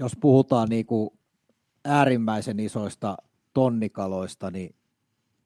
jos 0.00 0.16
puhutaan 0.20 0.68
niin 0.68 0.86
kuin 0.86 1.10
äärimmäisen 1.84 2.60
isoista 2.60 3.16
tonnikaloista, 3.54 4.50
niin 4.50 4.74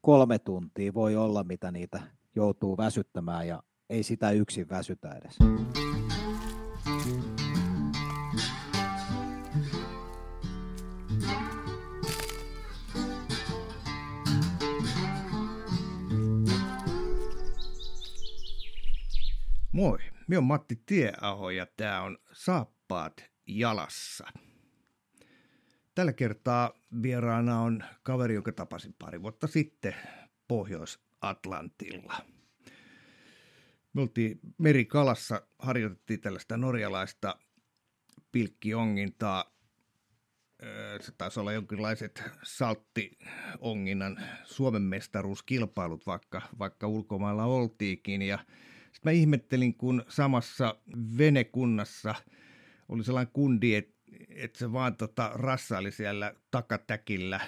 kolme 0.01 0.39
tuntia 0.39 0.93
voi 0.93 1.15
olla, 1.15 1.43
mitä 1.43 1.71
niitä 1.71 2.01
joutuu 2.35 2.77
väsyttämään 2.77 3.47
ja 3.47 3.63
ei 3.89 4.03
sitä 4.03 4.31
yksin 4.31 4.69
väsytä 4.69 5.11
edes. 5.11 5.37
Moi, 19.71 19.97
minä 20.27 20.37
on 20.37 20.43
Matti 20.43 20.81
Tieaho 20.85 21.49
ja 21.49 21.67
tämä 21.77 22.01
on 22.01 22.17
Saappaat 22.31 23.13
jalassa. 23.47 24.44
Tällä 25.95 26.13
kertaa 26.13 26.73
vieraana 27.01 27.61
on 27.61 27.83
kaveri, 28.03 28.33
jonka 28.33 28.51
tapasin 28.51 28.95
pari 28.99 29.21
vuotta 29.21 29.47
sitten 29.47 29.95
Pohjois-Atlantilla. 30.47 32.13
Me 33.93 34.01
oltiin 34.01 34.39
merikalassa, 34.57 35.47
harjoitettiin 35.59 36.21
tällaista 36.21 36.57
norjalaista 36.57 37.39
pilkkiongintaa. 38.31 39.55
Se 41.01 41.11
taisi 41.11 41.39
olla 41.39 41.53
jonkinlaiset 41.53 42.23
salttionginnan 42.43 44.19
Suomen 44.43 44.81
mestaruuskilpailut, 44.81 46.07
vaikka, 46.07 46.41
vaikka 46.59 46.87
ulkomailla 46.87 47.45
oltiikin. 47.45 48.21
Ja 48.21 48.37
sitten 48.37 49.01
mä 49.03 49.11
ihmettelin, 49.11 49.75
kun 49.75 50.05
samassa 50.07 50.77
venekunnassa 51.17 52.15
oli 52.89 53.03
sellainen 53.03 53.33
kundi, 53.33 53.75
että 53.75 53.94
et 54.29 54.55
se 54.55 54.73
vaan 54.73 54.95
tota 54.95 55.31
rassaili 55.33 55.91
siellä 55.91 56.33
takatäkillä 56.51 57.39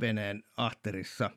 veneen 0.00 0.42
ahterissa 0.56 1.30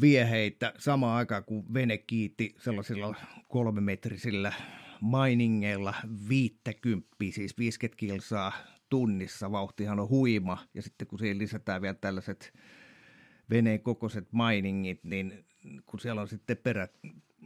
vieheitä 0.00 0.72
samaan 0.78 1.18
aikaan, 1.18 1.44
kun 1.44 1.74
vene 1.74 1.98
kiiti 1.98 2.54
sellaisilla 2.58 3.14
kolmemetrisillä 3.48 4.52
mainingeilla 5.00 5.94
viittäkymppiä, 6.28 7.32
siis 7.32 7.58
50 7.58 7.96
kilsaa 7.98 8.52
tunnissa. 8.88 9.52
Vauhtihan 9.52 10.00
on 10.00 10.08
huima 10.08 10.64
ja 10.74 10.82
sitten 10.82 11.06
kun 11.08 11.18
siihen 11.18 11.38
lisätään 11.38 11.82
vielä 11.82 11.94
tällaiset 11.94 12.52
veneen 13.50 13.80
kokoiset 13.80 14.32
mainingit, 14.32 15.04
niin 15.04 15.44
kun 15.86 16.00
siellä 16.00 16.20
on 16.20 16.28
sitten 16.28 16.56
perät, 16.56 16.92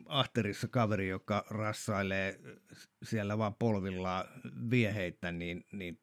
ahterissa 0.07 0.69
kaveri, 0.69 1.09
joka 1.09 1.45
rassailee 1.51 2.41
siellä 3.03 3.39
vaan 3.39 3.55
polvillaan 3.55 4.25
vieheitä, 4.71 5.33
niin, 5.33 5.67
niin 5.73 6.01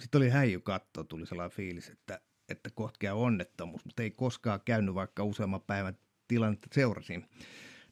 sitten 0.00 0.18
oli 0.18 0.28
häijy 0.28 0.60
katto, 0.60 1.04
tuli 1.04 1.26
sellainen 1.26 1.56
fiilis, 1.56 1.88
että, 1.88 2.20
että 2.48 2.70
kohtkea 2.74 3.14
onnettomuus, 3.14 3.84
mutta 3.84 4.02
ei 4.02 4.10
koskaan 4.10 4.60
käynyt, 4.64 4.94
vaikka 4.94 5.24
useamman 5.24 5.62
päivän 5.62 5.98
tilannetta 6.28 6.68
seurasin. 6.72 7.26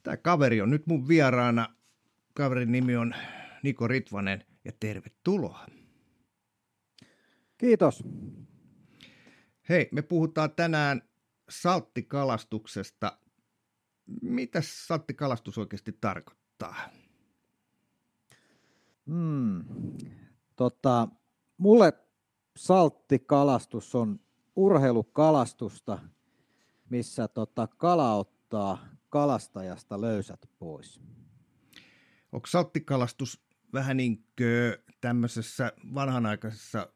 Tämä 0.02 0.16
kaveri 0.16 0.60
on 0.60 0.70
nyt 0.70 0.86
mun 0.86 1.08
vieraana. 1.08 1.75
Kaverin 2.34 2.72
nimi 2.72 2.97
on 2.97 3.14
Niko 3.62 3.88
Ritvanen 3.88 4.44
ja 4.64 4.72
tervetuloa. 4.80 5.66
Kiitos. 7.58 8.04
Hei, 9.69 9.88
me 9.92 10.02
puhutaan 10.02 10.50
tänään 10.50 11.02
salttikalastuksesta 11.48 13.19
mitä 14.22 14.62
salttikalastus 14.64 15.58
oikeasti 15.58 15.92
tarkoittaa? 16.00 16.91
Hmm. 19.06 19.64
Tota, 20.56 21.08
mulle 21.56 21.92
salttikalastus 22.56 23.94
on 23.94 24.20
urheilukalastusta, 24.56 25.98
missä 26.91 27.28
tota, 27.28 27.66
kala 27.66 28.14
ottaa 28.14 28.86
kalastajasta 29.08 30.00
löysät 30.00 30.50
pois. 30.59 31.00
Onko 32.32 32.47
salttikalastus 32.47 33.44
vähän 33.72 33.97
niin 33.97 34.16
kuin 34.16 34.97
tämmöisessä 35.00 35.72
vanhanaikaisessa 35.94 36.92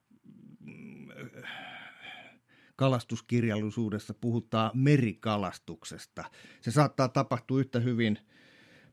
kalastuskirjallisuudessa 2.76 4.14
puhutaan 4.14 4.70
merikalastuksesta. 4.74 6.24
Se 6.60 6.70
saattaa 6.70 7.08
tapahtua 7.08 7.60
yhtä 7.60 7.80
hyvin 7.80 8.18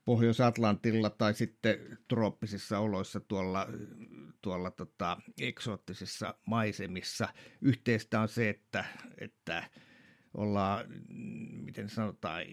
Pohjois-Atlantilla 0.06 1.09
tai 1.09 1.34
sitten 1.34 1.97
trooppisissa 2.08 2.80
oloissa 2.80 3.20
tuolla, 3.20 3.68
tuolla 4.41 4.72
tota, 4.72 5.18
eksoottisissa 5.41 6.36
maisemissa. 6.46 7.28
Yhteistä 7.62 8.22
on 8.22 8.28
se, 8.28 8.50
että, 8.50 8.86
että 9.18 9.70
ollaan, 10.34 10.86
miten 11.66 11.90
sanotaan, 11.90 12.44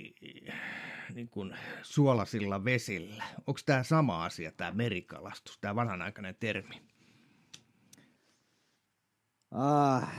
niin 1.15 1.29
kuin 1.29 1.57
suolasilla 1.83 2.65
vesillä. 2.65 3.25
Onko 3.47 3.61
tämä 3.67 3.83
sama 3.83 4.25
asia, 4.25 4.53
tämä 4.53 4.73
merikalastus, 4.73 5.59
tämä 5.59 5.75
vanhanaikainen 5.75 6.37
termi? 6.41 6.83
Ah, 9.51 10.13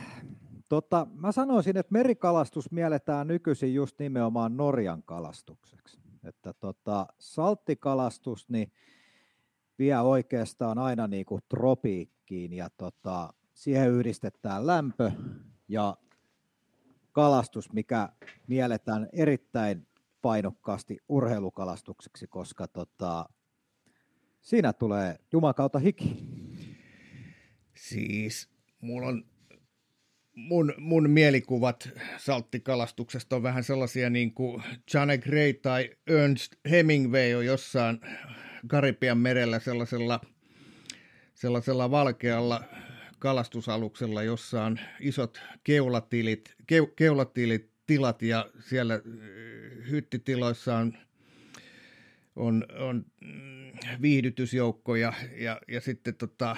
Tota, 0.69 1.07
mä 1.13 1.31
sanoisin, 1.31 1.77
että 1.77 1.93
merikalastus 1.93 2.71
mielletään 2.71 3.27
nykyisin 3.27 3.73
just 3.73 3.99
nimenomaan 3.99 4.57
Norjan 4.57 5.03
kalastukseksi. 5.03 5.99
Että 6.23 6.53
tota, 6.53 7.07
salttikalastus 7.19 8.49
niin 8.49 8.71
vie 9.79 9.99
oikeastaan 9.99 10.77
aina 10.77 11.07
niin 11.07 11.25
kuin 11.25 11.41
tropiikkiin 11.49 12.53
ja 12.53 12.69
tota, 12.77 13.33
siihen 13.53 13.91
yhdistetään 13.91 14.67
lämpö 14.67 15.11
ja 15.67 15.97
kalastus, 17.11 17.73
mikä 17.73 18.09
mielletään 18.47 19.09
erittäin 19.13 19.87
painokkaasti 20.21 20.97
urheilukalastukseksi, 21.09 22.27
koska 22.27 22.67
tota, 22.67 23.29
siinä 24.41 24.73
tulee 24.73 25.19
jumakauta 25.31 25.79
hiki. 25.79 26.25
Siis 27.75 28.49
mulla 28.81 29.07
on 29.07 29.25
mun, 30.39 30.73
mun 30.77 31.09
mielikuvat 31.09 31.89
salttikalastuksesta 32.17 33.35
on 33.35 33.43
vähän 33.43 33.63
sellaisia 33.63 34.09
niin 34.09 34.33
kuin 34.33 34.63
Johnny 34.93 35.17
Gray 35.17 35.53
tai 35.53 35.89
Ernst 36.07 36.53
Hemingway 36.69 37.33
on 37.33 37.45
jossain 37.45 37.99
Karibian 38.67 39.17
merellä 39.17 39.59
sellaisella, 39.59 40.21
sellaisella 41.33 41.91
valkealla 41.91 42.63
kalastusaluksella, 43.19 44.23
jossa 44.23 44.63
on 44.63 44.79
isot 44.99 45.41
keulatilit, 45.63 46.55
ke, 46.67 46.75
keulatilit 46.95 47.69
tilat 47.87 48.21
ja 48.21 48.49
siellä 48.59 48.93
äh, 48.93 49.01
hyttitiloissa 49.89 50.75
on, 50.75 50.93
on, 52.35 52.65
on 52.79 53.05
mm, 53.21 53.71
viihdytysjoukkoja 54.01 55.13
ja, 55.37 55.61
ja 55.67 55.81
sitten 55.81 56.15
tota 56.15 56.55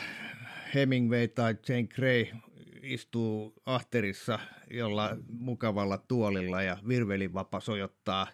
Hemingway 0.75 1.27
tai 1.27 1.55
Jane 1.69 1.87
Grey 1.87 2.25
istuu 2.83 3.53
ahterissa 3.65 4.39
jolla 4.71 5.17
mukavalla 5.27 5.97
tuolilla 5.97 6.61
ja 6.61 6.77
virvelivapa 6.87 7.59
sojottaa 7.59 8.27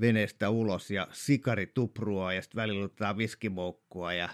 veneestä 0.00 0.50
ulos 0.50 0.90
ja 0.90 1.08
sikari 1.12 1.66
tuprua 1.66 2.32
ja 2.32 2.42
sitten 2.42 2.62
välillä 2.62 2.84
otetaan 2.84 3.16
viskimoukkua 3.18 4.12
ja 4.12 4.28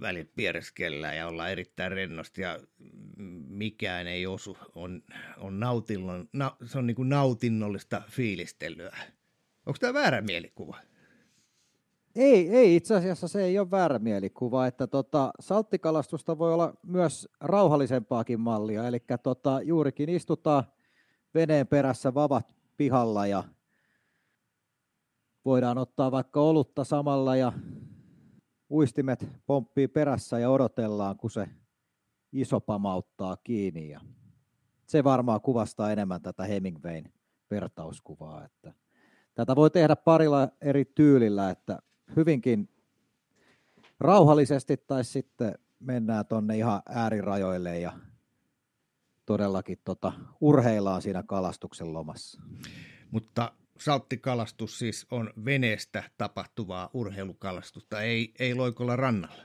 välit 0.00 0.34
piereskellään 0.34 1.16
ja 1.16 1.28
ollaan 1.28 1.50
erittäin 1.50 1.92
rennosti 1.92 2.42
ja 2.42 2.60
mikään 3.48 4.06
ei 4.06 4.26
osu. 4.26 4.58
On, 4.74 5.02
on 5.36 5.60
na, 6.32 6.56
se 6.64 6.78
on 6.78 6.86
niin 6.86 6.94
kuin 6.94 7.08
nautinnollista 7.08 8.02
fiilistelyä. 8.10 8.96
Onko 9.66 9.78
tämä 9.80 9.94
väärä 9.94 10.20
mielikuva? 10.20 10.78
Ei, 12.16 12.50
ei 12.50 12.76
itse 12.76 12.96
asiassa 12.96 13.28
se 13.28 13.44
ei 13.44 13.58
ole 13.58 13.70
väärä 13.70 13.98
mielikuva, 13.98 14.66
että 14.66 14.86
tota, 14.86 15.30
salttikalastusta 15.40 16.38
voi 16.38 16.54
olla 16.54 16.74
myös 16.82 17.28
rauhallisempaakin 17.40 18.40
mallia, 18.40 18.88
eli 18.88 18.98
tota, 19.22 19.62
juurikin 19.62 20.08
istutaan 20.08 20.64
veneen 21.34 21.66
perässä 21.66 22.14
vavat 22.14 22.54
pihalla 22.76 23.26
ja 23.26 23.44
voidaan 25.44 25.78
ottaa 25.78 26.10
vaikka 26.10 26.40
olutta 26.40 26.84
samalla 26.84 27.36
ja 27.36 27.52
uistimet 28.70 29.28
pomppii 29.46 29.88
perässä 29.88 30.38
ja 30.38 30.50
odotellaan, 30.50 31.16
kun 31.16 31.30
se 31.30 31.48
iso 32.32 32.60
pamauttaa 32.60 33.36
kiinni. 33.36 33.88
Ja 33.88 34.00
se 34.86 35.04
varmaan 35.04 35.40
kuvastaa 35.40 35.92
enemmän 35.92 36.22
tätä 36.22 36.44
Hemingwayn 36.44 37.12
vertauskuvaa. 37.50 38.44
Että 38.44 38.72
tätä 39.34 39.56
voi 39.56 39.70
tehdä 39.70 39.96
parilla 39.96 40.48
eri 40.60 40.84
tyylillä, 40.84 41.50
että 41.50 41.78
hyvinkin 42.16 42.68
rauhallisesti 44.00 44.76
tai 44.76 45.04
sitten 45.04 45.54
mennään 45.80 46.26
tuonne 46.26 46.56
ihan 46.56 46.82
äärirajoille 46.88 47.78
ja 47.78 47.92
todellakin 49.26 49.78
tota, 49.84 50.12
urheillaan 50.40 51.02
siinä 51.02 51.22
kalastuksen 51.22 51.92
lomassa. 51.92 52.42
Mutta 53.10 53.52
salttikalastus 53.80 54.78
siis 54.78 55.06
on 55.10 55.30
veneestä 55.44 56.02
tapahtuvaa 56.18 56.90
urheilukalastusta, 56.94 58.00
ei, 58.00 58.34
ei 58.38 58.54
loikolla 58.54 58.96
rannalla. 58.96 59.42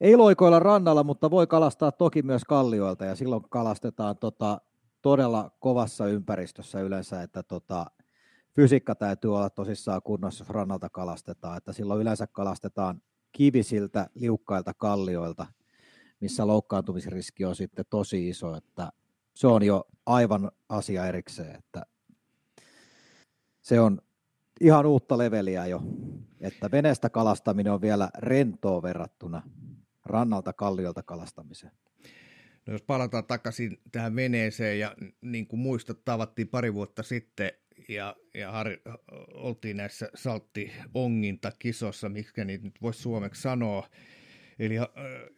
ei 0.00 0.16
loikoilla 0.16 0.58
rannalla, 0.58 1.04
mutta 1.04 1.30
voi 1.30 1.46
kalastaa 1.46 1.92
toki 1.92 2.22
myös 2.22 2.44
kallioilta 2.44 3.04
ja 3.04 3.14
silloin 3.14 3.42
kalastetaan 3.50 4.18
tota, 4.18 4.60
todella 5.02 5.50
kovassa 5.58 6.06
ympäristössä 6.06 6.80
yleensä, 6.80 7.22
että 7.22 7.42
tota, 7.42 7.86
fysiikka 8.56 8.94
täytyy 8.94 9.36
olla 9.36 9.50
tosissaan 9.50 10.02
kunnossa, 10.02 10.42
jos 10.42 10.50
rannalta 10.50 10.88
kalastetaan, 10.88 11.56
että 11.56 11.72
silloin 11.72 12.00
yleensä 12.00 12.26
kalastetaan 12.26 13.02
kivisiltä, 13.32 14.10
liukkailta 14.14 14.74
kallioilta, 14.74 15.46
missä 16.20 16.46
loukkaantumisriski 16.46 17.44
on 17.44 17.56
sitten 17.56 17.84
tosi 17.90 18.28
iso, 18.28 18.56
että 18.56 18.92
se 19.34 19.46
on 19.46 19.62
jo 19.62 19.84
aivan 20.06 20.50
asia 20.68 21.06
erikseen, 21.06 21.56
että 21.56 21.86
se 23.62 23.80
on 23.80 24.00
ihan 24.60 24.86
uutta 24.86 25.18
leveliä 25.18 25.66
jo, 25.66 25.82
että 26.40 26.70
veneestä 26.70 27.10
kalastaminen 27.10 27.72
on 27.72 27.80
vielä 27.80 28.10
rentoa 28.18 28.82
verrattuna 28.82 29.42
rannalta 30.04 30.52
kalliolta 30.52 31.02
kalastamiseen. 31.02 31.72
No 32.66 32.72
jos 32.72 32.82
palataan 32.82 33.24
takaisin 33.24 33.80
tähän 33.92 34.16
veneeseen 34.16 34.78
ja 34.78 34.94
niin 35.20 35.46
kuin 35.46 35.60
muistat, 35.60 36.04
tavattiin 36.04 36.48
pari 36.48 36.74
vuotta 36.74 37.02
sitten 37.02 37.52
ja, 37.88 38.16
ja 38.34 38.50
Harri, 38.50 38.82
oltiin 39.34 39.76
näissä 39.76 40.10
saltti-onginta-kisossa, 40.14 42.08
miksi 42.08 42.44
niitä 42.44 42.64
nyt 42.64 42.82
voisi 42.82 43.02
suomeksi 43.02 43.42
sanoa. 43.42 43.88
Eli 44.58 44.78
äh, 44.78 44.86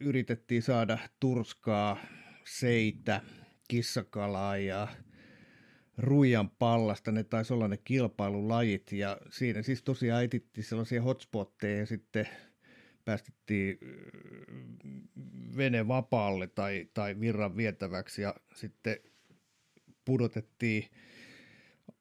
yritettiin 0.00 0.62
saada 0.62 0.98
turskaa, 1.20 1.96
seitä, 2.44 3.20
kissakalaa 3.68 4.56
ja 4.56 4.88
ruijan 5.98 6.50
pallasta, 6.50 7.12
ne 7.12 7.24
taisi 7.24 7.52
olla 7.52 7.68
ne 7.68 7.76
kilpailulajit, 7.76 8.92
ja 8.92 9.18
siinä 9.30 9.62
siis 9.62 9.82
tosiaan 9.82 10.24
etittiin 10.24 10.64
sellaisia 10.64 11.02
hotspotteja, 11.02 11.78
ja 11.78 11.86
sitten 11.86 12.28
päästettiin 13.04 13.78
vene 15.56 15.88
vapaalle 15.88 16.46
tai, 16.46 16.88
tai 16.94 17.20
virran 17.20 17.56
vietäväksi, 17.56 18.22
ja 18.22 18.34
sitten 18.54 18.96
pudotettiin 20.04 20.84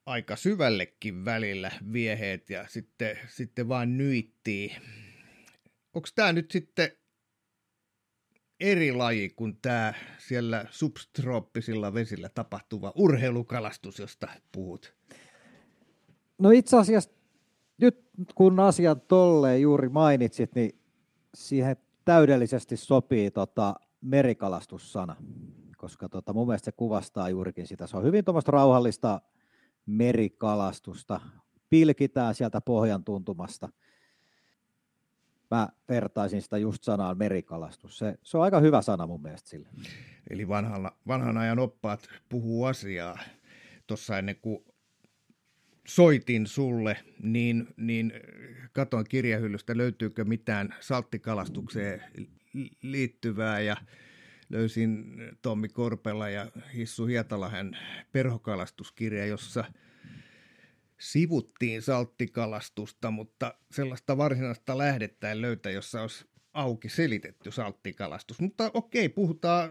aika 0.06 0.36
syvällekin 0.36 1.24
välillä 1.24 1.70
vieheet, 1.92 2.50
ja 2.50 2.66
sitten, 2.68 3.18
sitten 3.28 3.68
vaan 3.68 3.98
nyittiin. 3.98 4.72
Onko 5.94 6.08
tämä 6.14 6.32
nyt 6.32 6.50
sitten 6.50 6.92
eri 8.60 8.92
laji 8.92 9.30
kuin 9.30 9.58
tämä 9.62 9.94
siellä 10.18 10.64
substrooppisilla 10.70 11.94
vesillä 11.94 12.28
tapahtuva 12.28 12.92
urheilukalastus, 12.94 13.98
josta 13.98 14.28
puhut? 14.52 14.94
No 16.38 16.50
itse 16.50 16.76
asiassa 16.76 17.10
nyt 17.80 18.04
kun 18.34 18.60
asian 18.60 19.00
tolleen 19.00 19.62
juuri 19.62 19.88
mainitsit, 19.88 20.54
niin 20.54 20.80
siihen 21.34 21.76
täydellisesti 22.04 22.76
sopii 22.76 23.30
tota 23.30 23.74
merikalastussana, 24.00 25.16
koska 25.76 26.08
tota 26.08 26.32
mun 26.32 26.46
mielestä 26.46 26.64
se 26.64 26.72
kuvastaa 26.72 27.28
juurikin 27.28 27.66
sitä. 27.66 27.86
Se 27.86 27.96
on 27.96 28.04
hyvin 28.04 28.24
tuommoista 28.24 28.52
rauhallista 28.52 29.20
merikalastusta. 29.86 31.20
Pilkitään 31.70 32.34
sieltä 32.34 32.60
pohjan 32.60 33.04
tuntumasta– 33.04 33.68
mä 35.52 35.68
vertaisin 35.88 36.42
sitä 36.42 36.58
just 36.58 36.84
sanaan 36.84 37.18
merikalastus. 37.18 37.98
Se, 37.98 38.18
se 38.22 38.36
on 38.36 38.44
aika 38.44 38.60
hyvä 38.60 38.82
sana 38.82 39.06
mun 39.06 39.22
mielestä 39.22 39.50
sille. 39.50 39.68
Eli 40.30 40.48
vanhan, 40.48 40.90
vanhan 41.06 41.38
ajan 41.38 41.58
oppaat 41.58 42.08
puhuu 42.28 42.64
asiaa. 42.64 43.18
Tuossa 43.86 44.18
ennen 44.18 44.36
kuin 44.36 44.64
soitin 45.86 46.46
sulle, 46.46 46.96
niin, 47.22 47.66
niin 47.76 48.12
katoin 48.72 49.06
kirjahyllystä, 49.08 49.76
löytyykö 49.76 50.24
mitään 50.24 50.74
salttikalastukseen 50.80 52.02
liittyvää 52.82 53.60
ja 53.60 53.76
löysin 54.52 55.04
Tommi 55.42 55.68
Korpela 55.68 56.28
ja 56.28 56.46
Hissu 56.74 57.06
Hietalahen 57.06 57.78
perhokalastuskirja, 58.12 59.26
jossa– 59.26 59.64
sivuttiin 61.02 61.82
salttikalastusta, 61.82 63.10
mutta 63.10 63.54
sellaista 63.70 64.16
varsinaista 64.16 64.78
lähdettä 64.78 65.32
en 65.32 65.40
löytä, 65.40 65.70
jossa 65.70 66.00
olisi 66.00 66.24
auki 66.52 66.88
selitetty 66.88 67.50
salttikalastus. 67.50 68.40
Mutta 68.40 68.70
okei, 68.74 69.08
puhutaan, 69.08 69.70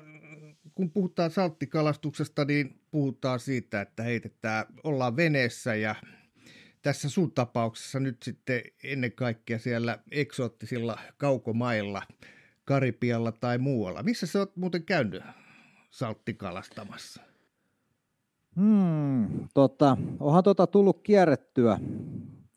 kun 0.75 0.91
puhutaan 0.91 1.31
salttikalastuksesta, 1.31 2.45
niin 2.45 2.79
puhutaan 2.91 3.39
siitä, 3.39 3.81
että 3.81 4.03
heitetään, 4.03 4.65
ollaan 4.83 5.15
veneessä 5.15 5.75
ja 5.75 5.95
tässä 6.81 7.09
sun 7.09 7.31
tapauksessa 7.31 7.99
nyt 7.99 8.23
sitten 8.23 8.61
ennen 8.83 9.11
kaikkea 9.11 9.59
siellä 9.59 9.99
eksoottisilla 10.11 10.99
kaukomailla, 11.17 12.01
Karipialla 12.65 13.31
tai 13.31 13.57
muualla. 13.57 14.03
Missä 14.03 14.27
sä 14.27 14.39
oot 14.39 14.57
muuten 14.57 14.83
käynyt 14.85 15.23
salttikalastamassa? 15.89 17.21
Hmm, 18.55 19.47
tota, 19.53 19.97
onhan 20.19 20.43
tota 20.43 20.67
tullut 20.67 21.01
kierrettyä. 21.03 21.79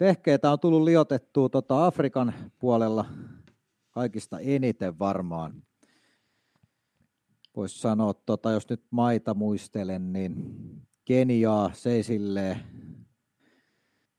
Vehkeitä 0.00 0.50
on 0.50 0.60
tullut 0.60 0.82
liotettua 0.82 1.48
tota 1.48 1.86
Afrikan 1.86 2.34
puolella 2.58 3.04
kaikista 3.90 4.38
eniten 4.38 4.98
varmaan. 4.98 5.62
Voisi 7.56 7.78
sanoa, 7.78 8.14
tota, 8.14 8.52
jos 8.52 8.68
nyt 8.68 8.82
maita 8.90 9.34
muistelen, 9.34 10.12
niin 10.12 10.34
Keniaa, 11.04 11.70
Seisilleen, 11.72 12.60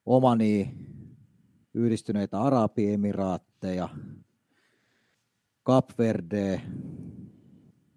Omani, 0.06 0.76
yhdistyneitä 1.74 2.42
Arabiemiraateja, 2.42 3.90
Kapverde, 5.66 6.62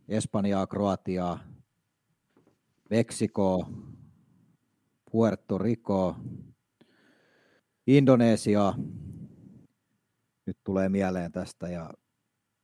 Espanjaa, 0.09 0.67
Kroatiaa, 0.67 1.39
Meksiko, 2.91 3.69
Puerto 5.13 5.59
Rico, 5.59 6.17
Indonesia, 7.87 8.73
nyt 10.47 10.59
tulee 10.65 10.89
mieleen 10.89 11.33
tästä. 11.33 11.69
Ja 11.69 11.91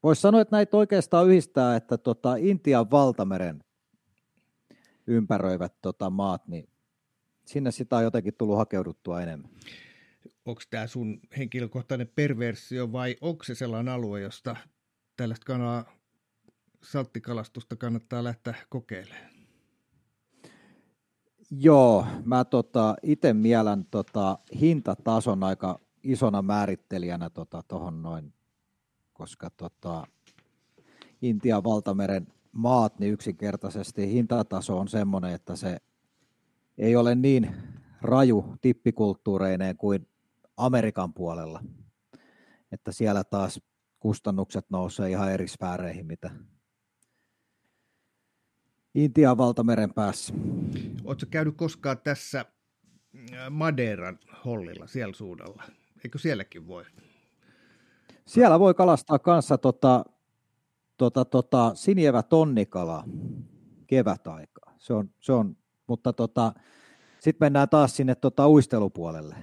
voisi 0.03 0.21
sanoa, 0.21 0.41
että 0.41 0.57
näitä 0.57 0.77
oikeastaan 0.77 1.29
yhdistää, 1.29 1.77
että 1.77 1.99
tota 1.99 2.37
Intian 2.37 2.91
valtameren 2.91 3.65
ympäröivät 5.07 5.75
tota 5.83 6.11
maat, 6.11 6.49
niin 6.49 6.69
sinne 7.47 7.71
sitä 7.71 7.97
on 7.97 8.03
jotenkin 8.03 8.35
tullut 8.39 8.57
hakeuduttua 8.57 9.23
enemmän. 9.23 9.51
Onko 10.45 10.63
tämä 10.71 10.87
sun 10.87 11.21
henkilökohtainen 11.39 12.09
perversio 12.15 12.93
vai 12.93 13.17
onko 13.21 13.45
se 13.45 13.55
sellainen 13.55 13.95
alue, 13.95 14.21
josta 14.21 14.57
tällaista 15.17 15.45
kanaa 15.45 15.85
salttikalastusta 16.83 17.77
kannattaa 17.77 18.25
lähteä 18.25 18.55
kokeilemaan? 18.69 19.35
Joo, 21.51 22.07
mä 22.25 22.45
tota, 22.45 22.97
itse 23.03 23.33
mielän 23.33 23.85
tota, 23.91 24.39
hintatason 24.61 25.45
aika 25.45 25.81
isona 26.03 26.43
määrittelijänä 26.43 27.31
tuohon 27.31 27.49
tota, 27.51 27.91
noin, 27.91 28.33
koska 29.13 29.51
tota, 29.51 30.07
Intian 31.23 31.65
valtameren 31.65 32.27
maat, 32.53 32.99
niin 32.99 33.13
yksinkertaisesti 33.13 34.13
hintataso 34.13 34.79
on 34.79 34.89
semmoinen, 34.89 35.35
että 35.35 35.57
se 35.57 35.77
ei 36.79 36.97
ole 36.97 37.15
niin 37.15 37.57
raju 38.03 38.55
tippikulttuureineen 38.61 39.77
kuin 39.77 40.09
Amerikan 40.57 41.15
puolella. 41.15 41.65
Että 42.73 42.93
siellä 42.93 43.25
taas 43.25 43.61
kustannukset 44.05 44.71
nousee 44.71 45.11
ihan 45.11 45.33
eri 45.33 45.49
sfääreihin, 45.49 46.07
mitä 46.07 46.31
Intian 48.95 49.39
valtameren 49.39 49.95
päässä. 49.95 50.35
Oletko 51.05 51.27
käynyt 51.31 51.57
koskaan 51.57 51.99
tässä 51.99 52.41
äh, 52.41 53.51
Madeiran 53.51 54.19
hollilla, 54.45 54.87
siellä 54.87 55.15
suudalla? 55.15 55.63
Eikö 56.05 56.19
sielläkin 56.19 56.67
voi? 56.67 56.85
Siellä 58.27 58.61
voi 58.61 58.75
kalastaa 58.75 59.19
kanssa 59.19 59.59
tota, 59.59 60.05
tota, 60.97 61.25
tota, 61.25 61.73
sinievä 61.75 62.23
tonnikala 62.23 63.05
kevätaikaa. 63.87 64.75
Se 64.79 64.93
on, 64.93 65.11
se 65.21 65.33
on, 65.33 65.57
mutta 65.87 66.13
tota, 66.13 66.53
sitten 67.21 67.47
mennään 67.47 67.69
taas 67.69 67.97
sinne 67.97 68.15
tota, 68.15 68.49
uistelupuolelle. 68.49 69.37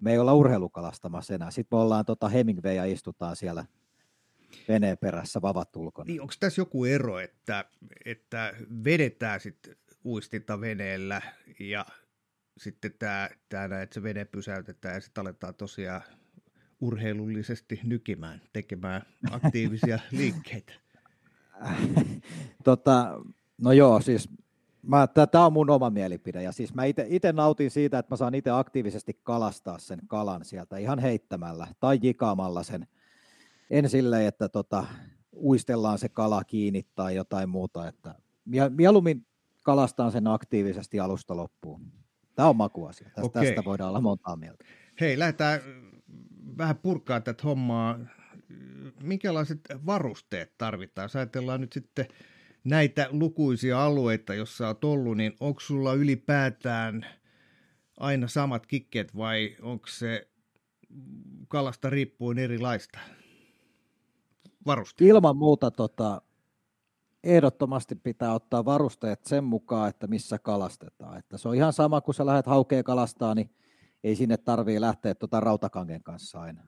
Me 0.00 0.12
ei 0.12 0.18
olla 0.18 0.34
urheilukalastamassa 0.34 1.34
enää. 1.34 1.50
Sitten 1.50 1.78
me 1.78 1.82
ollaan 1.82 2.04
tota 2.04 2.28
Hemingway 2.28 2.74
ja 2.74 2.84
istutaan 2.84 3.36
siellä– 3.36 3.64
veneen 4.68 4.98
perässä 4.98 5.42
vavat 5.42 5.76
ulkona. 5.76 6.06
Niin, 6.06 6.20
onko 6.20 6.34
tässä 6.40 6.60
joku 6.60 6.84
ero, 6.84 7.18
että, 7.18 7.64
että 8.04 8.54
vedetään 8.84 9.40
sitten 9.40 9.76
uistinta 10.04 10.60
veneellä 10.60 11.22
ja 11.60 11.86
sitten 12.58 12.92
tämä, 12.98 13.28
tämä 13.48 13.82
että 13.82 13.94
se 13.94 14.02
vene 14.02 14.24
pysäytetään 14.24 14.94
ja 14.94 15.00
sitten 15.00 15.22
aletaan 15.22 15.54
tosiaan 15.54 16.02
urheilullisesti 16.80 17.80
nykimään, 17.84 18.40
tekemään 18.52 19.02
aktiivisia 19.30 19.98
liikkeitä? 20.10 20.72
tota, 22.64 23.20
no 23.62 23.72
joo, 23.72 24.00
siis 24.00 24.28
tämä 25.30 25.46
on 25.46 25.52
mun 25.52 25.70
oma 25.70 25.90
mielipide 25.90 26.42
ja 26.42 26.52
siis 26.52 26.74
mä 26.74 26.82
itse 26.84 27.32
nautin 27.32 27.70
siitä, 27.70 27.98
että 27.98 28.12
mä 28.12 28.16
saan 28.16 28.34
itse 28.34 28.50
aktiivisesti 28.50 29.20
kalastaa 29.22 29.78
sen 29.78 29.98
kalan 30.06 30.44
sieltä 30.44 30.76
ihan 30.76 30.98
heittämällä 30.98 31.66
tai 31.80 31.98
jikaamalla 32.02 32.62
sen– 32.62 32.86
en 33.70 33.88
silleen, 33.88 34.26
että 34.26 34.48
tota, 34.48 34.86
uistellaan 35.36 35.98
se 35.98 36.08
kala 36.08 36.44
kiinni 36.44 36.86
tai 36.94 37.14
jotain 37.14 37.48
muuta. 37.48 37.88
Että 37.88 38.14
mieluummin 38.70 39.26
kalastaan 39.64 40.12
sen 40.12 40.26
aktiivisesti 40.26 41.00
alusta 41.00 41.36
loppuun. 41.36 41.92
Tämä 42.34 42.48
on 42.48 42.56
makuasia. 42.56 43.04
Tästä, 43.04 43.22
Okei. 43.22 43.46
tästä 43.46 43.64
voidaan 43.64 43.88
olla 43.88 44.00
montaa 44.00 44.36
mieltä. 44.36 44.64
Hei, 45.00 45.18
lähdetään 45.18 45.60
vähän 46.58 46.76
purkaa 46.76 47.20
tätä 47.20 47.42
hommaa. 47.42 47.98
Minkälaiset 49.02 49.60
varusteet 49.86 50.58
tarvitaan? 50.58 51.04
Jos 51.04 51.16
ajatellaan 51.16 51.60
nyt 51.60 51.72
sitten 51.72 52.06
näitä 52.64 53.08
lukuisia 53.10 53.84
alueita, 53.84 54.34
jossa 54.34 54.66
olet 54.66 54.84
ollut, 54.84 55.16
niin 55.16 55.36
onko 55.40 55.60
sulla 55.60 55.94
ylipäätään 55.94 57.06
aina 57.96 58.28
samat 58.28 58.66
kikkeet 58.66 59.16
vai 59.16 59.56
onko 59.62 59.86
se 59.86 60.28
kalasta 61.48 61.90
riippuen 61.90 62.38
erilaista 62.38 62.98
varusteet? 64.66 65.10
Ilman 65.10 65.36
muuta 65.36 65.70
tota, 65.70 66.22
ehdottomasti 67.24 67.94
pitää 67.94 68.34
ottaa 68.34 68.64
varusteet 68.64 69.24
sen 69.24 69.44
mukaan, 69.44 69.88
että 69.88 70.06
missä 70.06 70.38
kalastetaan. 70.38 71.18
Että 71.18 71.38
se 71.38 71.48
on 71.48 71.54
ihan 71.54 71.72
sama, 71.72 72.00
kun 72.00 72.14
sä 72.14 72.26
lähdet 72.26 72.46
haukeen 72.46 72.84
kalastaa, 72.84 73.34
niin 73.34 73.50
ei 74.04 74.16
sinne 74.16 74.36
tarvii 74.36 74.80
lähteä 74.80 75.14
tuota 75.14 75.40
rautakangen 75.40 76.02
kanssa 76.02 76.40
aina. 76.40 76.64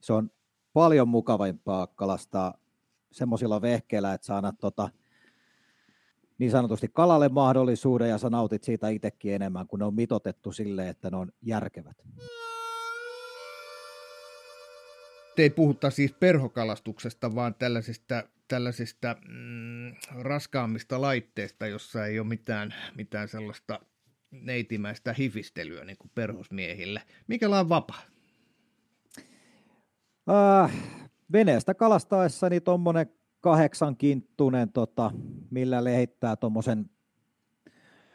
Se 0.00 0.12
on 0.12 0.30
paljon 0.72 1.08
mukavampaa 1.08 1.86
kalastaa 1.86 2.54
semmoisilla 3.12 3.62
vehkeillä, 3.62 4.14
että 4.14 4.26
sä 4.26 4.36
annat 4.36 4.58
tota, 4.58 4.88
niin 6.38 6.50
sanotusti 6.50 6.88
kalalle 6.92 7.28
mahdollisuuden 7.28 8.08
ja 8.10 8.18
sä 8.18 8.30
nautit 8.30 8.64
siitä 8.64 8.88
itsekin 8.88 9.34
enemmän, 9.34 9.66
kun 9.66 9.78
ne 9.78 9.84
on 9.84 9.94
mitotettu 9.94 10.52
sille, 10.52 10.88
että 10.88 11.10
ne 11.10 11.16
on 11.16 11.32
järkevät. 11.42 11.96
Ei 15.36 15.50
puhuta 15.50 15.90
siis 15.90 16.12
perhokalastuksesta, 16.12 17.34
vaan 17.34 17.54
tällaisista, 17.54 18.24
tällaisista 18.48 19.16
mm, 19.28 19.94
raskaammista 20.22 21.00
laitteista, 21.00 21.66
jossa 21.66 22.06
ei 22.06 22.18
ole 22.18 22.28
mitään, 22.28 22.74
mitään 22.96 23.28
sellaista 23.28 23.80
neitimäistä 24.30 25.12
hifistelyä 25.12 25.84
niin 25.84 25.98
kuin 25.98 26.10
perhosmiehille. 26.14 27.02
Mikä 27.26 27.48
on 27.48 27.68
vapaa? 27.68 28.02
Äh, 30.30 30.72
veneestä 31.32 31.74
kalastaessa 31.74 32.46
tuommoinen 32.64 33.06
kahdeksan 33.40 33.96
kinttunen, 33.96 34.72
tota, 34.72 35.10
millä 35.50 35.84
lehittää 35.84 36.36
tuommoisen 36.36 36.90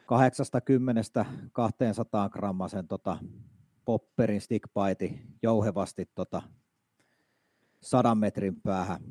80 0.05 1.25
200 1.51 2.29
grammasen 2.29 2.87
tota, 2.87 3.17
popperin 3.85 4.41
stickpaiti 4.41 5.21
jouhevasti 5.41 6.09
tota, 6.15 6.41
sadan 7.85 8.17
metrin 8.17 8.61
päähän. 8.61 9.01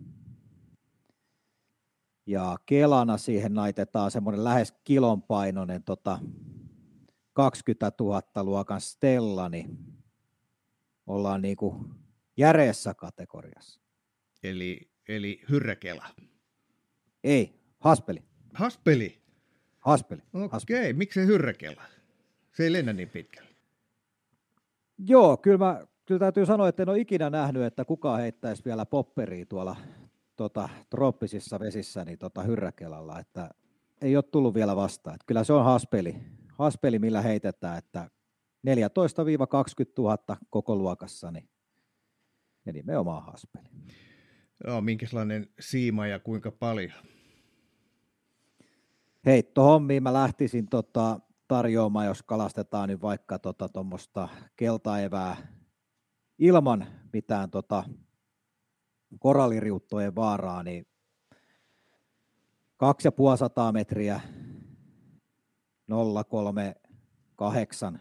Ja 2.26 2.56
kelana 2.66 3.16
siihen 3.16 3.54
naitetaan 3.54 4.10
semmoinen 4.10 4.44
lähes 4.44 4.74
kilon 4.84 5.22
painoinen 5.22 5.82
tota, 5.82 6.18
20 7.32 7.92
000 8.00 8.22
luokan 8.42 8.80
Stella, 8.80 9.48
niin 9.48 9.78
ollaan 11.06 11.42
niin 11.42 11.56
kuin 11.56 11.94
järeessä 12.36 12.94
kategoriassa. 12.94 13.80
Eli, 14.42 14.90
eli 15.08 15.40
hyrräkela? 15.50 16.06
Ei, 17.24 17.60
haspeli. 17.78 18.22
Haspeli? 18.54 19.22
Haspeli. 19.80 20.22
Okei, 20.32 20.80
okay. 20.80 20.92
miksi 20.92 21.20
se 21.20 21.26
hyrräkela? 21.26 21.82
Se 22.52 22.64
ei 22.64 22.72
lennä 22.72 22.92
niin 22.92 23.08
pitkälle. 23.08 23.50
Joo, 24.98 25.36
kyllä, 25.36 25.58
mä, 25.58 25.86
kyllä 26.04 26.18
täytyy 26.18 26.46
sanoa, 26.46 26.68
että 26.68 26.82
en 26.82 26.88
ole 26.88 26.99
ikinä 26.99 27.30
nähnyt, 27.30 27.62
että 27.62 27.84
kukaan 27.84 28.20
heittäisi 28.20 28.64
vielä 28.64 28.87
popperia 28.87 29.46
tuolla 29.46 29.76
tota, 30.37 30.68
trooppisissa 30.90 31.61
vesissä 31.61 32.04
niin 32.04 32.18
tota, 32.18 32.42
hyrräkelalla, 32.42 33.20
että 33.20 33.50
ei 34.00 34.16
ole 34.16 34.25
tullut 34.25 34.54
vielä 34.54 34.76
vastaan. 34.76 35.14
Että 35.14 35.26
kyllä 35.26 35.44
se 35.44 35.52
on 35.52 35.64
haspeli, 35.64 36.16
haspeli, 36.49 36.99
millä 36.99 37.23
heitetään, 37.23 37.78
että 37.78 38.11
14-20 38.66 38.70
000 39.99 40.18
koko 40.50 40.76
luokassa, 40.76 41.30
niin 41.30 41.49
ja 42.66 42.73
nimenomaan 42.73 43.25
haspeli. 43.25 43.68
Joo, 44.66 44.80
minkälainen 44.80 45.49
siima 45.61 46.06
ja 46.06 46.18
kuinka 46.18 46.50
paljon? 46.50 46.92
Heittohommiin 49.26 50.02
mä 50.02 50.12
lähtisin 50.12 50.66
tota, 50.66 51.20
tarjoamaan, 51.49 52.06
jos 52.06 52.23
kalastetaan 52.23 52.88
niin 52.88 53.00
vaikka 53.00 53.38
tuommoista 53.73 54.28
tota, 54.28 54.28
keltaevää 54.56 55.37
ilman 56.38 56.86
mitään 57.12 57.50
tota, 57.50 57.84
koralliriuttojen 59.18 60.14
vaaraa, 60.14 60.62
niin 60.62 60.86
2500 62.76 63.72
metriä 63.72 64.20
038 66.28 68.00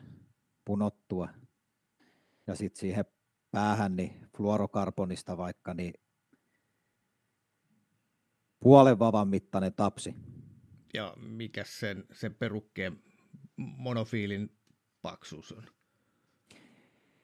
punottua 0.65 1.29
ja 2.47 2.55
sitten 2.55 2.79
siihen 2.79 3.05
päähän 3.51 3.95
niin 3.95 4.29
fluorokarbonista 4.37 5.37
vaikka 5.37 5.73
niin 5.73 5.93
puolen 8.59 8.99
vavan 8.99 9.27
mittainen 9.27 9.73
tapsi. 9.73 10.15
Ja 10.93 11.13
mikä 11.17 11.63
sen, 11.63 12.03
sen 12.11 12.35
perukkeen 12.35 13.03
monofiilin 13.57 14.57
paksuus 15.01 15.51
on? 15.51 15.63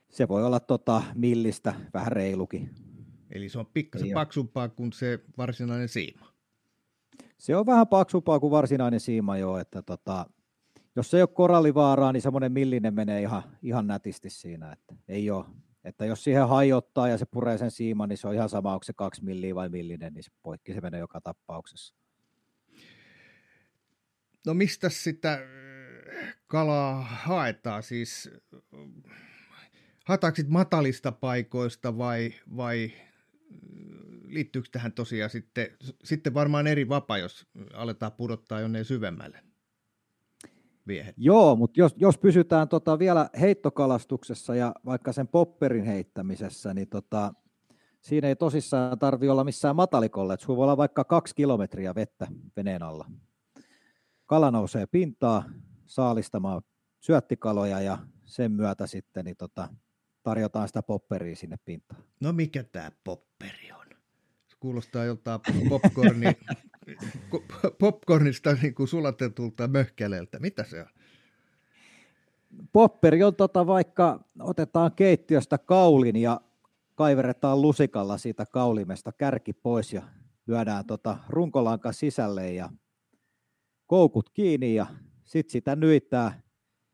Se 0.09 0.27
voi 0.27 0.43
olla 0.43 0.59
tota 0.59 1.03
millistä, 1.15 1.73
vähän 1.93 2.11
reilukin. 2.11 2.69
Eli 3.31 3.49
se 3.49 3.59
on 3.59 3.65
pikkasen 3.65 4.09
paksumpaa 4.13 4.69
kuin 4.69 4.93
se 4.93 5.19
varsinainen 5.37 5.89
siima. 5.89 6.33
Se 7.37 7.55
on 7.55 7.65
vähän 7.65 7.87
paksumpaa 7.87 8.39
kuin 8.39 8.51
varsinainen 8.51 8.99
siima 8.99 9.37
joo, 9.37 9.57
että 9.57 9.81
tota, 9.81 10.25
jos 10.95 11.11
se 11.11 11.17
ei 11.17 11.21
ole 11.21 11.29
korallivaaraa, 11.33 12.13
niin 12.13 12.21
semmoinen 12.21 12.51
millinen 12.51 12.93
menee 12.93 13.21
ihan, 13.21 13.43
ihan 13.61 13.87
nätisti 13.87 14.29
siinä, 14.29 14.71
että 14.71 14.95
ei 15.07 15.31
ole. 15.31 15.45
Että 15.83 16.05
jos 16.05 16.23
siihen 16.23 16.47
hajottaa 16.47 17.07
ja 17.07 17.17
se 17.17 17.25
puree 17.25 17.57
sen 17.57 17.71
siiman, 17.71 18.09
niin 18.09 18.17
se 18.17 18.27
on 18.27 18.33
ihan 18.33 18.49
sama, 18.49 18.73
onko 18.73 18.83
se 18.83 18.93
kaksi 18.93 19.23
milliä 19.23 19.55
vai 19.55 19.69
millinen, 19.69 20.13
niin 20.13 20.23
se 20.23 20.31
poikki 20.41 20.73
se 20.73 20.81
menee 20.81 20.99
joka 20.99 21.21
tapauksessa. 21.21 21.95
No 24.45 24.53
mistä 24.53 24.89
sitä 24.89 25.39
kalaa 26.47 27.03
haetaan? 27.03 27.83
Siis 27.83 28.29
haetaanko 30.09 30.41
matalista 30.47 31.11
paikoista 31.11 31.97
vai, 31.97 32.33
vai 32.57 32.91
liittyykö 34.27 34.69
tähän 34.71 34.91
tosiaan 34.91 35.29
sitten, 35.29 35.67
sitten 36.03 36.33
varmaan 36.33 36.67
eri 36.67 36.89
vapa, 36.89 37.17
jos 37.17 37.47
aletaan 37.73 38.11
pudottaa 38.11 38.59
jonne 38.59 38.83
syvemmälle? 38.83 39.43
Viehet. 40.87 41.15
Joo, 41.17 41.55
mutta 41.55 41.79
jos, 41.79 41.95
jos 41.97 42.17
pysytään 42.17 42.67
tota 42.67 42.99
vielä 42.99 43.29
heittokalastuksessa 43.39 44.55
ja 44.55 44.75
vaikka 44.85 45.13
sen 45.13 45.27
popperin 45.27 45.85
heittämisessä, 45.85 46.73
niin 46.73 46.87
tota, 46.87 47.33
siinä 48.01 48.27
ei 48.27 48.35
tosissaan 48.35 48.99
tarvi 48.99 49.29
olla 49.29 49.43
missään 49.43 49.75
matalikolle. 49.75 50.37
Sulla 50.39 50.57
voi 50.57 50.63
olla 50.63 50.77
vaikka 50.77 51.03
kaksi 51.03 51.35
kilometriä 51.35 51.95
vettä 51.95 52.27
veneen 52.57 52.83
alla. 52.83 53.11
Kala 54.25 54.51
nousee 54.51 54.85
pintaa 54.85 55.43
saalistamaan 55.85 56.61
syöttikaloja 56.99 57.81
ja 57.81 57.97
sen 58.25 58.51
myötä 58.51 58.87
sitten 58.87 59.25
niin 59.25 59.37
tota, 59.37 59.69
tarjotaan 60.23 60.67
sitä 60.67 60.83
popperia 60.83 61.35
sinne 61.35 61.57
pintaan. 61.65 62.03
No 62.19 62.33
mikä 62.33 62.63
tämä 62.63 62.91
popperi 63.03 63.71
on? 63.71 63.87
Se 64.47 64.57
kuulostaa 64.59 65.05
joltain 65.05 65.39
popcorni, 65.69 66.25
popcornista 67.79 68.53
niin 68.53 68.75
kuin 68.75 68.87
sulatetulta 68.87 69.67
möhkäleeltä. 69.67 70.39
Mitä 70.39 70.63
se 70.63 70.81
on? 70.81 70.87
Popperi 72.71 73.23
on 73.23 73.35
tota, 73.35 73.67
vaikka 73.67 74.23
otetaan 74.39 74.91
keittiöstä 74.91 75.57
kaulin 75.57 76.15
ja 76.15 76.41
kaiveretaan 76.95 77.61
lusikalla 77.61 78.17
siitä 78.17 78.45
kaulimesta 78.45 79.11
kärki 79.11 79.53
pois 79.53 79.93
ja 79.93 80.01
lyödään 80.47 80.85
tota 80.85 81.17
runkolanka 81.29 81.91
sisälle 81.91 82.53
ja 82.53 82.69
koukut 83.87 84.29
kiinni 84.29 84.75
ja 84.75 84.85
sitten 85.23 85.51
sitä 85.51 85.75
nyittää 85.75 86.41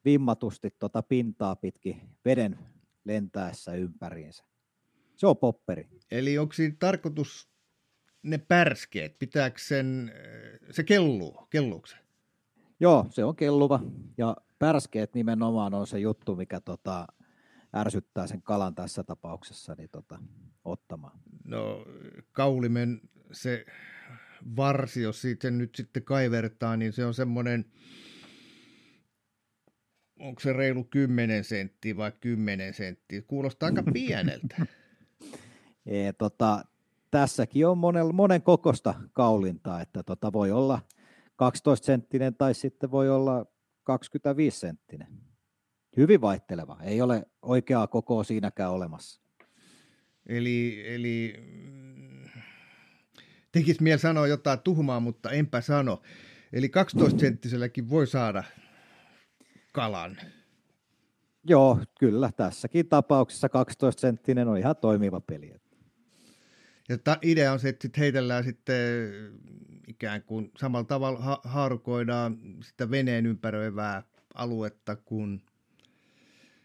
vimmatusti 0.05 0.71
tota 0.79 1.03
pintaa 1.03 1.55
pitkin 1.55 2.01
veden 2.25 2.59
lentäessä 3.05 3.73
ympäriinsä. 3.73 4.43
Se 5.15 5.27
on 5.27 5.37
popperi. 5.37 5.87
Eli 6.11 6.37
onko 6.37 6.53
siinä 6.53 6.75
tarkoitus 6.79 7.49
ne 8.23 8.37
pärskeet, 8.37 9.19
pitääkö 9.19 9.59
sen, 9.59 10.11
se 10.71 10.83
kelluu, 10.83 11.47
kelluuko 11.49 11.87
se? 11.87 11.95
Joo, 12.79 13.07
se 13.09 13.23
on 13.23 13.35
kelluva 13.35 13.79
ja 14.17 14.37
pärskeet 14.59 15.13
nimenomaan 15.13 15.73
on 15.73 15.87
se 15.87 15.99
juttu, 15.99 16.35
mikä 16.35 16.59
tota, 16.59 17.07
ärsyttää 17.75 18.27
sen 18.27 18.41
kalan 18.41 18.75
tässä 18.75 19.03
tapauksessa 19.03 19.75
niin 19.77 19.89
tota, 19.89 20.19
ottamaan. 20.65 21.19
No 21.43 21.85
kaulimen 22.31 23.01
se 23.31 23.65
varsi, 24.55 25.01
jos 25.01 25.21
siitä 25.21 25.51
nyt 25.51 25.75
sitten 25.75 26.03
kaivertaa, 26.03 26.77
niin 26.77 26.93
se 26.93 27.05
on 27.05 27.13
semmoinen, 27.13 27.65
onko 30.19 30.39
se 30.39 30.53
reilu 30.53 30.83
10 30.83 31.43
senttiä 31.43 31.97
vai 31.97 32.11
10 32.19 32.73
senttiä? 32.73 33.21
Kuulostaa 33.21 33.67
aika 33.67 33.83
pieneltä. 33.93 34.55
e, 35.85 36.13
tota, 36.13 36.65
tässäkin 37.11 37.67
on 37.67 37.77
monen, 37.77 38.15
monen 38.15 38.41
kokosta 38.41 38.93
kaulintaa, 39.13 39.81
että 39.81 40.03
tota 40.03 40.33
voi 40.33 40.51
olla 40.51 40.81
12 41.35 41.85
senttinen 41.85 42.35
tai 42.35 42.53
sitten 42.53 42.91
voi 42.91 43.09
olla 43.09 43.45
25 43.83 44.59
senttinen. 44.59 45.07
Hyvin 45.97 46.21
vaihteleva, 46.21 46.77
ei 46.83 47.01
ole 47.01 47.25
oikeaa 47.41 47.87
kokoa 47.87 48.23
siinäkään 48.23 48.71
olemassa. 48.71 49.21
Eli, 50.25 50.83
eli 50.87 51.33
mm, 51.37 52.29
tekisi 53.51 53.83
mieli 53.83 53.99
sanoa 53.99 54.27
jotain 54.27 54.59
tuhmaa, 54.59 54.99
mutta 54.99 55.31
enpä 55.31 55.61
sano. 55.61 56.01
Eli 56.53 56.67
12-senttiselläkin 56.67 57.89
voi 57.89 58.07
saada 58.07 58.43
kalan. 59.75 60.17
Joo, 61.43 61.79
kyllä. 61.99 62.31
Tässäkin 62.31 62.87
tapauksessa 62.87 63.47
12-senttinen 63.47 64.47
on 64.47 64.57
ihan 64.57 64.75
toimiva 64.75 65.21
peli. 65.21 65.53
Ja 66.89 66.97
ta- 66.97 67.17
idea 67.21 67.51
on 67.51 67.59
se, 67.59 67.69
että 67.69 67.81
sit 67.81 67.97
heitellään 67.97 68.43
sitten 68.43 69.11
ikään 69.87 70.23
kuin 70.23 70.51
samalla 70.57 70.85
tavalla 70.85 71.19
ha- 71.19 71.41
haarukoidaan 71.43 72.37
sitä 72.63 72.91
veneen 72.91 73.25
ympäröivää 73.25 74.03
aluetta 74.33 74.95
kuin 74.95 75.41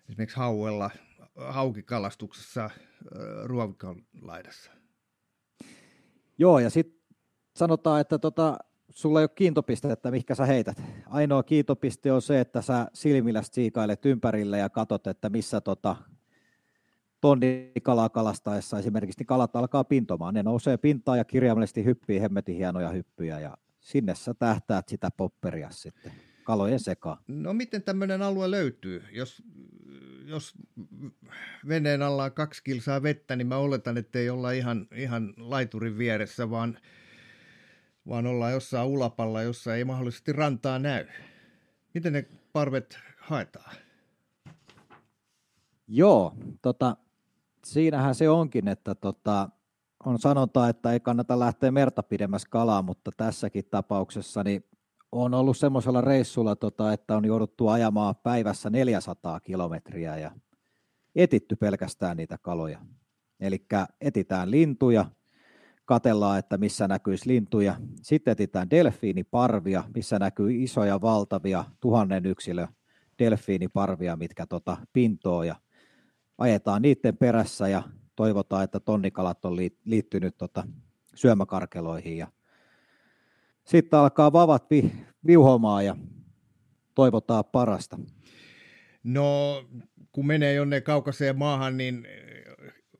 esimerkiksi 0.09 0.37
hauella, 0.37 0.91
haukikalastuksessa 1.37 2.71
ruovikon 3.45 4.05
laidassa. 4.23 4.71
Joo, 6.39 6.59
ja 6.59 6.71
sitten 6.71 7.01
sanotaan, 7.57 8.01
että 8.01 8.19
tota, 8.19 8.59
sulla 8.91 9.21
ei 9.21 9.25
ole 9.25 9.31
kiintopistettä, 9.35 10.11
mihinkä 10.11 10.35
sä 10.35 10.47
heität. 10.47 10.83
Ainoa 11.07 11.43
kiintopiste 11.43 12.13
on 12.13 12.23
se, 12.23 12.41
että 12.41 12.63
sä 12.63 12.87
silmillä 12.95 13.43
siikailet 13.43 14.07
ympärille 14.07 14.59
ja 14.59 14.69
katot, 14.69 15.07
että 15.07 15.29
missä 15.29 15.61
tota, 15.61 15.97
tonnikalaa 17.21 18.09
kalastaessa 18.09 18.79
esimerkiksi, 18.79 19.21
niin 19.21 19.27
kalat 19.27 19.57
alkaa 19.57 19.85
pintomaan. 19.85 20.35
Ne 20.35 20.43
nousee 20.43 20.77
pintaan 20.77 21.19
ja 21.19 21.25
kirjaimellisesti 21.25 21.85
hyppii 21.85 22.21
hemmetin 22.21 22.57
hienoja 22.57 22.89
hyppyjä 22.89 23.41
ja 23.41 23.57
sinne 23.81 24.15
sä 24.15 24.35
tähtäät 24.35 24.89
sitä 24.89 25.11
popperia 25.17 25.71
sitten 25.71 26.13
kalojen 26.45 26.81
sekaan. 26.81 27.19
No 27.29 27.53
miten 27.53 27.83
tämmöinen 27.83 28.23
alue 28.23 28.51
löytyy? 28.51 29.03
Jos, 29.13 29.43
jos 30.25 30.55
veneen 31.69 32.03
alla 32.03 32.25
on 32.25 32.33
kaksi 32.33 32.65
kilsaa 32.65 33.03
vettä, 33.03 33.37
niin 33.37 33.47
mä 33.47 33.57
oletan, 33.57 33.97
että 33.97 34.19
ei 34.19 34.31
olla 34.31 34.53
ihan, 34.53 34.87
ihan 34.95 35.35
laiturin 35.37 35.99
vieressä, 35.99 36.51
vaan, 36.51 36.79
vaan 38.11 38.27
ollaan 38.27 38.53
jossain 38.53 38.89
ulapalla, 38.89 39.43
jossa 39.43 39.75
ei 39.75 39.85
mahdollisesti 39.85 40.33
rantaa 40.33 40.79
näy. 40.79 41.07
Miten 41.95 42.13
ne 42.13 42.27
parvet 42.53 42.99
haetaan? 43.19 43.77
Joo, 45.89 46.35
tota, 46.63 46.97
siinähän 47.65 48.15
se 48.15 48.29
onkin, 48.29 48.69
että 48.69 48.95
tota, 48.95 49.49
on 50.05 50.19
sanonta, 50.19 50.69
että 50.69 50.93
ei 50.93 51.01
kannata 51.01 51.39
lähteä 51.39 51.71
merta 51.71 52.03
pidemmässä 52.03 52.49
kalaa, 52.51 52.83
mutta 52.83 53.11
tässäkin 53.17 53.65
tapauksessa 53.71 54.45
niin 54.45 54.65
on 55.13 55.35
ollut 55.35 55.57
semmoisella 55.57 56.01
reissulla, 56.01 56.57
tota, 56.57 56.93
että 56.93 57.17
on 57.17 57.25
jouduttu 57.25 57.69
ajamaan 57.69 58.17
päivässä 58.17 58.71
400 58.71 59.41
kilometriä 59.41 60.19
ja 60.19 60.31
etitty 61.15 61.57
pelkästään 61.57 62.17
niitä 62.17 62.39
kaloja. 62.39 62.81
Eli 63.41 63.67
etitään 64.01 64.51
lintuja, 64.51 65.07
katellaan, 65.91 66.39
että 66.39 66.57
missä 66.57 66.89
näkyisi 66.89 67.29
lintuja. 67.29 67.77
Sitten 68.03 68.33
etitään 68.33 68.71
delfiiniparvia, 68.71 69.85
missä 69.95 70.19
näkyy 70.19 70.63
isoja, 70.63 71.01
valtavia, 71.01 71.65
tuhannen 71.81 72.27
yksilö 72.27 72.67
delfiiniparvia, 73.19 74.17
mitkä 74.17 74.47
tota, 74.47 74.77
pintoo 74.93 75.43
ja 75.43 75.57
ajetaan 76.39 76.83
niiden 76.83 77.17
perässä 77.17 77.69
ja 77.69 77.83
toivotaan, 78.17 78.65
että 78.65 78.81
tonnikalat 78.81 79.45
on 79.45 79.57
liittynyt 79.85 80.39
tota 80.39 80.65
syömäkarkeloihin 81.15 82.17
ja 82.17 82.27
sitten 83.65 83.99
alkaa 83.99 84.33
vavat 84.33 84.71
vi, 84.71 84.93
viuhomaan 85.27 85.87
ja 85.87 85.97
toivotaan 86.95 87.45
parasta. 87.45 87.99
No, 89.05 89.63
kun 90.13 90.27
menee 90.27 90.55
jonne 90.55 90.81
kaukaiseen 90.81 91.39
maahan, 91.39 91.77
niin 91.77 92.07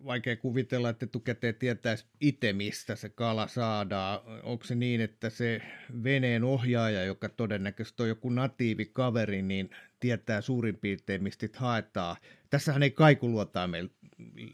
vaikea 0.05 0.37
kuvitella, 0.37 0.89
että 0.89 1.05
etukäteen 1.05 1.55
tietäisi 1.55 2.05
itse, 2.21 2.53
mistä 2.53 2.97
se 2.97 3.09
kala 3.09 3.49
saadaan. 3.49 4.21
Onko 4.43 4.65
se 4.65 4.75
niin, 4.75 5.01
että 5.01 5.31
se 5.31 5.63
veneen 6.05 6.45
ohjaaja, 6.45 7.05
joka 7.05 7.29
todennäköisesti 7.29 8.03
on 8.03 8.09
joku 8.09 8.31
natiivikaveri, 8.31 9.43
niin 9.43 9.71
tietää 10.01 10.41
suurin 10.41 10.77
piirtein, 10.77 11.23
mistä 11.23 11.47
haetaan. 11.57 12.17
Tässähän 12.51 12.83
ei 12.83 12.91
kaikuluotaan 12.91 13.71
meillä 13.71 13.91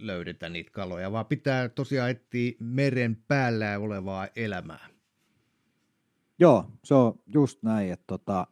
löydetä 0.01 0.49
niitä 0.49 0.71
kaloja, 0.71 1.13
vaan 1.13 1.27
pitää 1.27 1.69
tosiaan 1.69 2.11
etsiä 2.11 2.53
meren 2.61 3.17
päällä 3.29 3.79
olevaa 3.79 4.29
elämää. 4.37 4.89
Joo, 6.39 6.73
se 6.85 6.95
on 6.95 7.21
just 7.35 7.63
näin, 7.63 7.93
että 7.93 8.05
tota, 8.07 8.47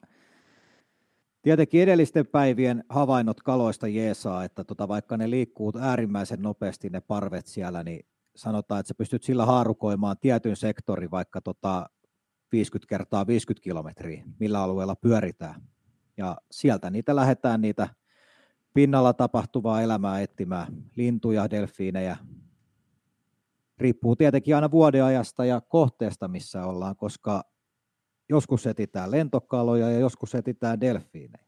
Tietenkin 1.45 1.83
edellisten 1.83 2.27
päivien 2.27 2.85
havainnot 2.89 3.43
kaloista 3.43 3.89
jeesaa, 3.89 4.45
että 4.45 4.65
tota, 4.65 4.89
vaikka 4.89 5.17
ne 5.17 5.31
liikkuu 5.31 5.73
äärimmäisen 5.81 6.43
nopeasti 6.43 6.91
ne 6.91 7.01
parvet 7.01 7.47
siellä, 7.47 7.83
niin 7.83 8.07
sanotaan, 8.37 8.81
että 8.81 8.89
sä 8.89 8.95
pystyt 8.95 9.23
sillä 9.23 9.47
haarukoimaan 9.47 10.17
tietyn 10.21 10.57
sektorin 10.57 11.11
vaikka 11.11 11.41
tota 11.41 11.91
50 12.53 12.89
kertaa 12.89 13.27
50 13.27 13.65
kilometriä, 13.65 14.25
millä 14.41 14.63
alueella 14.63 14.97
pyöritään. 14.97 15.63
Ja 16.17 16.37
sieltä 16.51 16.91
niitä 16.91 17.17
lähdetään 17.17 17.61
niitä 17.61 17.89
pinnalla 18.75 19.13
tapahtuvaa 19.13 19.83
elämää 19.83 20.21
etsimään, 20.21 20.67
lintuja, 20.97 21.51
delfiinejä. 21.51 22.17
Riippuu 23.79 24.17
tietenkin 24.17 24.55
aina 24.55 24.71
vuodeajasta 24.71 25.45
ja 25.45 25.61
kohteesta, 25.61 26.29
missä 26.29 26.67
ollaan, 26.67 26.97
koska 26.97 27.54
joskus 28.29 28.67
etitään 28.67 29.11
lentokaloja 29.11 29.91
ja 29.91 29.99
joskus 29.99 30.35
etitään 30.35 30.81
delfiinejä. 30.81 31.45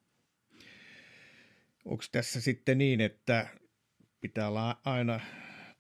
Onko 1.85 2.05
tässä 2.12 2.41
sitten 2.41 2.79
niin, 2.79 3.01
että 3.01 3.49
pitää 4.21 4.49
olla 4.49 4.81
aina 4.85 5.21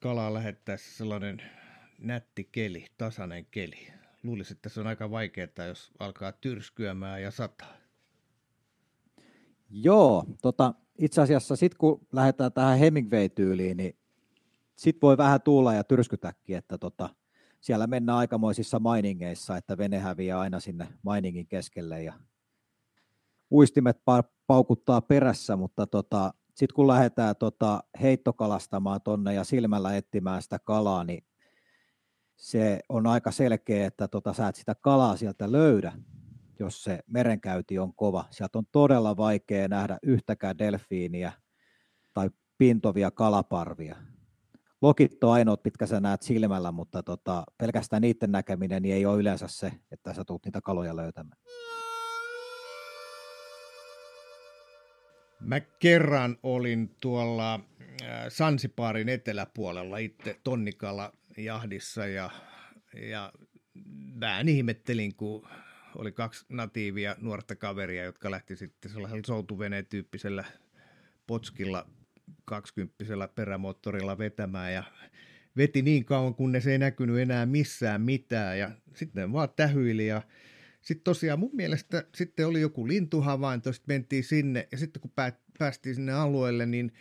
kalaa 0.00 0.34
lähettäessä 0.34 0.96
sellainen 0.96 1.42
nätti 1.98 2.48
keli, 2.52 2.86
tasainen 2.98 3.46
keli? 3.50 3.88
Luulisin, 4.22 4.56
että 4.56 4.68
se 4.68 4.80
on 4.80 4.86
aika 4.86 5.10
vaikeaa, 5.10 5.66
jos 5.68 5.92
alkaa 5.98 6.32
tyrskyämään 6.32 7.22
ja 7.22 7.30
sataa. 7.30 7.76
Joo, 9.70 10.24
tota, 10.42 10.74
itse 10.98 11.20
asiassa 11.20 11.56
sitten 11.56 11.78
kun 11.78 12.06
lähdetään 12.12 12.52
tähän 12.52 12.78
Hemingway-tyyliin, 12.78 13.76
niin 13.76 13.96
sitten 14.76 15.00
voi 15.02 15.16
vähän 15.16 15.40
tuulla 15.40 15.74
ja 15.74 15.84
tyrskytäkin, 15.84 16.56
että 16.56 16.78
tota, 16.78 17.08
siellä 17.66 17.86
mennään 17.86 18.18
aikamoisissa 18.18 18.78
mainingeissa, 18.78 19.56
että 19.56 19.78
vene 19.78 19.98
häviää 19.98 20.40
aina 20.40 20.60
sinne 20.60 20.88
mainingin 21.02 21.46
keskelle 21.46 22.02
ja 22.02 22.14
uistimet 23.50 23.96
pa- 23.96 24.30
paukuttaa 24.46 25.00
perässä, 25.00 25.56
mutta 25.56 25.86
tota, 25.86 26.34
sitten 26.54 26.74
kun 26.74 26.86
lähdetään 26.86 27.36
tota 27.36 27.82
heittokalastamaan 28.02 29.00
tonne 29.00 29.34
ja 29.34 29.44
silmällä 29.44 29.96
etsimään 29.96 30.42
sitä 30.42 30.58
kalaa, 30.58 31.04
niin 31.04 31.26
se 32.36 32.80
on 32.88 33.06
aika 33.06 33.30
selkeä, 33.30 33.86
että 33.86 34.08
tota, 34.08 34.32
sä 34.32 34.48
et 34.48 34.56
sitä 34.56 34.74
kalaa 34.74 35.16
sieltä 35.16 35.52
löydä, 35.52 35.92
jos 36.58 36.84
se 36.84 37.00
merenkäynti 37.06 37.78
on 37.78 37.94
kova. 37.94 38.24
Sieltä 38.30 38.58
on 38.58 38.66
todella 38.72 39.16
vaikea 39.16 39.68
nähdä 39.68 39.98
yhtäkään 40.02 40.58
delfiiniä 40.58 41.32
tai 42.14 42.30
pintovia 42.58 43.10
kalaparvia 43.10 43.96
lokit 44.86 45.24
on 45.24 45.32
ainoat, 45.32 45.64
mitkä 45.64 45.86
sä 45.86 46.00
näet 46.00 46.22
silmällä, 46.22 46.72
mutta 46.72 47.02
tota, 47.02 47.44
pelkästään 47.58 48.02
niiden 48.02 48.32
näkeminen 48.32 48.82
niin 48.82 48.94
ei 48.94 49.06
ole 49.06 49.20
yleensä 49.20 49.48
se, 49.48 49.72
että 49.90 50.14
sä 50.14 50.24
tulet 50.24 50.44
niitä 50.44 50.60
kaloja 50.60 50.96
löytämään. 50.96 51.38
Mä 55.40 55.60
kerran 55.60 56.38
olin 56.42 56.96
tuolla 57.00 57.54
äh, 57.54 57.60
Sansipaarin 58.28 59.08
eteläpuolella 59.08 59.98
itse 59.98 60.40
tonnikala 60.44 61.12
jahdissa 61.36 62.06
ja, 62.06 62.30
ja 63.10 63.32
vähän 64.20 64.48
ihmettelin, 64.48 65.14
kun 65.14 65.48
oli 65.96 66.12
kaksi 66.12 66.46
natiivia 66.48 67.16
nuorta 67.20 67.56
kaveria, 67.56 68.04
jotka 68.04 68.30
lähti 68.30 68.56
sitten 68.56 68.90
sellaisella 68.90 69.22
soutuveneen 69.26 69.86
tyyppisellä 69.86 70.44
potskilla 71.26 71.86
kaksikymppisellä 72.44 73.28
perämoottorilla 73.28 74.18
vetämään 74.18 74.74
ja 74.74 74.84
veti 75.56 75.82
niin 75.82 76.04
kauan, 76.04 76.34
kunnes 76.34 76.66
ei 76.66 76.78
näkynyt 76.78 77.18
enää 77.18 77.46
missään 77.46 78.00
mitään 78.00 78.58
ja 78.58 78.70
sitten 78.94 79.32
vaan 79.32 79.48
tähyili 79.56 80.06
ja 80.06 80.22
sitten 80.82 81.04
tosiaan 81.04 81.38
mun 81.38 81.50
mielestä 81.52 82.04
sitten 82.14 82.46
oli 82.46 82.60
joku 82.60 82.88
lintuhavainto, 82.88 83.72
sitten 83.72 83.94
mentiin 83.94 84.24
sinne 84.24 84.68
ja 84.72 84.78
sitten 84.78 85.00
kun 85.00 85.10
päästiin 85.58 85.94
sinne 85.94 86.12
alueelle, 86.12 86.66
niin 86.66 86.92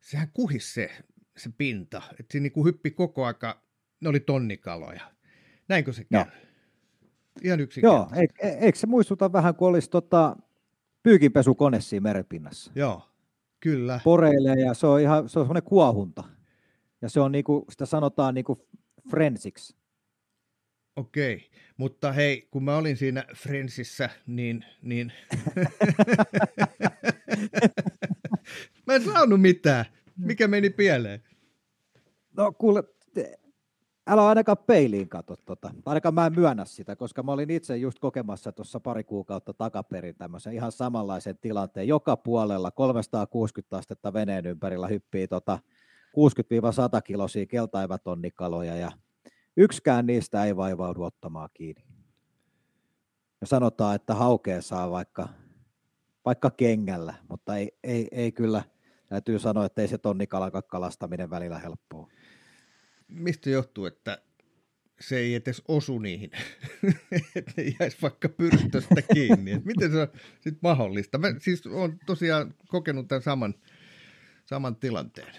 sehän 0.00 0.30
kuhis 0.34 0.74
se, 0.74 0.90
se 1.36 1.50
pinta, 1.58 2.02
että 2.10 2.32
siinä 2.32 2.50
niin 2.56 2.64
hyppi 2.64 2.90
koko 2.90 3.24
aika, 3.24 3.62
ne 4.00 4.08
oli 4.08 4.20
tonnikaloja. 4.20 5.12
Näinkö 5.68 5.92
se 5.92 6.04
käy? 6.04 6.24
Ihan 7.42 7.58
Joo, 7.82 8.10
eikö, 8.14 8.34
eikö 8.42 8.78
se 8.78 8.86
muistuta 8.86 9.32
vähän 9.32 9.54
kuin 9.54 9.68
olisi 9.68 9.90
tota, 9.90 10.36
pyykinpesukone 11.02 11.80
siinä 11.80 12.02
merenpinnassa? 12.02 12.72
Joo. 12.74 13.02
Kyllä. 13.60 14.00
Poreilee 14.04 14.56
ja 14.56 14.74
se 14.74 14.86
on 14.86 15.00
ihan 15.00 15.28
se 15.28 15.38
on 15.38 15.44
semmoinen 15.44 15.62
kuohunta. 15.62 16.24
Ja 17.02 17.08
se 17.08 17.20
on 17.20 17.32
niinku, 17.32 17.64
sitä 17.70 17.86
sanotaan 17.86 18.34
niinku 18.34 18.68
Friendsiksi. 19.10 19.76
Okei, 20.96 21.50
mutta 21.76 22.12
hei, 22.12 22.48
kun 22.50 22.64
mä 22.64 22.76
olin 22.76 22.96
siinä 22.96 23.24
Friendsissä, 23.36 24.10
niin, 24.26 24.64
niin... 24.82 25.12
mä 28.86 28.94
en 28.94 29.04
saanut 29.04 29.40
mitään. 29.40 29.84
Mikä 30.16 30.48
meni 30.48 30.70
pieleen? 30.70 31.22
No 32.36 32.52
kuule, 32.52 32.82
älä 34.08 34.28
ainakaan 34.28 34.58
peiliin 34.66 35.08
katso 35.08 35.36
tota. 35.36 35.70
Ainakaan 35.86 36.14
mä 36.14 36.26
en 36.26 36.32
myönnä 36.36 36.64
sitä, 36.64 36.96
koska 36.96 37.22
mä 37.22 37.32
olin 37.32 37.50
itse 37.50 37.76
just 37.76 37.98
kokemassa 37.98 38.52
tuossa 38.52 38.80
pari 38.80 39.04
kuukautta 39.04 39.54
takaperin 39.54 40.14
tämmöisen 40.14 40.52
ihan 40.52 40.72
samanlaisen 40.72 41.38
tilanteen. 41.38 41.88
Joka 41.88 42.16
puolella 42.16 42.70
360 42.70 43.76
astetta 43.76 44.12
veneen 44.12 44.46
ympärillä 44.46 44.88
hyppii 44.88 45.28
tota 45.28 45.58
60-100 46.98 47.02
kilosia 47.04 47.46
keltaivatonnikaloja 47.46 48.76
ja 48.76 48.92
yksikään 49.56 50.06
niistä 50.06 50.44
ei 50.44 50.56
vaivaudu 50.56 51.02
ottamaan 51.02 51.48
kiinni. 51.54 51.82
Ja 53.40 53.46
sanotaan, 53.46 53.94
että 53.94 54.14
haukea 54.14 54.62
saa 54.62 54.90
vaikka, 54.90 55.28
vaikka 56.24 56.50
kengällä, 56.50 57.14
mutta 57.28 57.56
ei, 57.56 57.78
ei, 57.84 58.08
ei 58.10 58.32
kyllä, 58.32 58.62
täytyy 59.06 59.38
sanoa, 59.38 59.64
että 59.64 59.82
ei 59.82 59.88
se 59.88 59.98
tonnikalan 59.98 60.52
kalastaminen 60.66 61.30
välillä 61.30 61.58
helppoa 61.58 62.08
mistä 63.08 63.50
johtuu, 63.50 63.86
että 63.86 64.22
se 65.00 65.18
ei 65.18 65.34
edes 65.34 65.62
osu 65.68 65.98
niihin, 65.98 66.30
että 67.36 67.52
ne 67.56 67.74
jäisi 67.80 67.98
vaikka 68.02 68.28
pyrstöstä 68.28 69.02
kiinni. 69.14 69.52
Et 69.52 69.64
miten 69.64 69.90
se 69.90 70.00
on 70.00 70.08
sitten 70.34 70.58
mahdollista? 70.62 71.18
Mä 71.18 71.28
siis 71.38 71.66
olen 71.66 71.98
tosiaan 72.06 72.54
kokenut 72.68 73.08
tämän 73.08 73.22
saman, 73.22 73.54
saman 74.44 74.76
tilanteen. 74.76 75.34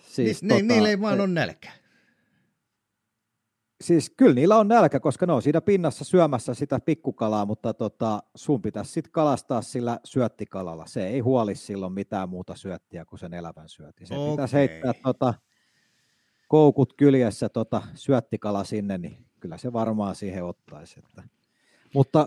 Siis 0.00 0.42
Ni, 0.42 0.48
tota, 0.48 0.62
niillä 0.62 0.88
ei 0.88 1.00
vaan 1.00 1.20
ole 1.20 1.28
nälkä. 1.28 1.72
Siis 3.80 4.10
kyllä 4.16 4.34
niillä 4.34 4.56
on 4.56 4.68
nälkä, 4.68 5.00
koska 5.00 5.26
ne 5.26 5.32
on 5.32 5.42
siinä 5.42 5.60
pinnassa 5.60 6.04
syömässä 6.04 6.54
sitä 6.54 6.80
pikkukalaa, 6.80 7.46
mutta 7.46 7.74
tota, 7.74 8.22
sun 8.34 8.62
pitäisi 8.62 8.92
sitten 8.92 9.12
kalastaa 9.12 9.62
sillä 9.62 10.00
syöttikalalla. 10.04 10.86
Se 10.86 11.06
ei 11.06 11.20
huoli 11.20 11.54
silloin 11.54 11.92
mitään 11.92 12.28
muuta 12.28 12.54
syöttiä 12.54 13.04
kuin 13.04 13.18
sen 13.18 13.34
elävän 13.34 13.68
syötti. 13.68 14.06
Se 14.06 14.14
okay. 14.14 14.30
pitäisi 14.30 14.56
heittää 14.56 14.92
tota, 15.02 15.34
koukut 16.48 16.92
kyljessä 16.92 17.48
tota, 17.48 17.82
syöttikala 17.94 18.64
sinne, 18.64 18.98
niin 18.98 19.26
kyllä 19.40 19.58
se 19.58 19.72
varmaan 19.72 20.14
siihen 20.14 20.44
ottaisi. 20.44 20.98
Että. 20.98 21.22
Mutta 21.94 22.26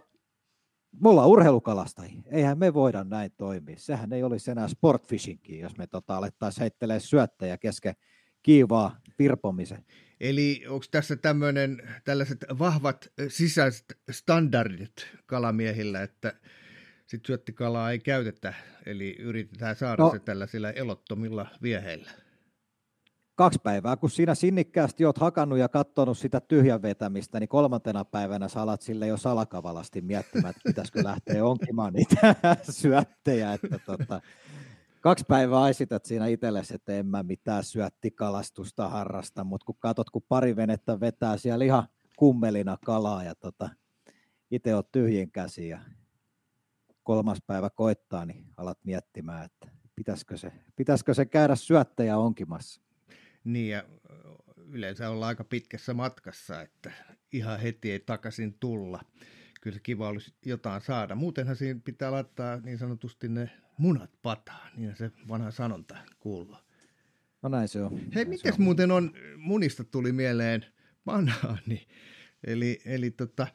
me 0.99 1.10
ollaan 1.10 1.29
urheilukalastajia. 1.29 2.21
Eihän 2.27 2.57
me 2.57 2.73
voida 2.73 3.03
näin 3.03 3.31
toimia. 3.38 3.75
Sehän 3.77 4.13
ei 4.13 4.23
olisi 4.23 4.51
enää 4.51 4.67
sportfishingkin, 4.67 5.60
jos 5.60 5.77
me 5.77 5.88
tota, 5.88 6.17
alettaisiin 6.17 6.62
heittelemään 6.62 7.01
syöttejä 7.01 7.57
kesken 7.57 7.95
kiivaa 8.43 8.99
virpomisen. 9.19 9.86
Eli 10.19 10.63
onko 10.67 10.86
tässä 10.91 11.15
tämmöinen, 11.15 11.89
tällaiset 12.03 12.45
vahvat 12.60 13.12
sisäiset 13.27 13.97
standardit 14.12 15.07
kalamiehillä, 15.25 16.01
että 16.01 16.34
sit 17.07 17.25
syöttikalaa 17.25 17.91
ei 17.91 17.99
käytetä, 17.99 18.53
eli 18.86 19.15
yritetään 19.19 19.75
saada 19.75 20.03
no, 20.03 20.12
se 20.12 20.19
tällaisilla 20.19 20.71
elottomilla 20.71 21.47
vieheillä? 21.62 22.12
Kaksi 23.41 23.60
päivää, 23.63 23.97
kun 23.97 24.10
sinä 24.10 24.36
sinnikkäästi 24.36 25.06
oot 25.06 25.17
hakannut 25.17 25.60
ja 25.60 25.69
katsonut 25.69 26.17
sitä 26.17 26.39
tyhjän 26.39 26.82
vetämistä, 26.82 27.39
niin 27.39 27.47
kolmantena 27.47 28.06
päivänä 28.06 28.47
sä 28.47 28.62
alat 28.62 28.82
sille 28.82 29.08
jo 29.08 29.17
salakavalasti 29.17 30.01
miettimään, 30.01 30.49
että 30.49 30.62
pitäisikö 30.65 31.04
lähteä 31.04 31.45
onkimaan 31.45 31.93
niitä 31.93 32.36
syöttejä. 32.69 33.54
Että 33.54 33.80
tota, 33.86 34.21
kaksi 34.99 35.25
päivää 35.27 35.69
esität 35.69 36.06
siinä 36.06 36.27
itsellesi, 36.27 36.75
että 36.75 36.93
en 36.93 37.06
mä 37.06 37.23
mitään 37.23 37.63
syöttikalastusta 37.63 38.89
harrasta, 38.89 39.43
mutta 39.43 39.65
kun 39.65 39.75
katsot, 39.80 40.10
kun 40.10 40.25
pari 40.30 40.56
venettä 40.56 40.99
vetää 40.99 41.38
siellä 41.38 41.65
ihan 41.65 41.88
kummelina 42.15 42.77
kalaa 42.86 43.23
ja 43.23 43.36
tota, 43.36 43.69
itse 44.51 44.75
oot 44.75 44.91
tyhjin 44.91 45.32
käsi 45.32 45.67
ja 45.67 45.80
kolmas 47.04 47.38
päivä 47.47 47.69
koittaa, 47.69 48.25
niin 48.25 48.45
alat 48.58 48.80
miettimään, 48.84 49.45
että 49.45 49.67
pitäisikö 49.95 50.38
se, 50.38 50.51
pitäisikö 50.75 51.13
se 51.13 51.25
käydä 51.25 51.56
syöttejä 51.56 52.17
onkimassa. 52.17 52.90
Niin 53.43 53.69
ja 53.69 53.84
yleensä 54.71 55.10
ollaan 55.10 55.27
aika 55.27 55.43
pitkässä 55.43 55.93
matkassa, 55.93 56.62
että 56.62 56.91
ihan 57.32 57.60
heti 57.60 57.91
ei 57.91 57.99
takaisin 57.99 58.54
tulla. 58.60 59.06
Kyllä 59.62 59.73
se 59.73 59.80
kiva 59.84 60.10
olisi 60.10 60.34
jotain 60.45 60.82
saada. 60.82 61.15
Muutenhan 61.15 61.56
siinä 61.56 61.80
pitää 61.84 62.12
laittaa 62.12 62.58
niin 62.58 62.77
sanotusti 62.77 63.30
ne 63.30 63.49
munat 63.77 64.12
pataan, 64.21 64.71
niin 64.77 64.95
se 64.95 65.12
vanha 65.27 65.51
sanonta 65.51 65.97
kuuluu. 66.19 66.58
No 67.41 67.49
näin 67.49 67.67
se 67.67 67.82
on. 67.84 67.99
Hei, 68.15 68.25
mitäs 68.25 68.56
on. 68.56 68.63
muuten 68.63 68.91
on, 68.91 69.13
munista 69.38 69.84
tuli 69.84 70.12
mieleen 70.12 70.65
banaani. 71.06 71.88
Eli, 72.43 72.82
eli 72.86 73.12
tota, 73.12 73.47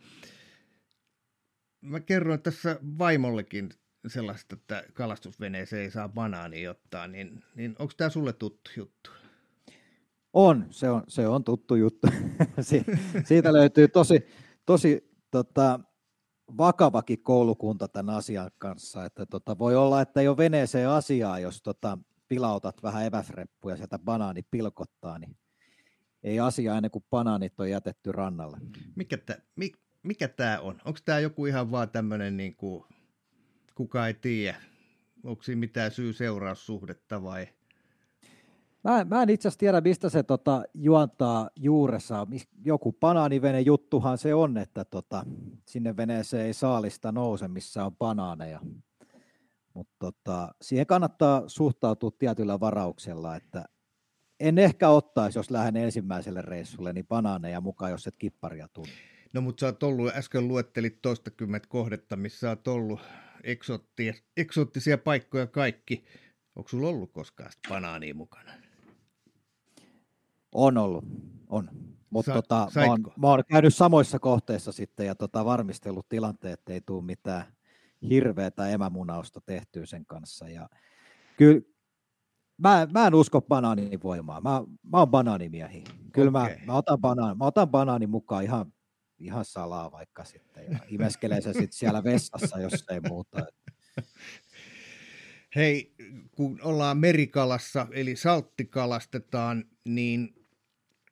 mä 1.81 2.01
kerroin 2.01 2.43
tässä 2.43 2.79
vaimollekin 2.83 3.71
sellaista, 4.07 4.55
että 4.55 4.85
kalastusveneeseen 4.93 5.83
ei 5.83 5.91
saa 5.91 6.09
banaani 6.09 6.69
ottaa, 6.69 7.07
niin, 7.07 7.45
niin 7.55 7.77
onko 7.79 7.95
tämä 7.97 8.11
sulle 8.11 8.33
tuttu 8.33 8.71
juttu? 8.77 9.11
On, 10.39 10.67
se 10.71 10.91
on, 10.91 11.03
se 11.09 11.29
on 11.29 11.45
tuttu 11.45 11.75
juttu. 11.75 12.09
Siitä 13.25 13.53
löytyy 13.53 13.89
tosi, 13.89 14.27
tosi 14.67 15.11
tota, 15.31 15.81
vakavakin 16.57 17.23
koulukunta 17.23 17.89
tämän 17.89 18.15
asian 18.15 18.51
kanssa. 18.59 19.05
Että 19.05 19.27
tota, 19.27 19.59
voi 19.59 19.77
olla, 19.77 20.01
että 20.01 20.21
ei 20.21 20.29
ole 20.29 20.37
veneeseen 20.37 20.89
asiaa, 20.89 21.39
jos 21.39 21.63
tota, 21.63 21.99
pilautat 22.29 22.83
vähän 22.83 23.07
eväsreppuja 23.07 23.77
sieltä 23.77 23.99
banaani 23.99 24.43
pilkottaa, 24.51 25.19
niin 25.19 25.37
ei 26.23 26.41
asia 26.41 26.77
ennen 26.77 26.91
kuin 26.91 27.05
banaanit 27.11 27.61
on 27.61 27.71
jätetty 27.71 28.13
rannalle. 28.13 28.59
Mikä, 28.97 29.17
tämä, 29.17 29.39
mikä 30.03 30.29
tämä 30.29 30.61
on? 30.61 30.81
Onko 30.85 31.01
tämä 31.05 31.19
joku 31.19 31.47
ihan 31.47 31.71
vaan 31.71 31.91
tämmöinen, 31.91 32.37
niin 32.37 32.57
kuka 33.75 34.07
ei 34.07 34.15
tiedä, 34.15 34.61
onko 35.25 35.43
siinä 35.43 35.61
mitään 35.61 35.91
syy-seuraussuhdetta 35.91 37.23
vai– 37.23 37.49
Mä, 38.87 39.05
mä 39.05 39.23
en 39.23 39.31
itse 39.31 39.49
asiassa 39.49 39.59
tiedä, 39.59 39.81
mistä 39.81 40.09
se 40.09 40.23
tota, 40.23 40.63
juontaa 40.75 41.51
juuressa. 41.57 42.27
Joku 42.65 42.93
banaanivene 42.93 43.61
juttuhan 43.61 44.19
se 44.19 44.35
on, 44.35 44.59
että 44.59 44.85
tota, 44.85 45.25
sinne 45.67 45.97
veneeseen 45.97 46.47
ei 46.47 46.53
saalista 46.53 47.13
nouse, 47.13 47.49
missä 47.49 47.85
on 47.85 47.97
banaaneja. 47.97 48.61
Mutta 49.75 49.95
tota, 49.99 50.55
siihen 50.63 50.87
kannattaa 50.87 51.43
suhtautua 51.47 52.11
tietyllä 52.19 52.61
varauksella, 52.61 53.37
että 53.37 53.65
en 54.41 54.59
ehkä 54.59 54.89
ottaisi, 54.89 55.39
jos 55.39 55.51
lähden 55.51 55.77
ensimmäiselle 55.77 56.43
reissulle, 56.43 56.93
niin 56.93 57.07
banaaneja 57.07 57.61
mukaan, 57.61 57.91
jos 57.91 58.07
et 58.07 58.17
kipparia 58.19 58.69
tunne. 58.69 58.93
No 59.33 59.41
mutta 59.41 59.61
sä 59.61 59.67
oot 59.67 59.83
ollut, 59.83 60.13
äsken 60.15 60.49
luettelit 60.49 61.03
toistakymmentä 61.03 61.69
kohdetta, 61.69 62.17
missä 62.17 62.49
oot 62.49 62.69
ollut 62.69 63.01
eksoottisia 64.37 64.99
paikkoja 64.99 65.47
kaikki. 65.47 66.05
Onko 66.57 66.69
sulla 66.69 66.89
ollut 66.89 67.13
koskaan 67.13 67.51
banaania 67.69 68.15
mukana? 68.15 68.66
On 70.57 70.79
ollut, 70.79 71.05
on. 71.49 71.71
Mutta 72.11 72.31
Sa- 72.31 72.43
tota, 72.43 72.69
mä, 72.75 72.85
oon, 72.85 73.03
mä 73.17 73.29
oon 73.29 73.43
käynyt 73.49 73.75
samoissa 73.75 74.19
kohteissa 74.19 74.73
sitten 74.73 75.07
ja 75.07 75.15
tota, 75.15 75.45
varmistellut 75.45 76.09
tilanteet, 76.09 76.61
että 76.61 76.73
ei 76.73 76.81
tule 76.81 77.05
mitään 77.05 77.45
hirveätä 78.11 78.69
emämunausta 78.69 79.41
tehtyä 79.41 79.87
sen 79.87 80.07
kanssa. 80.07 80.49
Ja 80.49 80.69
kyllä 81.37 81.61
mä, 82.59 82.89
mä 82.93 83.07
en 83.07 83.15
usko 83.15 83.41
banaanin 83.41 84.03
voimaa. 84.03 84.41
Mä, 84.41 84.63
mä 84.93 84.99
oon 84.99 85.11
banaanimiehi. 85.11 85.85
Kyllä 86.13 86.31
okay. 86.31 86.57
mä, 86.59 86.67
mä, 86.67 86.75
otan 86.75 86.99
banaan, 86.99 87.39
mä 87.39 87.45
otan 87.45 87.69
banaanin 87.69 88.11
mukaan 88.11 88.45
ihan, 88.45 88.73
ihan 89.19 89.45
salaa 89.45 89.93
vaikka 89.93 90.25
sitten 90.25 90.65
ja 90.73 90.79
imeskelee 90.89 91.41
se 91.41 91.53
sitten 91.53 91.73
siellä 91.73 92.05
vessassa, 92.05 92.61
jos 92.61 92.85
ei 92.91 93.01
muuta. 93.09 93.47
Hei, 95.57 95.95
kun 96.31 96.61
ollaan 96.63 96.99
merikalassa, 96.99 97.87
eli 97.91 98.17
salttikalastetaan, 98.17 99.65
niin 99.85 100.36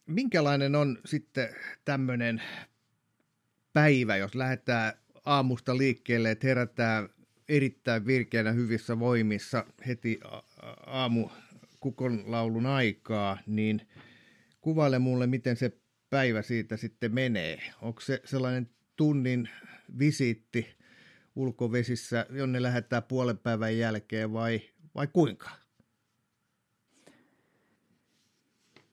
minkälainen 0.07 0.75
on 0.75 0.99
sitten 1.05 1.49
tämmöinen 1.85 2.43
päivä, 3.73 4.17
jos 4.17 4.35
lähdetään 4.35 4.93
aamusta 5.25 5.79
liikkeelle, 5.79 6.31
että 6.31 6.47
herätään 6.47 7.09
erittäin 7.49 8.07
virkeänä 8.07 8.53
hyvissä 8.53 8.99
voimissa 8.99 9.65
heti 9.87 10.21
aamu 10.87 11.29
kukonlaulun 11.81 12.67
aikaa, 12.67 13.39
niin 13.47 13.89
kuvaile 14.61 14.99
mulle, 14.99 15.27
miten 15.27 15.57
se 15.57 15.73
päivä 16.11 16.43
siitä 16.43 16.77
sitten 16.77 17.15
menee. 17.15 17.73
Onko 17.83 18.01
se 18.01 18.21
sellainen 18.25 18.71
tunnin 18.97 19.49
visiitti 19.99 20.77
ulkovesissä, 21.37 22.27
jonne 22.31 22.63
lähdetään 22.63 23.03
puolen 23.03 23.39
päivän 23.39 23.79
jälkeen 23.79 24.33
vai, 24.33 24.61
vai 24.95 25.07
kuinka? 25.07 25.64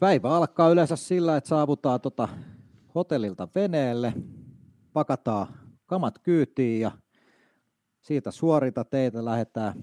Päivä 0.02 0.30
alkaa 0.30 0.70
yleensä 0.70 0.96
sillä, 0.96 1.38
että 1.38 1.48
saavutaan 1.48 2.02
tota 2.02 2.30
hotellilta 2.96 3.48
veneelle, 3.56 4.14
pakataan 4.94 5.48
kamat 5.86 6.20
kyytiin 6.20 6.82
ja 6.82 6.92
siitä 8.02 8.32
suorita 8.32 8.86
teitä 8.86 9.26
lähdetään 9.26 9.74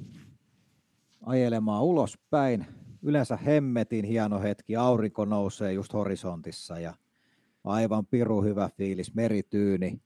ajelemaan 1.23 1.85
ulospäin. 1.85 2.67
Yleensä 3.03 3.37
hemmetin 3.37 4.05
hieno 4.05 4.41
hetki, 4.41 4.77
aurinko 4.77 5.25
nousee 5.25 5.73
just 5.73 5.93
horisontissa 5.93 6.79
ja 6.79 6.95
aivan 7.65 8.07
piru 8.07 8.43
hyvä 8.43 8.71
fiilis, 8.77 9.15
merityyni, 9.15 10.01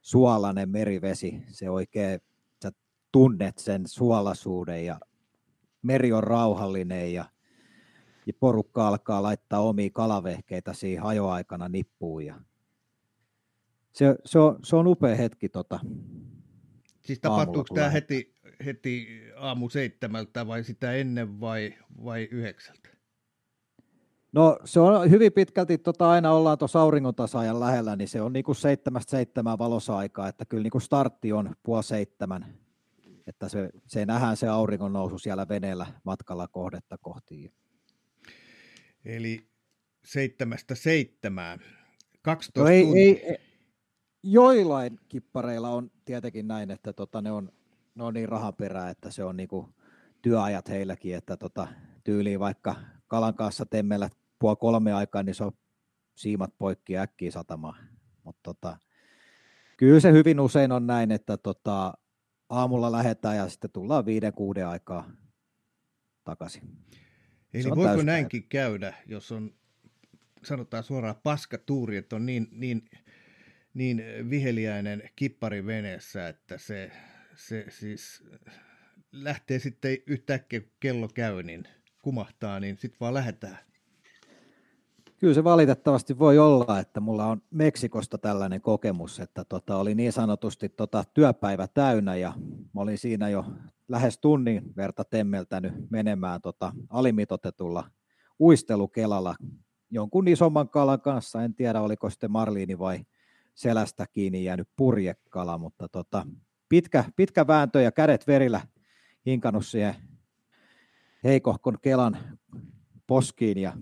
suolainen 0.00 0.68
merivesi, 0.70 1.42
se 1.48 1.70
oikein, 1.70 2.20
sä 2.62 2.72
tunnet 3.12 3.58
sen 3.58 3.86
suolaisuuden 3.86 4.86
ja 4.86 5.00
meri 5.82 6.12
on 6.12 6.24
rauhallinen 6.24 7.12
ja, 7.12 7.24
ja 8.28 8.34
porukka 8.40 8.88
alkaa 8.88 9.22
laittaa 9.22 9.60
omia 9.60 9.90
kalavehkeitä 9.92 10.72
siihen 10.72 11.04
ajoaikana 11.04 11.68
nippuun 11.68 12.24
ja 12.24 12.40
se, 13.92 14.16
se, 14.24 14.38
on, 14.38 14.58
se 14.64 14.76
on 14.76 14.86
upea 14.86 15.16
hetki 15.16 15.48
tota, 15.48 15.80
Siis 17.08 17.20
tapahtuuko 17.20 17.74
tämä 17.74 17.90
heti, 17.90 18.34
heti 18.64 19.08
aamu 19.36 19.68
seitsemältä 19.68 20.46
vai 20.46 20.64
sitä 20.64 20.92
ennen 20.92 21.40
vai, 21.40 21.74
vai 22.04 22.28
yhdeksältä? 22.30 22.88
No 24.32 24.58
se 24.64 24.80
on 24.80 25.10
hyvin 25.10 25.32
pitkälti, 25.32 25.78
tota, 25.78 26.10
aina 26.10 26.32
ollaan 26.32 26.58
tuossa 26.58 26.80
auringon 26.80 27.14
tasaajan 27.14 27.60
lähellä, 27.60 27.96
niin 27.96 28.08
se 28.08 28.20
on 28.20 28.32
niinku 28.32 28.54
seitsemästä 28.54 29.10
seitsemään 29.10 29.58
valosa-aikaa, 29.58 30.28
että 30.28 30.44
kyllä 30.44 30.62
niinku 30.62 30.80
startti 30.80 31.32
on 31.32 31.54
puoli 31.62 31.82
seitsemän, 31.82 32.46
että 33.26 33.48
se, 33.48 33.70
se 33.86 34.06
nähdään 34.06 34.36
se 34.36 34.48
auringon 34.48 34.92
nousu 34.92 35.18
siellä 35.18 35.48
veneellä 35.48 35.86
matkalla 36.04 36.48
kohdetta 36.48 36.98
kohti. 36.98 37.52
Eli 39.08 39.50
seitsemästä 40.04 40.74
seitsemään, 40.74 41.60
12 42.22 42.60
no 42.60 42.68
ei, 42.68 42.82
tuntia. 42.82 43.02
Ei, 43.02 43.38
joillain 44.22 45.00
kippareilla 45.08 45.70
on 45.70 45.90
tietenkin 46.04 46.48
näin, 46.48 46.70
että 46.70 46.92
tota, 46.92 47.22
ne, 47.22 47.30
on, 47.30 47.52
ne 47.94 48.04
on 48.04 48.14
niin 48.14 48.28
rahaperää, 48.28 48.90
että 48.90 49.10
se 49.10 49.24
on 49.24 49.36
niinku 49.36 49.68
työajat 50.22 50.68
heilläkin, 50.68 51.14
että 51.14 51.36
tota, 51.36 51.68
tyyliin 52.04 52.40
vaikka 52.40 52.76
kalan 53.06 53.34
kanssa 53.34 53.66
temmellä 53.66 54.10
puoli 54.38 54.56
kolme 54.56 54.92
aikaa, 54.92 55.22
niin 55.22 55.34
se 55.34 55.44
on 55.44 55.52
siimat 56.14 56.58
poikki 56.58 56.98
äkkiä 56.98 57.30
satamaan. 57.30 57.88
Mutta 58.24 58.40
tota, 58.42 58.76
kyllä 59.76 60.00
se 60.00 60.12
hyvin 60.12 60.40
usein 60.40 60.72
on 60.72 60.86
näin, 60.86 61.10
että 61.10 61.36
tota, 61.36 61.94
aamulla 62.48 62.92
lähdetään 62.92 63.36
ja 63.36 63.48
sitten 63.48 63.70
tullaan 63.70 64.06
viiden, 64.06 64.32
kuuden 64.32 64.68
aikaa 64.68 65.10
takaisin. 66.24 66.62
Eli 67.54 67.70
voiko 67.76 68.02
näinkin 68.02 68.48
käydä, 68.48 68.94
jos 69.06 69.32
on 69.32 69.54
sanotaan 70.44 70.82
suoraan 70.82 71.20
paskatuuri, 71.22 71.96
että 71.96 72.16
on 72.16 72.26
niin, 72.26 72.48
niin 72.50 72.90
niin 73.74 74.02
viheliäinen 74.30 75.10
kippari 75.16 75.66
veneessä, 75.66 76.28
että 76.28 76.58
se, 76.58 76.90
se 77.36 77.66
siis 77.68 78.24
lähtee 79.12 79.58
sitten 79.58 79.98
yhtäkkiä, 80.06 80.60
kun 80.60 80.70
kello 80.80 81.08
käy, 81.08 81.42
niin 81.42 81.68
kumahtaa, 82.02 82.60
niin 82.60 82.78
sitten 82.78 83.00
vaan 83.00 83.14
lähdetään. 83.14 83.58
Kyllä 85.18 85.34
se 85.34 85.44
valitettavasti 85.44 86.18
voi 86.18 86.38
olla, 86.38 86.78
että 86.78 87.00
mulla 87.00 87.26
on 87.26 87.42
Meksikosta 87.50 88.18
tällainen 88.18 88.60
kokemus, 88.60 89.20
että 89.20 89.44
tota, 89.44 89.76
oli 89.76 89.94
niin 89.94 90.12
sanotusti 90.12 90.68
tota, 90.68 91.04
työpäivä 91.14 91.68
täynnä 91.68 92.16
ja 92.16 92.32
mä 92.74 92.80
olin 92.80 92.98
siinä 92.98 93.28
jo 93.28 93.44
lähes 93.88 94.18
tunnin 94.18 94.62
verta 94.76 95.04
temmeltänyt 95.04 95.72
menemään 95.90 96.40
tota, 96.40 96.72
alimitotetulla 96.90 97.90
uistelukelalla 98.40 99.34
jonkun 99.90 100.28
isomman 100.28 100.68
kalan 100.68 101.00
kanssa. 101.00 101.42
En 101.42 101.54
tiedä, 101.54 101.80
oliko 101.80 102.10
sitten 102.10 102.30
Marliini 102.30 102.78
vai 102.78 103.00
selästä 103.54 104.06
kiinni 104.12 104.44
jäänyt 104.44 104.68
purjekala, 104.76 105.58
mutta 105.58 105.88
tota, 105.88 106.26
pitkä, 106.68 107.04
pitkä 107.16 107.46
vääntö 107.46 107.80
ja 107.80 107.92
kädet 107.92 108.26
verillä 108.26 108.60
hinkannut 109.26 109.66
siihen 109.66 109.94
heikohkon 111.24 111.78
kelan 111.82 112.18
poskiin 113.06 113.58
ja 113.58 113.72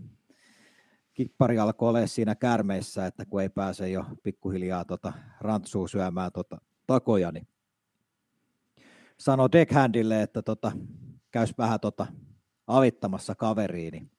kippari 1.16 1.58
alkoi 1.58 1.88
olla 1.88 2.06
siinä 2.06 2.34
kärmeissä, 2.34 3.06
että 3.06 3.24
kun 3.24 3.42
ei 3.42 3.48
pääse 3.48 3.88
jo 3.88 4.04
pikkuhiljaa 4.22 4.84
tota 4.84 5.12
rantsuu 5.40 5.88
syömään 5.88 6.32
tota 6.32 6.58
takoja, 6.86 7.32
niin 7.32 7.48
sanoi 9.18 9.48
deckhandille, 9.52 10.22
että 10.22 10.42
tota, 10.42 10.72
käys 11.30 11.58
vähän 11.58 11.80
tota 11.80 12.06
avittamassa 12.66 13.34
kaveriin, 13.34 13.92
niin 13.92 14.10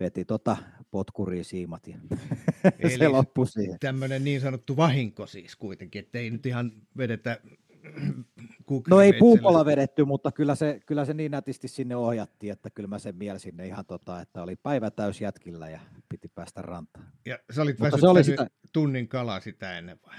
veti 0.00 0.24
tota 0.24 0.56
potkuriin 0.90 1.44
siimat 1.44 1.86
ja 1.86 1.96
Eli 2.78 2.98
se 2.98 3.08
loppui 3.08 3.46
siihen. 3.46 3.76
Tämmöinen 3.80 4.24
niin 4.24 4.40
sanottu 4.40 4.76
vahinko 4.76 5.26
siis 5.26 5.56
kuitenkin, 5.56 6.00
että 6.00 6.18
ei 6.18 6.30
nyt 6.30 6.46
ihan 6.46 6.72
vedetä 6.96 7.40
No 8.88 9.00
ei 9.00 9.12
puupolla 9.12 9.64
vedetty, 9.64 10.04
mutta 10.04 10.32
kyllä 10.32 10.54
se, 10.54 10.80
kyllä 10.86 11.04
se 11.04 11.14
niin 11.14 11.30
nätisti 11.30 11.68
sinne 11.68 11.96
ohjattiin, 11.96 12.52
että 12.52 12.70
kyllä 12.70 12.88
mä 12.88 12.98
sen 12.98 13.16
mielin 13.16 13.40
sinne 13.40 13.66
ihan 13.66 13.86
tota, 13.86 14.20
että 14.20 14.42
oli 14.42 14.56
päivä 14.56 14.90
täys 14.90 15.20
jätkillä 15.20 15.68
ja 15.68 15.80
piti 16.08 16.28
päästä 16.28 16.62
rantaan. 16.62 17.06
Ja 17.26 17.38
sä 17.50 17.62
olit 17.62 17.78
mutta 17.78 17.98
se 17.98 18.08
oli 18.08 18.24
sitä... 18.24 18.46
tunnin 18.72 19.08
kalaa 19.08 19.40
sitä 19.40 19.78
ennen 19.78 19.98
vai? 20.06 20.16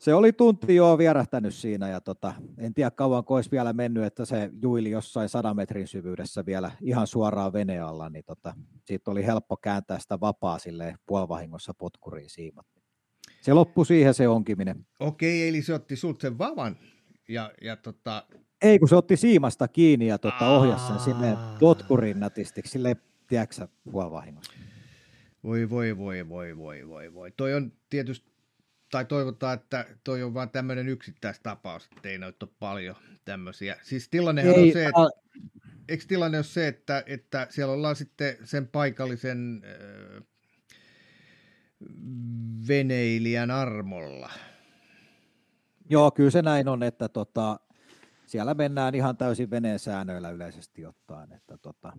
se 0.00 0.14
oli 0.14 0.32
tunti 0.32 0.74
jo 0.74 0.98
vierähtänyt 0.98 1.54
siinä 1.54 1.88
ja 1.88 2.00
tota, 2.00 2.34
en 2.58 2.74
tiedä 2.74 2.90
kauan 2.90 3.24
olisi 3.28 3.50
vielä 3.50 3.72
mennyt, 3.72 4.04
että 4.04 4.24
se 4.24 4.50
juili 4.62 4.90
jossain 4.90 5.28
sadan 5.28 5.56
metrin 5.56 5.88
syvyydessä 5.88 6.46
vielä 6.46 6.70
ihan 6.80 7.06
suoraan 7.06 7.52
vene 7.52 7.80
alla, 7.80 8.08
niin 8.08 8.24
tota, 8.24 8.54
siitä 8.84 9.10
oli 9.10 9.26
helppo 9.26 9.56
kääntää 9.56 9.98
sitä 9.98 10.20
vapaa 10.20 10.58
sille 10.58 10.94
puolivahingossa 11.06 11.74
potkuriin 11.74 12.30
siimat. 12.30 12.66
Se 13.40 13.52
loppui 13.52 13.86
siihen 13.86 14.14
se 14.14 14.28
onkiminen. 14.28 14.86
Okei, 15.00 15.48
eli 15.48 15.62
se 15.62 15.74
otti 15.74 15.96
sulta 15.96 16.20
sen 16.22 16.38
vavan 16.38 16.78
ja, 17.30 17.52
ja 17.62 17.76
tota... 17.76 18.26
Ei, 18.62 18.78
kun 18.78 18.88
se 18.88 18.96
otti 18.96 19.16
siimasta 19.16 19.68
kiinni 19.68 20.06
ja 20.06 20.18
tota, 20.18 20.48
ohjasi 20.48 20.86
sen 20.86 20.98
sinne 20.98 21.36
potkuriin 21.60 22.20
natistiksi, 22.20 22.72
sille 22.72 22.96
tiedätkö 23.26 23.68
puolivahingossa. 23.92 24.52
Voi, 25.44 25.70
voi, 25.70 25.98
voi, 25.98 26.28
voi, 26.28 26.56
voi, 26.56 26.88
voi, 26.88 27.14
voi. 27.14 27.30
Toi 27.30 27.54
on 27.54 27.72
tietysti 27.90 28.30
tai 28.90 29.04
toivotaan, 29.04 29.54
että 29.54 29.86
toi 30.04 30.22
on 30.22 30.34
vain 30.34 30.50
tämmöinen 30.50 30.88
yksittäistapaus, 30.88 31.88
että 31.96 32.08
ei 32.08 32.16
ole 32.16 32.50
paljon 32.58 32.96
tämmöisiä. 33.24 33.76
Siis 33.82 34.08
tilanne 34.08 34.50
on 34.50 34.72
se, 34.72 34.86
että, 34.86 35.08
eikö 35.88 36.04
tilanne 36.08 36.38
ole 36.38 36.44
se, 36.44 36.68
että, 36.68 37.04
että 37.06 37.46
siellä 37.50 37.74
ollaan 37.74 37.96
sitten 37.96 38.36
sen 38.44 38.68
paikallisen 38.68 39.62
äh, 39.64 40.22
veneilijän 42.68 43.50
armolla? 43.50 44.30
Joo, 45.90 46.10
kyllä 46.10 46.30
se 46.30 46.42
näin 46.42 46.68
on, 46.68 46.82
että 46.82 47.08
tota, 47.08 47.60
siellä 48.26 48.54
mennään 48.54 48.94
ihan 48.94 49.16
täysin 49.16 49.50
veneen 49.50 49.78
säännöillä 49.78 50.30
yleisesti 50.30 50.86
ottaen. 50.86 51.32
Että 51.32 51.58
tota, 51.58 51.92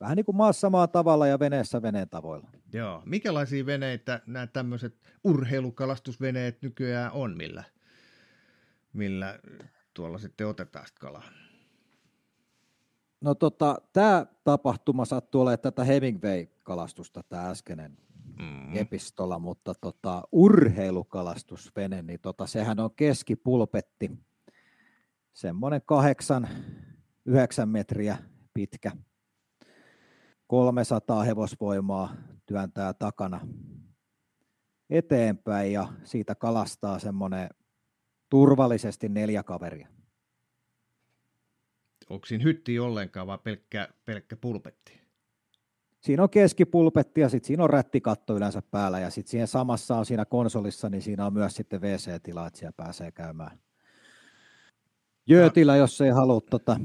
vähän 0.00 0.16
niin 0.16 0.24
kuin 0.24 0.36
maassa 0.36 0.70
maan 0.70 0.88
tavalla 0.88 1.26
ja 1.26 1.38
veneessä 1.38 1.82
veneen 1.82 2.08
tavoilla. 2.08 2.50
Joo. 2.72 3.02
Mikälaisia 3.06 3.66
veneitä 3.66 4.20
nämä 4.26 4.46
tämmöiset 4.46 4.96
urheilukalastusveneet 5.24 6.62
nykyään 6.62 7.12
on, 7.12 7.36
millä, 7.36 7.64
millä 8.92 9.38
tuolla 9.94 10.18
sitten 10.18 10.46
otetaan 10.46 10.86
sitä 10.86 11.00
kalaa? 11.00 11.28
No 13.20 13.34
tota, 13.34 13.76
tämä 13.92 14.26
tapahtuma 14.44 15.04
sattuu 15.04 15.40
olemaan 15.40 15.58
tätä 15.58 15.84
Hemingway-kalastusta, 15.84 17.22
tämä 17.28 17.50
äskeinen 17.50 17.96
mm. 18.38 18.76
epistola, 18.76 19.38
mutta 19.38 19.74
tota, 19.80 20.22
urheilukalastusvene, 20.32 22.02
niin 22.02 22.20
tota, 22.20 22.46
sehän 22.46 22.80
on 22.80 22.90
keskipulpetti, 22.96 24.10
semmoinen 25.32 25.80
kahdeksan, 25.86 26.48
yhdeksän 27.26 27.68
metriä 27.68 28.18
pitkä, 28.54 28.92
300 30.46 31.22
hevosvoimaa 31.22 32.14
työntää 32.46 32.92
takana 32.92 33.40
eteenpäin 34.90 35.72
ja 35.72 35.88
siitä 36.04 36.34
kalastaa 36.34 36.98
semmoinen 36.98 37.48
turvallisesti 38.28 39.08
neljä 39.08 39.42
kaveria. 39.42 39.88
Onko 42.10 42.26
siinä 42.26 42.44
hytti 42.44 42.78
ollenkaan 42.78 43.26
vai 43.26 43.38
pelkkä, 43.38 43.88
pelkkä 44.04 44.36
pulpetti? 44.36 45.01
Siinä 46.02 46.22
on 46.22 46.30
keskipulpetti 46.30 47.20
ja 47.20 47.28
sitten 47.28 47.46
siinä 47.46 47.64
on 47.64 47.70
rättikatto 47.70 48.36
yleensä 48.36 48.62
päällä 48.70 49.00
ja 49.00 49.10
sitten 49.10 49.30
siihen 49.30 49.48
samassa 49.48 49.96
on 49.96 50.06
siinä 50.06 50.24
konsolissa, 50.24 50.88
niin 50.88 51.02
siinä 51.02 51.26
on 51.26 51.32
myös 51.32 51.54
sitten 51.54 51.80
WC-tila, 51.80 52.46
että 52.46 52.58
siellä 52.58 52.74
pääsee 52.76 53.12
käymään 53.12 53.58
jöötillä, 55.26 55.76
jos 55.76 56.00
ei 56.00 56.10
halua 56.10 56.40
tota, 56.50 56.80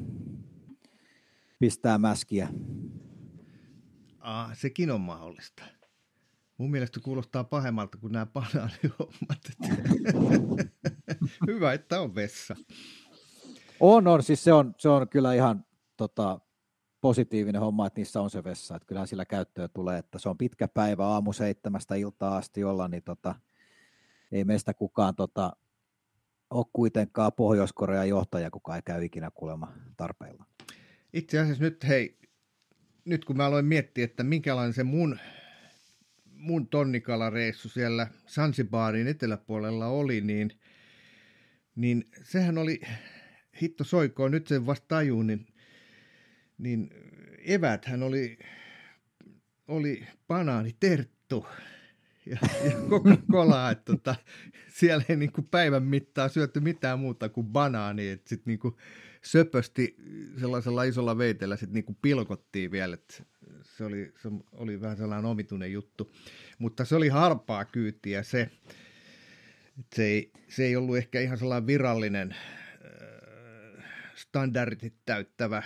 pistää 1.60 1.98
mäskiä. 1.98 2.50
Ah, 4.20 4.58
sekin 4.58 4.92
on 4.92 5.02
mahdollista. 5.02 5.64
Mun 6.58 6.72
mielestä 6.72 7.00
kuulostaa 7.00 7.44
pahemmalta 7.44 7.98
kuin 7.98 8.14
nämä 8.14 8.26
banaanihommat. 8.26 9.40
Hyvä, 11.48 11.74
että 11.74 12.02
on 12.02 12.16
vessa. 12.16 12.56
On, 13.80 14.08
on. 14.08 14.24
Siis 14.24 14.44
se 14.44 14.54
on, 14.54 14.76
se 14.78 14.90
on 14.90 15.10
kyllä 15.10 15.34
ihan 15.34 15.66
tota, 15.98 16.40
positiivinen 17.02 17.62
homma, 17.62 17.88
että 17.88 18.00
niissä 18.00 18.22
on 18.22 18.30
se 18.30 18.44
vessa. 18.44 18.76
Että 18.76 18.86
kyllähän 18.86 19.08
sillä 19.08 19.26
käyttöä 19.26 19.68
tulee, 19.68 19.98
että 19.98 20.20
se 20.20 20.30
on 20.30 20.38
pitkä 20.38 20.68
päivä 20.68 21.08
aamu 21.08 21.34
seitsemästä 21.34 21.96
iltaa 21.96 22.38
asti 22.38 22.64
olla, 22.64 22.88
niin 22.88 23.04
tota, 23.04 23.36
ei 24.32 24.44
meistä 24.44 24.74
kukaan 24.74 25.16
tota, 25.16 25.54
ole 26.50 26.66
kuitenkaan 26.74 27.34
Pohjois-Korean 27.34 28.10
johtaja, 28.10 28.52
kuka 28.52 28.76
ei 28.76 28.82
käy 28.86 29.06
ikinä 29.06 29.32
kuulemma 29.32 29.74
tarpeilla. 29.98 30.46
Itse 31.14 31.40
asiassa 31.40 31.64
nyt 31.64 31.88
hei, 31.88 32.18
nyt 33.06 33.26
kun 33.26 33.38
mä 33.38 33.46
aloin 33.46 33.66
miettiä, 33.66 34.06
että 34.06 34.24
minkälainen 34.24 34.74
se 34.74 34.84
mun, 34.84 35.20
mun 36.26 36.68
tonnikalareissu 36.68 37.70
siellä 37.70 38.08
Sansibarin 38.26 39.08
eteläpuolella 39.08 39.88
oli, 39.88 40.22
niin, 40.22 40.60
niin 41.76 42.06
sehän 42.24 42.58
oli, 42.58 42.82
hitto 43.62 43.84
soikoon, 43.84 44.32
nyt 44.32 44.48
sen 44.48 44.66
vasta 44.66 44.88
tajuun, 44.88 45.28
niin, 45.28 45.48
niin 46.58 46.90
eväthän 47.46 48.04
oli, 48.04 48.40
oli 49.68 50.08
banaaniterttu 50.28 51.48
ja, 52.26 52.38
ja 52.64 52.72
Coca-Colaa, 52.90 53.72
että 53.72 53.94
tota, 53.94 54.16
siellä 54.68 55.04
ei 55.10 55.16
niin 55.16 55.32
kuin 55.32 55.48
päivän 55.48 55.84
mittaan 55.84 56.30
syöty 56.30 56.60
mitään 56.60 57.00
muuta 57.00 57.30
kuin 57.30 57.48
banaani, 57.48 58.10
että 58.10 58.30
sitten 58.30 58.52
niin 58.52 58.60
kuin 58.60 58.76
söpösti 59.22 59.96
sellaisella 60.40 60.84
isolla 60.84 61.18
veitellä 61.18 61.56
sitten 61.56 61.74
niin 61.74 61.86
kuin 61.86 61.98
pilkottiin 62.02 62.72
vielä, 62.72 62.94
että 62.94 63.24
se 63.64 63.84
oli, 63.84 64.14
se 64.22 64.30
oli 64.52 64.82
vähän 64.82 64.98
sellainen 64.98 65.26
omituinen 65.26 65.72
juttu, 65.72 66.12
mutta 66.60 66.86
se 66.86 66.96
oli 66.96 67.08
harpaa 67.08 67.66
kyytiä 67.66 68.24
se, 68.24 68.50
että 69.80 69.96
se 69.96 70.04
ei, 70.04 70.32
se 70.48 70.66
ei 70.66 70.76
ollut 70.76 70.98
ehkä 70.98 71.22
ihan 71.22 71.38
sellainen 71.38 71.68
virallinen 71.68 72.32
äh, 72.32 73.84
standardit 74.16 74.94
täyttävä 75.06 75.64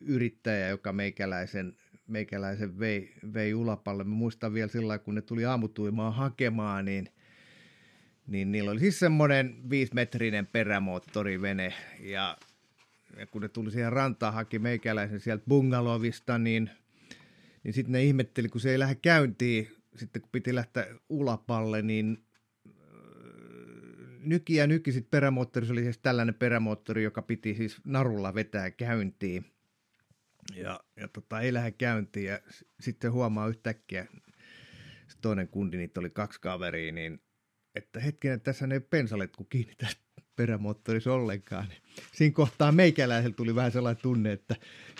yrittäjä, 0.00 0.68
joka 0.68 0.92
meikäläisen 0.92 1.76
meikäläisen 2.08 2.78
vei, 2.78 3.14
vei 3.34 3.54
ulapalle. 3.54 4.04
Mä 4.04 4.14
muistan 4.14 4.54
vielä 4.54 4.68
sillä 4.68 4.98
kun 4.98 5.14
ne 5.14 5.22
tuli 5.22 5.44
aamutuimaan 5.44 6.14
hakemaan, 6.14 6.84
niin, 6.84 7.08
niin 8.26 8.52
niillä 8.52 8.70
oli 8.70 8.80
siis 8.80 8.98
semmoinen 8.98 9.70
viisimetrinen 9.70 10.46
perämoottorivene 10.46 11.74
ja, 12.00 12.38
ja 13.16 13.26
kun 13.26 13.42
ne 13.42 13.48
tuli 13.48 13.70
siihen 13.70 13.92
rantaan 13.92 14.34
haki 14.34 14.58
meikäläisen 14.58 15.20
sieltä 15.20 15.44
bungalovista, 15.48 16.38
niin, 16.38 16.70
niin 17.62 17.74
sitten 17.74 17.92
ne 17.92 18.04
ihmetteli, 18.04 18.48
kun 18.48 18.60
se 18.60 18.70
ei 18.70 18.78
lähde 18.78 18.94
käyntiin, 18.94 19.68
sitten 19.96 20.22
kun 20.22 20.30
piti 20.32 20.54
lähteä 20.54 20.86
ulapalle, 21.08 21.82
niin 21.82 22.24
äh, 22.66 22.72
nyki 24.20 24.54
ja 24.54 24.66
nyki 24.66 24.92
sitten 24.92 25.10
perämoottori, 25.10 25.66
se 25.66 25.72
oli 25.72 25.82
siis 25.82 25.98
tällainen 25.98 26.34
perämoottori, 26.34 27.02
joka 27.02 27.22
piti 27.22 27.54
siis 27.54 27.76
narulla 27.84 28.34
vetää 28.34 28.70
käyntiin 28.70 29.44
ja, 30.54 30.80
ja 30.96 31.08
tota, 31.08 31.40
ei 31.40 31.52
lähde 31.52 31.70
käyntiin 31.70 32.26
ja 32.26 32.40
sitten 32.80 33.12
huomaa 33.12 33.48
yhtäkkiä, 33.48 34.06
se 35.08 35.18
toinen 35.20 35.48
kundi, 35.48 35.76
niitä 35.76 36.00
oli 36.00 36.10
kaksi 36.10 36.40
kaveria, 36.40 36.92
niin 36.92 37.20
että 37.74 38.00
hetkinen, 38.00 38.40
tässä 38.40 38.68
ei 38.72 38.80
pensalet 38.80 39.36
kun 39.36 39.46
kiinni 39.50 39.74
perämoottorissa 40.36 41.14
ollenkaan. 41.14 41.68
Niin 41.68 41.82
siinä 42.12 42.34
kohtaa 42.34 42.72
meikäläisellä 42.72 43.34
tuli 43.34 43.54
vähän 43.54 43.72
sellainen 43.72 44.02
tunne, 44.02 44.32
että 44.32 44.56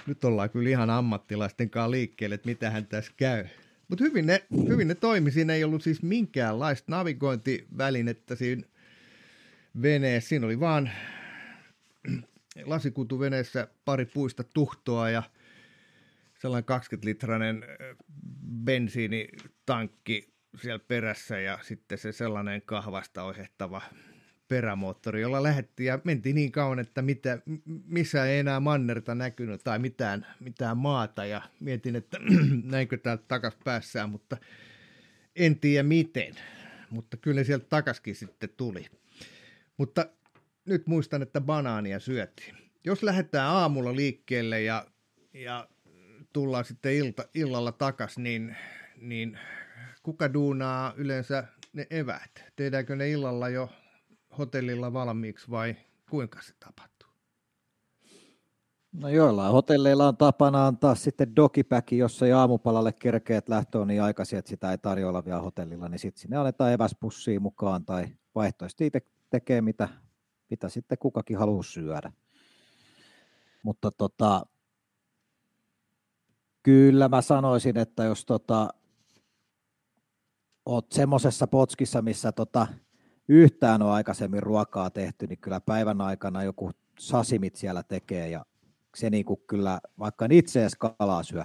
nyt 0.07 0.25
ollaan 0.25 0.51
kyllä 0.51 0.71
ihan 0.71 0.91
ammattilaisten 0.91 1.71
kanssa 1.71 1.91
liikkeelle, 1.91 2.35
että 2.35 2.49
mitä 2.49 2.71
hän 2.71 2.87
tässä 2.87 3.13
käy. 3.17 3.45
Mutta 3.89 4.05
hyvin 4.05 4.27
ne, 4.27 4.47
hyvin 4.69 4.89
ne 4.89 4.95
toimi. 4.95 5.31
Siinä 5.31 5.55
ei 5.55 5.65
ollut 5.65 5.83
siis 5.83 6.03
minkäänlaista 6.03 6.93
navigointivälinettä 6.93 8.35
siinä 8.35 8.63
veneessä. 9.83 10.29
Siinä 10.29 10.47
oli 10.47 10.61
vaan 10.61 10.91
lasikutuveneessä 12.65 13.69
pari 13.85 14.05
puista 14.05 14.45
tuhtoa 14.45 15.11
ja 15.11 15.23
sellainen 16.39 16.69
20-litrainen 16.69 17.65
bensiinitankki 18.65 20.35
siellä 20.63 20.85
perässä 20.89 21.41
ja 21.41 21.59
sitten 21.63 21.99
se 21.99 22.13
sellainen 22.13 22.63
kahvasta 22.63 23.23
ohjattava 23.23 23.83
perämoottori, 24.49 25.21
jolla 25.21 25.43
lähdettiin 25.43 25.87
ja 25.87 25.99
mentiin 26.05 26.35
niin 26.35 26.53
kauan, 26.53 26.79
että 26.79 27.03
mitä, 27.03 27.39
missä 27.87 28.27
ei 28.27 28.39
enää 28.39 28.61
mannerta 28.61 29.15
näkynyt 29.15 29.61
tai 29.65 29.79
mitään, 29.79 30.27
mitään 30.41 30.77
maata 30.77 31.25
ja 31.25 31.43
mietin, 31.61 31.97
että 31.97 32.19
näinkö 32.65 32.97
täältä 32.97 33.25
takas 33.29 33.57
päässään, 33.65 34.11
mutta 34.11 34.37
en 35.37 35.61
tiedä 35.61 35.83
miten, 35.83 36.35
mutta 36.91 37.17
kyllä 37.17 37.45
sieltä 37.45 37.67
takaskin 37.69 38.15
sitten 38.15 38.51
tuli. 38.57 38.87
Mutta 39.77 40.07
nyt 40.65 40.87
muistan, 40.87 41.23
että 41.23 41.41
banaania 41.41 42.01
syötiin. 42.01 42.55
Jos 42.85 43.03
lähdetään 43.03 43.51
aamulla 43.51 43.97
liikkeelle 43.97 44.63
ja, 44.63 44.87
ja 45.35 45.69
tullaan 46.33 46.65
sitten 46.65 46.95
ilta, 46.95 47.25
illalla 47.35 47.73
takas, 47.73 48.19
niin, 48.19 48.57
niin 49.01 49.39
kuka 50.03 50.33
duunaa 50.33 50.93
yleensä 50.97 51.45
ne 51.73 51.87
evät? 51.91 52.45
Tehdäänkö 52.57 52.97
ne 52.97 53.11
illalla 53.11 53.49
jo 53.49 53.69
hotellilla 54.39 54.93
valmiiksi 54.93 55.51
vai 55.51 55.77
kuinka 56.11 56.43
se 56.43 56.55
tapahtuu? 56.61 57.09
No 58.93 59.09
joillain 59.09 59.53
hotelleilla 59.53 60.09
on 60.09 60.17
tapana 60.17 60.67
antaa 60.67 60.95
sitten 60.95 61.37
dokipäki, 61.37 61.99
jos 61.99 62.23
ei 62.23 62.33
aamupalalle 62.33 62.93
kerkeät 62.93 63.49
lähtöön 63.49 63.89
niin 63.89 64.03
aikaisin, 64.03 64.39
että 64.39 64.49
sitä 64.49 64.71
ei 64.71 64.79
tarjolla 64.79 65.25
vielä 65.25 65.41
hotellilla, 65.41 65.89
niin 65.89 65.99
sitten 65.99 66.21
sinne 66.21 66.37
annetaan 66.37 66.73
eväspussiin 66.73 67.43
mukaan 67.43 67.85
tai 67.85 68.07
vaihtoehtoisesti 68.35 68.87
itse 68.87 69.01
tekee 69.31 69.61
mitä, 69.61 69.89
mitä 70.51 70.69
sitten 70.69 70.99
kukakin 70.99 71.39
haluaa 71.39 71.63
syödä. 71.63 72.13
Mutta 73.63 73.91
tota, 73.91 74.47
Kyllä 76.69 77.09
mä 77.09 77.23
sanoisin, 77.23 77.79
että 77.79 78.05
jos 78.05 78.27
tota, 78.27 78.69
oot 80.67 80.93
semmoisessa 80.93 81.47
potskissa, 81.47 82.03
missä 82.03 82.33
tota, 82.33 82.67
yhtään 83.29 83.83
on 83.83 83.91
aikaisemmin 83.91 84.43
ruokaa 84.43 84.91
tehty, 84.91 85.27
niin 85.27 85.39
kyllä 85.39 85.61
päivän 85.61 86.01
aikana 86.01 86.43
joku 86.43 86.71
sasimit 86.99 87.57
siellä 87.57 87.83
tekee 87.83 88.29
ja 88.29 88.47
se 88.97 89.11
niin 89.11 89.25
kuin 89.25 89.41
kyllä, 89.47 89.81
vaikka 89.99 90.27
itse 90.31 90.61
edes 90.61 90.77
kalaa 90.99 91.23
syö, 91.23 91.45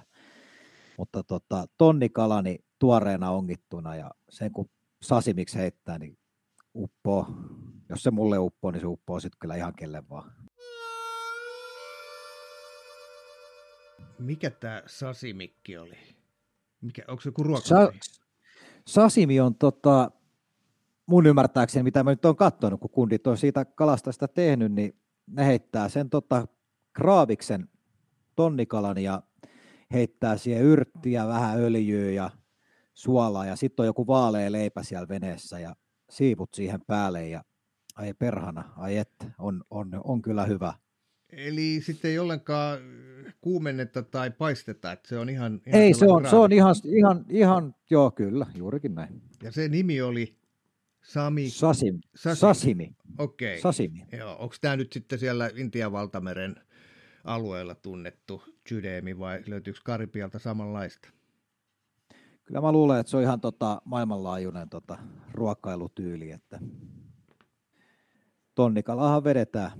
mutta 0.97 1.23
tota, 1.23 1.65
tonnikala 1.77 2.41
niin 2.41 2.65
tuoreena 2.79 3.31
ongittuna 3.31 3.95
ja 3.95 4.11
sen 4.29 4.51
kun 4.51 4.69
sasimiksi 5.01 5.57
heittää, 5.57 5.99
niin 5.99 6.17
uppoo. 6.75 7.27
Jos 7.89 8.03
se 8.03 8.11
mulle 8.11 8.37
uppoo, 8.37 8.71
niin 8.71 8.81
se 8.81 8.87
uppoo 8.87 9.19
sitten 9.19 9.39
kyllä 9.39 9.55
ihan 9.55 9.73
kelle 9.73 10.03
vaan. 10.09 10.31
Mikä 14.19 14.51
tämä 14.51 14.83
sasimikki 14.85 15.77
oli? 15.77 15.97
Mikä, 16.81 17.03
onko 17.07 17.21
se 17.21 17.29
joku 17.29 17.43
ruoka? 17.43 17.67
Sa- 17.67 17.93
sasimi 18.87 19.39
on 19.39 19.55
tota, 19.55 20.11
mun 21.05 21.25
ymmärtääkseni, 21.25 21.83
mitä 21.83 22.03
mä 22.03 22.09
nyt 22.09 22.25
oon 22.25 22.35
katsonut, 22.35 22.79
kun 22.79 22.89
kundit 22.89 23.27
on 23.27 23.37
siitä 23.37 23.65
kalastasta 23.65 24.27
tehnyt, 24.27 24.71
niin 24.71 24.99
ne 25.27 25.45
heittää 25.45 25.89
sen 25.89 26.09
tota, 26.09 26.47
kraaviksen 26.93 27.69
tonnikalan 28.35 28.97
ja 28.97 29.23
heittää 29.93 30.37
siihen 30.37 30.63
yrttiä, 30.63 31.27
vähän 31.27 31.59
öljyä 31.59 32.11
ja 32.11 32.29
suolaa 32.93 33.45
ja 33.45 33.55
sitten 33.55 33.83
on 33.83 33.87
joku 33.87 34.07
vaalea 34.07 34.51
leipä 34.51 34.83
siellä 34.83 35.07
veneessä 35.07 35.59
ja 35.59 35.75
siivut 36.09 36.53
siihen 36.53 36.81
päälle 36.87 37.27
ja 37.27 37.43
ai 37.95 38.13
perhana, 38.13 38.73
ai 38.77 38.97
että, 38.97 39.25
on, 39.37 39.63
on, 39.69 40.01
on 40.03 40.21
kyllä 40.21 40.45
hyvä. 40.45 40.73
Eli 41.37 41.81
sitten 41.81 42.11
ei 42.11 42.19
ollenkaan 42.19 42.79
kuumenneta 43.41 44.03
tai 44.03 44.31
paisteta, 44.31 44.91
että 44.91 45.09
se 45.09 45.19
on 45.19 45.29
ihan... 45.29 45.61
ihan 45.65 45.81
ei, 45.81 45.93
se 45.93 46.05
on, 46.05 46.29
se 46.29 46.35
on 46.35 46.51
ihan, 46.51 46.75
ihan, 46.85 47.25
ihan, 47.29 47.75
joo 47.89 48.11
kyllä, 48.11 48.45
juurikin 48.55 48.95
näin. 48.95 49.21
Ja 49.43 49.51
se 49.51 49.67
nimi 49.67 50.01
oli 50.01 50.43
Sami... 51.03 51.49
Sasim, 51.49 51.99
sasimi. 52.15 52.35
Sasimi. 52.35 52.95
Okei. 53.17 53.53
Okay. 53.53 53.61
Sasimi. 53.61 54.05
Joo, 54.17 54.35
onko 54.39 54.55
tämä 54.61 54.75
nyt 54.75 54.93
sitten 54.93 55.19
siellä 55.19 55.49
Intian 55.55 55.91
valtameren 55.91 56.55
alueella 57.23 57.75
tunnettu 57.75 58.43
sydeemi 58.67 59.19
vai 59.19 59.43
löytyykö 59.47 59.79
Karipialta 59.83 60.39
samanlaista? 60.39 61.09
Kyllä 62.43 62.61
mä 62.61 62.71
luulen, 62.71 62.99
että 62.99 63.09
se 63.09 63.17
on 63.17 63.23
ihan 63.23 63.41
tota, 63.41 63.81
maailmanlaajuinen 63.85 64.69
tota, 64.69 64.97
ruokailutyyli, 65.33 66.31
että 66.31 66.59
tonnikalahan 68.55 69.23
vedetään 69.23 69.71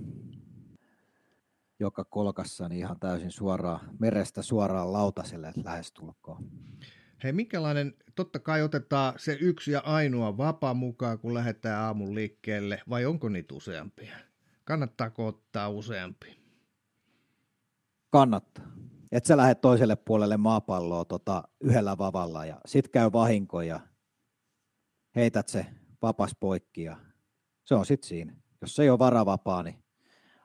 joka 1.80 2.04
kolkassa 2.04 2.68
niin 2.68 2.78
ihan 2.78 3.00
täysin 3.00 3.30
suoraan 3.30 3.80
merestä 3.98 4.42
suoraan 4.42 4.92
lautaselle 4.92 5.52
lähestulkoon. 5.64 6.44
Hei, 7.24 7.32
minkälainen, 7.32 7.94
totta 8.14 8.38
kai 8.38 8.62
otetaan 8.62 9.14
se 9.16 9.36
yksi 9.40 9.72
ja 9.72 9.80
ainoa 9.80 10.36
vapaa 10.36 10.74
mukaan, 10.74 11.18
kun 11.18 11.34
lähdetään 11.34 11.80
aamun 11.80 12.14
liikkeelle, 12.14 12.80
vai 12.88 13.06
onko 13.06 13.28
niitä 13.28 13.54
useampia? 13.54 14.16
Kannattaako 14.64 15.26
ottaa 15.26 15.68
useampi? 15.68 16.38
Kannattaa. 18.10 18.64
Että 19.12 19.28
sä 19.28 19.36
lähdet 19.36 19.60
toiselle 19.60 19.96
puolelle 19.96 20.36
maapalloa 20.36 21.04
tota, 21.04 21.42
yhdellä 21.60 21.98
vavalla 21.98 22.44
ja 22.44 22.60
sit 22.66 22.88
käy 22.88 23.12
vahinko 23.12 23.62
ja 23.62 23.80
heität 25.16 25.48
se 25.48 25.66
vapas 26.02 26.36
poikki 26.40 26.82
ja 26.82 26.96
se 27.64 27.74
on 27.74 27.86
sit 27.86 28.02
siinä. 28.02 28.36
Jos 28.60 28.76
se 28.76 28.82
ei 28.82 28.90
ole 28.90 28.98
varavapaa, 28.98 29.62
niin 29.62 29.83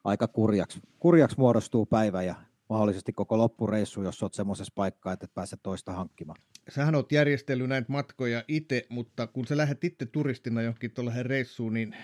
aika 0.10 0.28
kurjaksi, 0.28 0.80
kurjaksi 1.00 1.38
muodostuu 1.40 1.86
päivä 1.86 2.24
ja 2.24 2.36
mahdollisesti 2.70 3.14
koko 3.14 3.38
loppureissu, 3.38 4.04
jos 4.04 4.24
olet 4.24 4.34
semmoisessa 4.34 4.74
paikkaa, 4.76 5.14
että 5.14 5.26
et 5.26 5.34
pääse 5.34 5.58
toista 5.64 5.92
hankkimaan. 5.94 6.42
Sähän 6.70 6.96
olet 6.96 7.12
järjestellyt 7.12 7.70
näitä 7.70 7.92
matkoja 7.92 8.44
itse, 8.48 8.86
mutta 8.90 9.28
kun 9.28 9.48
sä 9.48 9.58
lähdet 9.58 9.84
itse 9.84 10.06
turistina 10.06 10.62
johonkin 10.62 10.92
tuollaisen 10.92 11.26
reissuun, 11.26 11.74
niin 11.74 11.96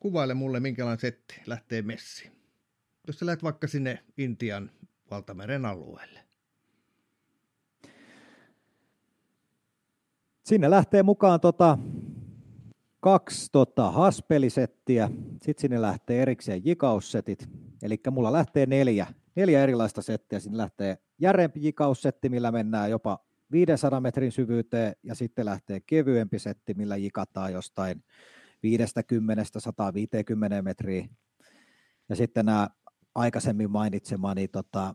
kuvaile 0.00 0.34
mulle, 0.34 0.60
minkälainen 0.60 1.00
setti 1.00 1.40
lähtee 1.46 1.82
messiin. 1.82 2.32
Jos 3.06 3.18
sä 3.18 3.26
lähdet 3.26 3.42
vaikka 3.42 3.66
sinne 3.66 4.04
Intian 4.18 4.70
valtameren 5.10 5.66
alueelle. 5.66 6.20
Sinne 10.44 10.70
lähtee 10.70 11.02
mukaan 11.02 11.40
tota, 11.40 11.78
kaksi 13.04 13.48
tota, 13.52 13.90
haspelisettiä, 13.90 15.10
sitten 15.42 15.60
sinne 15.60 15.82
lähtee 15.82 16.22
erikseen 16.22 16.64
jikaussetit, 16.64 17.48
eli 17.82 18.00
mulla 18.10 18.32
lähtee 18.32 18.66
neljä, 18.66 19.06
neljä 19.34 19.62
erilaista 19.62 20.02
settiä. 20.02 20.40
Sinne 20.40 20.58
lähtee 20.58 20.98
järempi 21.18 21.60
jikaussetti, 21.62 22.28
millä 22.28 22.52
mennään 22.52 22.90
jopa 22.90 23.18
500 23.52 24.00
metrin 24.00 24.32
syvyyteen, 24.32 24.96
ja 25.02 25.14
sitten 25.14 25.44
lähtee 25.44 25.80
kevyempi 25.80 26.38
setti, 26.38 26.74
millä 26.74 26.96
jikataan 26.96 27.52
jostain 27.52 28.04
50-150 30.60 30.62
metriä. 30.62 31.08
Ja 32.08 32.16
sitten 32.16 32.46
nämä 32.46 32.68
aikaisemmin 33.14 33.70
mainitsemani 33.70 34.48
tota, 34.48 34.94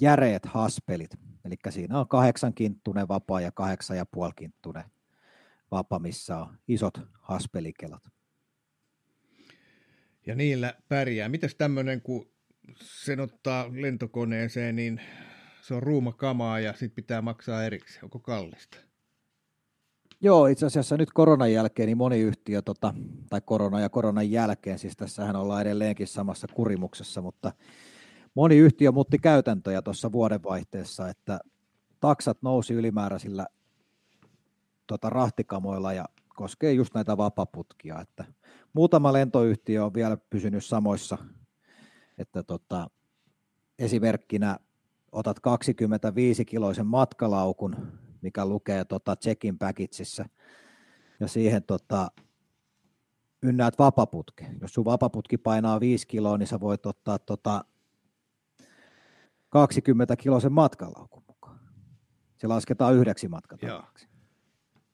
järeet 0.00 0.46
haspelit, 0.46 1.10
eli 1.44 1.54
siinä 1.70 2.00
on 2.00 2.08
kahdeksan 2.08 2.54
kinttunen 2.54 3.08
vapaa 3.08 3.40
ja 3.40 3.52
kahdeksan 3.52 3.96
ja 3.96 4.06
puoli 4.06 4.32
kinttunen 4.36 4.84
vapa, 5.70 5.98
missä 5.98 6.38
on 6.38 6.58
isot 6.68 6.94
haspelikelat. 7.12 8.02
Ja 10.26 10.34
niillä 10.34 10.74
pärjää. 10.88 11.28
Mitäs 11.28 11.54
tämmöinen, 11.54 12.00
kun 12.00 12.30
sen 12.82 13.20
ottaa 13.20 13.66
lentokoneeseen, 13.72 14.76
niin 14.76 15.00
se 15.62 15.74
on 15.74 15.82
ruuma 15.82 16.12
kamaa 16.12 16.60
ja 16.60 16.72
sitten 16.72 16.90
pitää 16.90 17.22
maksaa 17.22 17.64
erikseen. 17.64 18.04
Onko 18.04 18.18
kallista? 18.18 18.76
Joo, 20.20 20.46
itse 20.46 20.66
asiassa 20.66 20.96
nyt 20.96 21.12
koronan 21.12 21.52
jälkeen 21.52 21.86
niin 21.86 21.96
moni 21.96 22.20
yhtiö, 22.20 22.62
tota, 22.62 22.94
tai 23.30 23.40
korona 23.44 23.80
ja 23.80 23.88
koronan 23.88 24.30
jälkeen, 24.30 24.78
siis 24.78 24.96
tässähän 24.96 25.36
ollaan 25.36 25.62
edelleenkin 25.62 26.06
samassa 26.06 26.46
kurimuksessa, 26.54 27.22
mutta 27.22 27.52
moni 28.34 28.56
yhtiö 28.56 28.92
muutti 28.92 29.18
käytäntöjä 29.18 29.82
tuossa 29.82 30.12
vuodenvaihteessa, 30.12 31.08
että 31.08 31.40
taksat 32.00 32.38
nousi 32.42 32.74
ylimääräisillä 32.74 33.46
tota, 34.86 35.10
rahtikamoilla 35.10 35.92
ja 35.92 36.04
koskee 36.36 36.72
just 36.72 36.94
näitä 36.94 37.16
vapaputkia. 37.16 38.00
Että 38.00 38.24
muutama 38.72 39.12
lentoyhtiö 39.12 39.84
on 39.84 39.94
vielä 39.94 40.16
pysynyt 40.30 40.64
samoissa, 40.64 41.18
että 42.18 42.42
tota, 42.42 42.90
esimerkkinä 43.78 44.58
otat 45.12 45.38
25-kiloisen 45.38 46.86
matkalaukun, 46.86 47.76
mikä 48.22 48.46
lukee 48.46 48.84
tota 48.84 49.16
check-in 49.16 49.58
packageissa, 49.58 50.28
ja 51.20 51.28
siihen 51.28 51.62
tota, 51.62 52.10
ynnäät 53.42 53.78
vapaputke. 53.78 54.46
Jos 54.60 54.74
sun 54.74 54.84
vapaputki 54.84 55.38
painaa 55.38 55.80
5 55.80 56.06
kiloa, 56.06 56.38
niin 56.38 56.46
sä 56.46 56.60
voit 56.60 56.86
ottaa 56.86 57.18
tota 57.18 57.64
20 59.48 60.16
kiloisen 60.16 60.52
matkalaukun 60.52 61.22
mukaan. 61.26 61.60
Se 62.36 62.46
lasketaan 62.46 62.94
yhdeksi 62.94 63.28
matkatavaksi 63.28 64.15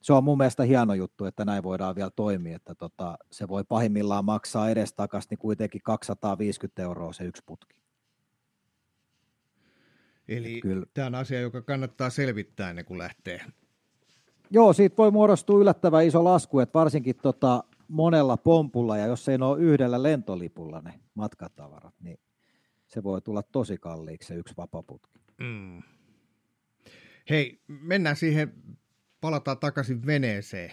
se 0.03 0.13
on 0.13 0.23
mun 0.23 0.37
mielestä 0.37 0.63
hieno 0.63 0.93
juttu, 0.93 1.25
että 1.25 1.45
näin 1.45 1.63
voidaan 1.63 1.95
vielä 1.95 2.09
toimia, 2.09 2.55
että 2.55 2.75
tota, 2.75 3.17
se 3.31 3.47
voi 3.47 3.63
pahimmillaan 3.63 4.25
maksaa 4.25 4.69
edestakaisin 4.69 5.29
niin 5.29 5.37
kuitenkin 5.37 5.81
250 5.83 6.81
euroa 6.81 7.13
se 7.13 7.23
yksi 7.23 7.43
putki. 7.45 7.75
Eli 10.27 10.61
kyllä. 10.61 10.85
tämä 10.93 11.07
on 11.07 11.15
asia, 11.15 11.41
joka 11.41 11.61
kannattaa 11.61 12.09
selvittää 12.09 12.69
ennen 12.69 12.85
kuin 12.85 12.97
lähtee. 12.97 13.41
Joo, 14.49 14.73
siitä 14.73 14.97
voi 14.97 15.11
muodostua 15.11 15.59
yllättävän 15.59 16.05
iso 16.05 16.23
lasku, 16.23 16.59
että 16.59 16.79
varsinkin 16.79 17.15
tota 17.15 17.63
monella 17.87 18.37
pompulla 18.37 18.97
ja 18.97 19.05
jos 19.05 19.29
ei 19.29 19.37
ole 19.41 19.59
yhdellä 19.59 20.03
lentolipulla 20.03 20.81
ne 20.81 20.99
matkatavarat, 21.13 21.95
niin 21.99 22.19
se 22.87 23.03
voi 23.03 23.21
tulla 23.21 23.43
tosi 23.43 23.77
kalliiksi 23.77 24.27
se 24.27 24.35
yksi 24.35 24.53
vapaputki. 24.57 25.19
Mm. 25.39 25.83
Hei, 27.29 27.61
mennään 27.67 28.15
siihen 28.15 28.53
palataan 29.23 29.57
takaisin 29.57 30.05
veneeseen. 30.05 30.71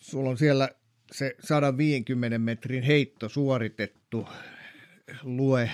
Sulla 0.00 0.30
on 0.30 0.38
siellä 0.38 0.68
se 1.12 1.36
150 1.40 2.38
metrin 2.38 2.82
heitto 2.82 3.28
suoritettu. 3.28 4.28
Lue, 5.22 5.70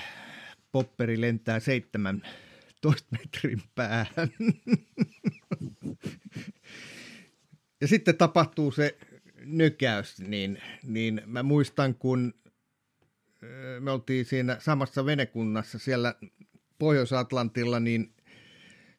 popperi 0.73 1.21
lentää 1.21 1.61
17 1.61 3.07
metrin 3.11 3.63
päähän. 3.75 4.31
ja 7.81 7.89
sitten 7.89 8.17
tapahtuu 8.17 8.71
se 8.71 8.99
nykäys, 9.45 10.21
niin, 10.21 10.63
niin 10.83 11.23
mä 11.27 11.43
muistan, 11.43 11.95
kun 11.95 12.35
me 13.81 13.91
oltiin 13.91 14.25
siinä 14.25 14.57
samassa 14.61 15.07
venekunnassa 15.07 15.79
siellä 15.79 16.15
Pohjois-Atlantilla, 16.79 17.81
niin 17.81 18.15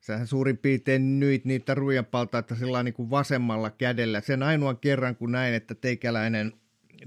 sähän 0.03 0.27
suurin 0.27 0.57
piirtein 0.57 1.19
nyt 1.19 1.45
niitä 1.45 1.75
ruijanpaltaita 1.75 2.55
sillä 2.55 2.83
niin 2.83 2.93
kuin 2.93 3.09
vasemmalla 3.09 3.69
kädellä. 3.69 4.21
Sen 4.21 4.43
ainoan 4.43 4.77
kerran, 4.77 5.15
kun 5.15 5.31
näin, 5.31 5.53
että 5.53 5.75
teikäläinen, 5.75 6.53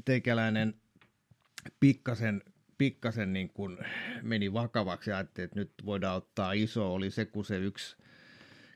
teikäläinen 0.05 0.75
pikkasen, 1.81 2.43
pikkasen 2.79 3.33
niin 3.33 3.49
kuin 3.49 3.79
meni 4.23 4.53
vakavaksi 4.53 5.11
ja 5.11 5.21
että 5.21 5.49
nyt 5.55 5.73
voidaan 5.85 6.17
ottaa 6.17 6.53
iso, 6.53 6.95
oli 6.95 7.11
se, 7.11 7.25
kun 7.25 7.45
se 7.45 7.59
yksi 7.59 7.97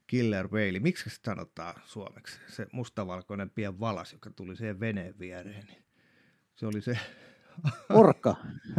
killer 0.07 0.49
whale, 0.49 0.79
miksi 0.79 1.11
se 1.11 1.17
sanotaan 1.25 1.83
suomeksi, 1.85 2.41
se 2.49 2.67
mustavalkoinen 2.73 3.51
pien 3.51 3.81
valas, 3.81 4.13
joka 4.13 4.31
tuli 4.31 4.57
siihen 4.57 4.81
veneen 4.81 5.19
viereen, 5.19 5.67
niin 5.67 5.83
se 6.55 6.67
oli 6.67 6.81
se 6.81 6.99
Orka. 7.89 8.37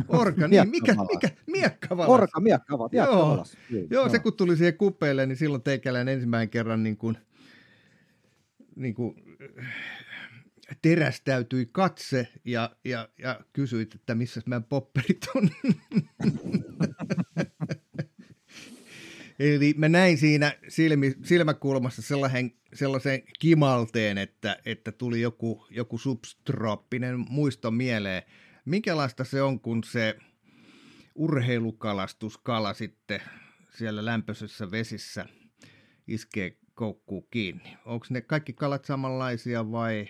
Orka, 0.08 0.48
niin 0.48 0.70
mikä, 0.70 0.96
mikä, 1.12 1.30
miekkavalas. 1.48 2.10
Orka, 2.10 2.40
miekkavalas, 2.40 2.92
Joo, 2.94 3.46
niin, 3.70 3.88
joo, 3.90 4.10
se 4.10 4.20
kun 4.20 4.34
tuli 4.34 4.58
siihen 4.58 4.78
kupeille, 4.78 5.26
niin 5.26 5.38
silloin 5.38 5.64
teikälään 5.64 6.08
ensimmäinen 6.08 6.50
kerran 6.50 6.84
niin 6.84 6.98
kuin, 6.98 7.18
niin 8.76 8.94
kuin, 8.94 9.16
terästäytyi 10.82 11.70
katse 11.72 12.28
ja, 12.46 12.76
ja, 12.86 13.10
ja 13.18 13.40
kysyit, 13.54 13.96
että 13.96 14.16
missä 14.16 14.42
meidän 14.46 14.64
popperit 14.64 15.28
on. 15.36 15.50
Eli 19.40 19.74
mä 19.78 19.90
näin 19.90 20.18
siinä 20.18 20.54
silmi, 20.68 21.14
silmäkulmassa 21.24 22.02
sellaisen, 22.02 22.52
sellaisen 22.74 23.22
kimalteen, 23.40 24.18
että, 24.18 24.58
että 24.66 24.92
tuli 24.92 25.22
joku, 25.22 25.66
joku 25.70 25.98
substrooppinen 25.98 27.26
muisto 27.30 27.72
mieleen. 27.72 28.24
Minkälaista 28.72 29.24
se 29.24 29.42
on, 29.42 29.60
kun 29.60 29.84
se 29.84 30.18
urheilukalastuskala 31.16 32.74
sitten 32.74 33.22
siellä 33.78 34.06
lämpöisessä 34.06 34.72
vesissä 34.72 35.26
iskee 36.08 36.58
koukkuu 36.74 37.22
kiinni? 37.22 37.78
Onko 37.86 38.06
ne 38.10 38.22
kaikki 38.22 38.54
kalat 38.54 38.86
samanlaisia 38.86 39.72
vai 39.72 40.08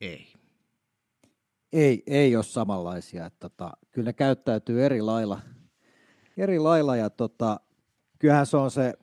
ei? 0.00 0.32
Ei, 1.72 2.02
ei 2.06 2.36
ole 2.36 2.44
samanlaisia. 2.44 3.30
Tota, 3.30 3.72
kyllä 3.90 4.08
ne 4.08 4.12
käyttäytyy 4.12 4.84
eri 4.84 5.02
lailla, 5.02 5.40
eri 6.36 6.58
lailla 6.58 6.96
ja 6.96 7.10
tota, 7.10 7.60
kyllähän 8.18 8.46
se 8.46 8.56
on 8.56 8.70
se 8.70 8.94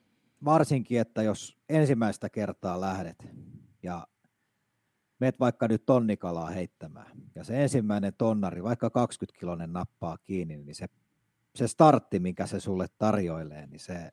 varsinkin, 0.45 0.99
että 0.99 1.23
jos 1.23 1.57
ensimmäistä 1.69 2.29
kertaa 2.29 2.81
lähdet 2.81 3.27
ja 3.83 4.07
meet 5.20 5.39
vaikka 5.39 5.67
nyt 5.67 5.86
tonnikalaa 5.86 6.49
heittämään, 6.49 7.11
ja 7.36 7.43
se 7.43 7.63
ensimmäinen 7.63 8.13
tonnari, 8.17 8.63
vaikka 8.63 8.89
20 8.89 9.39
kilonen 9.39 9.74
nappaa 9.74 10.17
kiinni, 10.17 10.57
niin 10.57 10.76
se, 10.76 10.88
se 11.55 11.67
startti, 11.67 12.20
mikä 12.20 12.47
se 12.47 12.59
sulle 12.59 12.88
tarjoilee, 12.97 13.67
niin 13.67 13.80
se, 13.80 14.11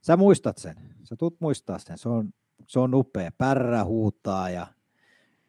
sä 0.00 0.16
muistat 0.16 0.58
sen, 0.58 0.76
sä 1.04 1.16
tulet 1.16 1.40
muistaa 1.40 1.78
sen, 1.78 1.98
se 1.98 2.08
on, 2.08 2.30
se 2.66 2.78
on 2.78 2.94
upea, 2.94 3.30
pärrä 3.38 3.84
huutaa 3.84 4.50
ja 4.50 4.66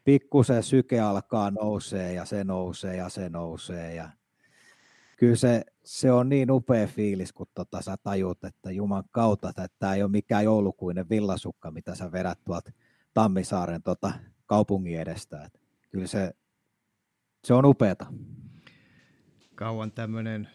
pikkusen 0.04 0.64
syke 0.64 1.00
alkaa 1.00 1.52
nousee 1.52 2.14
ja 2.14 2.26
se 2.26 2.44
nousee 2.44 2.96
ja 2.96 3.10
se 3.10 3.30
nousee 3.30 3.96
ja 3.96 4.10
kyllä 5.18 5.36
se, 5.36 5.64
se 5.86 6.12
on 6.12 6.30
niin 6.30 6.52
upea 6.52 6.88
fiilis, 6.88 7.34
kun 7.34 7.48
tota 7.54 7.82
sä 7.82 7.98
tajut, 8.04 8.44
että 8.44 8.72
Juman 8.72 9.04
kautta, 9.12 9.50
että 9.50 9.68
tämä 9.80 9.96
ei 9.96 10.04
ole 10.04 10.12
mikään 10.12 10.44
joulukuinen 10.44 11.10
villasukka, 11.10 11.72
mitä 11.72 11.96
sä 11.96 12.12
vedät 12.12 12.40
tuolta 12.44 12.72
Tammisaaren 13.14 13.84
tota 13.84 14.12
kaupungin 14.50 15.00
edestä. 15.00 15.44
Että 15.46 15.60
kyllä 15.90 16.08
se, 16.08 16.34
se 17.44 17.54
on 17.54 17.66
upeata. 17.66 18.06
Kauan 19.56 19.92
tämmöinen 19.92 20.50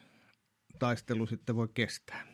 taistelu 0.79 1.27
sitten 1.27 1.57
voi 1.57 1.69
kestää? 1.75 2.27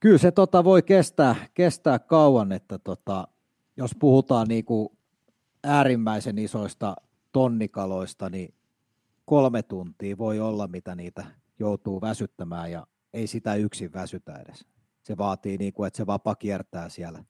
Kyllä 0.00 0.18
se 0.18 0.30
tota 0.30 0.64
voi 0.64 0.82
kestää, 0.82 1.36
kestää 1.54 1.98
kauan, 1.98 2.52
että 2.52 2.78
tota, 2.78 3.28
jos 3.76 3.90
puhutaan 3.98 4.48
niinku 4.48 4.98
äärimmäisen 5.64 6.38
isoista 6.38 6.96
tonnikaloista, 7.32 8.30
niin 8.30 8.54
kolme 9.24 9.62
tuntia 9.62 10.18
voi 10.18 10.40
olla, 10.40 10.68
mitä 10.68 10.94
niitä 10.94 11.26
joutuu 11.58 12.00
väsyttämään 12.00 12.70
ja 12.70 12.86
ei 13.12 13.26
sitä 13.26 13.54
yksin 13.54 13.92
väsytä 13.92 14.36
edes. 14.36 14.66
Se 15.02 15.16
vaatii, 15.16 15.56
niin 15.56 15.72
kuin, 15.72 15.86
että 15.86 15.96
se 15.96 16.06
vapa 16.06 16.34
kiertää 16.34 16.88
siellä 16.88 17.24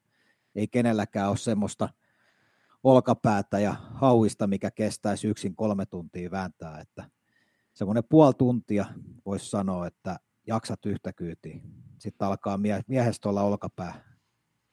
ei 0.56 0.68
kenelläkään 0.68 1.28
ole 1.28 1.36
semmoista 1.36 1.88
olkapäätä 2.84 3.58
ja 3.58 3.72
hauista, 3.94 4.46
mikä 4.46 4.70
kestäisi 4.70 5.28
yksin 5.28 5.56
kolme 5.56 5.86
tuntia 5.86 6.30
vääntää, 6.30 6.80
että 6.80 7.10
semmoinen 7.74 8.04
puoli 8.08 8.34
tuntia 8.34 8.86
voisi 9.26 9.50
sanoa, 9.50 9.86
että 9.86 10.16
jaksat 10.46 10.86
yhtä 10.86 11.12
kyytiä. 11.12 11.60
sitten 11.98 12.28
alkaa 12.28 12.58
mie- 12.58 12.84
miehestä 12.86 13.28
olla 13.28 13.42
olkapää 13.42 14.04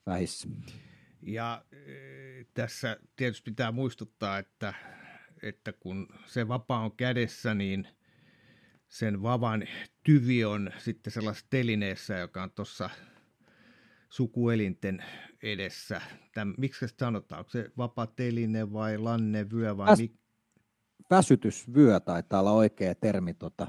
vähissä. 0.06 0.48
Ja 1.22 1.66
e, 1.72 1.78
tässä 2.54 2.98
tietysti 3.16 3.52
pitää 3.52 3.72
muistuttaa, 3.72 4.38
että, 4.38 4.74
että 5.44 5.74
kun 5.74 6.08
se 6.26 6.48
vapaa 6.48 6.80
on 6.80 6.98
kädessä, 6.98 7.54
niin 7.54 7.88
sen 8.88 9.24
vavan 9.24 9.64
tyvi 10.04 10.46
on 10.46 10.72
sitten 10.78 11.14
sellaisessa 11.14 11.48
telineessä, 11.50 12.18
joka 12.18 12.44
on 12.44 12.52
tuossa 12.52 12.90
sukuelinten 14.14 15.04
edessä. 15.44 16.02
Täm, 16.34 16.54
miksi 16.58 16.88
se 16.88 16.96
sanotaan? 17.00 17.40
Onko 17.40 17.50
se 17.50 17.72
vapaa 17.78 18.08
teline 18.08 18.74
vai 18.74 18.98
lannevyö 18.98 19.78
vai 19.78 19.88
Väs, 19.88 20.00
mik... 20.00 20.14
Väsytysvyö 21.10 22.00
taitaa 22.00 22.40
olla 22.40 22.52
oikea 22.52 22.96
termi 22.96 23.34
tota, 23.34 23.68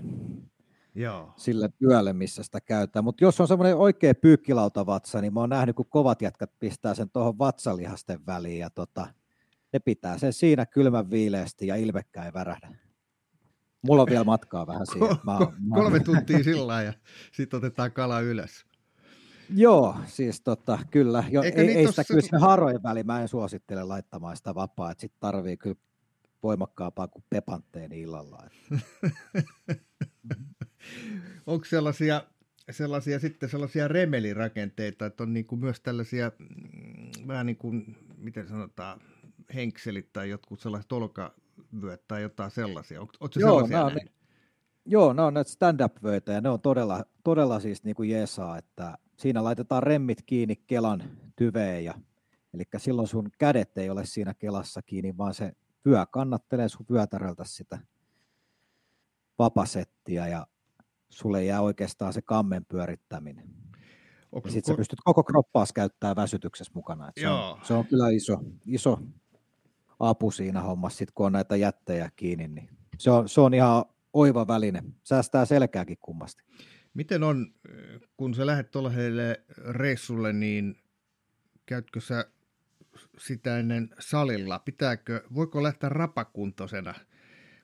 Joo. 0.94 1.32
sille 1.36 1.68
työlle, 1.78 2.12
missä 2.12 2.42
sitä 2.42 2.60
käytetään. 2.60 3.04
Mutta 3.04 3.24
jos 3.24 3.40
on 3.40 3.48
semmoinen 3.48 3.76
oikea 3.76 4.14
pyykkilautavatsa, 4.14 5.20
niin 5.20 5.34
mä 5.34 5.40
oon 5.40 5.50
nähnyt, 5.50 5.76
kun 5.76 5.88
kovat 5.88 6.22
jätkät 6.22 6.50
pistää 6.58 6.94
sen 6.94 7.10
tuohon 7.10 7.38
vatsalihasten 7.38 8.26
väliin 8.26 8.58
ja 8.58 8.70
tota, 8.70 9.06
ne 9.72 9.78
pitää 9.78 10.18
sen 10.18 10.32
siinä 10.32 10.66
kylmän 10.66 11.10
viileästi 11.10 11.66
ja 11.66 11.76
ilmekkä 11.76 12.24
ei 12.24 12.32
värähdä. 12.32 12.76
Mulla 13.82 14.02
on 14.02 14.08
vielä 14.10 14.24
matkaa 14.24 14.66
vähän 14.66 14.86
siihen. 14.86 15.16
Mä, 15.24 15.38
mä... 15.38 15.74
Kolme 15.74 16.00
tuntia 16.00 16.44
sillä 16.44 16.82
ja 16.82 16.92
sitten 17.32 17.58
otetaan 17.58 17.92
kala 17.92 18.20
ylös. 18.20 18.73
Joo, 19.50 19.96
siis 20.06 20.40
tota, 20.40 20.78
kyllä. 20.90 21.24
Jo, 21.30 21.42
ei, 21.42 21.52
niin 21.56 21.78
ei 21.78 21.86
sitä 21.86 22.04
kyllä 22.04 22.20
se 22.20 22.36
harojen 22.36 22.82
väliin, 22.82 23.06
mä 23.06 23.22
en 23.22 23.28
suosittele 23.28 23.84
laittamaan 23.84 24.36
sitä 24.36 24.54
vapaa, 24.54 24.90
että 24.90 25.00
sitten 25.00 25.20
tarvii 25.20 25.56
kyllä 25.56 25.76
voimakkaampaa 26.42 27.08
kuin 27.08 27.24
pepantteen 27.30 27.92
illalla. 27.92 28.42
Onko 31.46 31.64
sellaisia, 31.64 32.22
sellaisia 32.70 33.20
sitten 33.20 33.48
sellaisia 33.48 33.88
remelirakenteita, 33.88 35.06
että 35.06 35.22
on 35.22 35.32
niin 35.32 35.46
kuin 35.46 35.60
myös 35.60 35.80
tällaisia 35.80 36.32
mm, 36.38 37.28
vähän 37.28 37.46
niin 37.46 37.56
kuin, 37.56 37.96
miten 38.16 38.48
sanotaan, 38.48 39.00
henkselit 39.54 40.12
tai 40.12 40.30
jotkut 40.30 40.60
sellaiset 40.60 40.92
olkavyöt 40.92 42.08
tai 42.08 42.22
jotain 42.22 42.50
sellaisia. 42.50 43.00
Oletko 43.00 43.28
Joo, 43.36 43.66
sellaisia 43.66 43.96
näin? 43.96 44.10
Joo, 44.86 45.12
ne 45.12 45.22
on 45.22 45.34
näitä 45.34 45.50
stand-up-vöitä 45.50 46.32
ja 46.32 46.40
ne 46.40 46.48
on 46.48 46.60
todella, 46.60 47.04
todella 47.24 47.60
siis 47.60 47.84
niin 47.84 47.96
kuin 47.96 48.10
jesaa, 48.10 48.58
että 48.58 48.98
siinä 49.16 49.44
laitetaan 49.44 49.82
remmit 49.82 50.22
kiinni 50.26 50.56
Kelan 50.56 51.02
tyveen 51.36 51.84
ja 51.84 51.94
eli 52.54 52.64
silloin 52.76 53.08
sun 53.08 53.30
kädet 53.38 53.78
ei 53.78 53.90
ole 53.90 54.06
siinä 54.06 54.34
Kelassa 54.34 54.82
kiinni, 54.82 55.16
vaan 55.18 55.34
se 55.34 55.52
vyö 55.86 56.06
kannattelee 56.06 56.68
sun 56.68 56.86
vyötäröltä 56.90 57.44
sitä 57.44 57.78
vapasettia 59.38 60.26
ja 60.26 60.46
sulle 61.08 61.44
jää 61.44 61.60
oikeastaan 61.60 62.12
se 62.12 62.22
kammen 62.22 62.64
pyörittäminen. 62.64 63.48
Okay, 64.32 64.52
sitten 64.52 64.74
sä 64.74 64.76
pystyt 64.76 64.98
koko 65.04 65.24
kroppaas 65.24 65.72
käyttää 65.72 66.16
väsytyksessä 66.16 66.72
mukana. 66.74 67.12
se, 67.20 67.28
on, 67.28 67.60
se 67.62 67.74
on 67.74 67.86
kyllä 67.86 68.10
iso, 68.10 68.40
iso 68.66 68.98
apu 69.98 70.30
siinä 70.30 70.60
hommassa, 70.60 70.98
sit 70.98 71.10
kun 71.10 71.26
on 71.26 71.32
näitä 71.32 71.56
jättejä 71.56 72.10
kiinni. 72.16 72.48
Niin 72.48 72.68
se, 72.98 73.10
on, 73.10 73.28
se 73.28 73.40
on 73.40 73.54
ihan 73.54 73.84
oiva 74.12 74.46
väline. 74.46 74.82
Säästää 75.04 75.44
selkääkin 75.44 75.98
kummasti. 76.00 76.42
Miten 76.94 77.22
on, 77.22 77.54
kun 78.16 78.34
sä 78.34 78.46
lähdet 78.46 78.70
tuollaiselle 78.70 79.40
reissulle, 79.68 80.32
niin 80.32 80.76
käytkö 81.66 82.00
sä 82.00 82.30
sitä 83.18 83.58
ennen 83.58 83.90
salilla? 83.98 84.58
Pitääkö, 84.58 85.24
voiko 85.34 85.62
lähteä 85.62 85.88
rapakuntoisena? 85.88 86.94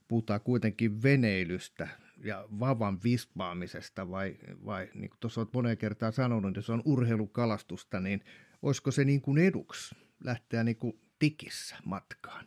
Puhutaan 0.08 0.40
kuitenkin 0.40 1.02
veneilystä 1.02 1.88
ja 2.24 2.48
vavan 2.60 2.98
vispaamisesta 3.04 4.10
vai, 4.10 4.36
vai 4.64 4.88
niin 4.94 5.10
kuin 5.10 5.20
tuossa 5.20 5.40
olet 5.40 5.52
moneen 5.52 5.78
kertaan 5.78 6.12
sanonut, 6.12 6.58
se 6.60 6.72
on 6.72 6.82
urheilukalastusta, 6.84 8.00
niin 8.00 8.24
olisiko 8.62 8.90
se 8.90 9.04
niin 9.04 9.20
kuin 9.20 9.38
eduksi 9.38 9.94
lähteä 10.24 10.64
niin 10.64 10.76
kuin 10.76 11.00
tikissä 11.18 11.76
matkaan? 11.84 12.44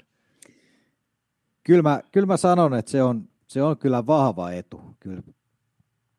Kyllä 1.63 1.81
mä, 1.81 2.01
kyllä 2.11 2.27
mä 2.27 2.37
sanon, 2.37 2.73
että 2.73 2.91
se 2.91 3.03
on, 3.03 3.29
se 3.47 3.61
on 3.61 3.77
kyllä 3.77 4.05
vahva 4.05 4.51
etu. 4.51 4.97
Kyllä 4.99 5.21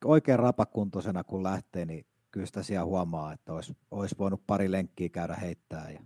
oikein 0.04 0.38
rapakuntoisena 0.38 1.24
kun 1.24 1.42
lähtee, 1.42 1.84
niin 1.84 2.06
kyllä 2.30 2.46
sitä 2.46 2.62
siellä 2.62 2.84
huomaa, 2.84 3.32
että 3.32 3.52
olisi, 3.52 3.76
olisi 3.90 4.14
voinut 4.18 4.46
pari 4.46 4.70
lenkkiä 4.70 5.08
käydä 5.08 5.34
heittää 5.34 5.90
ja 5.90 6.00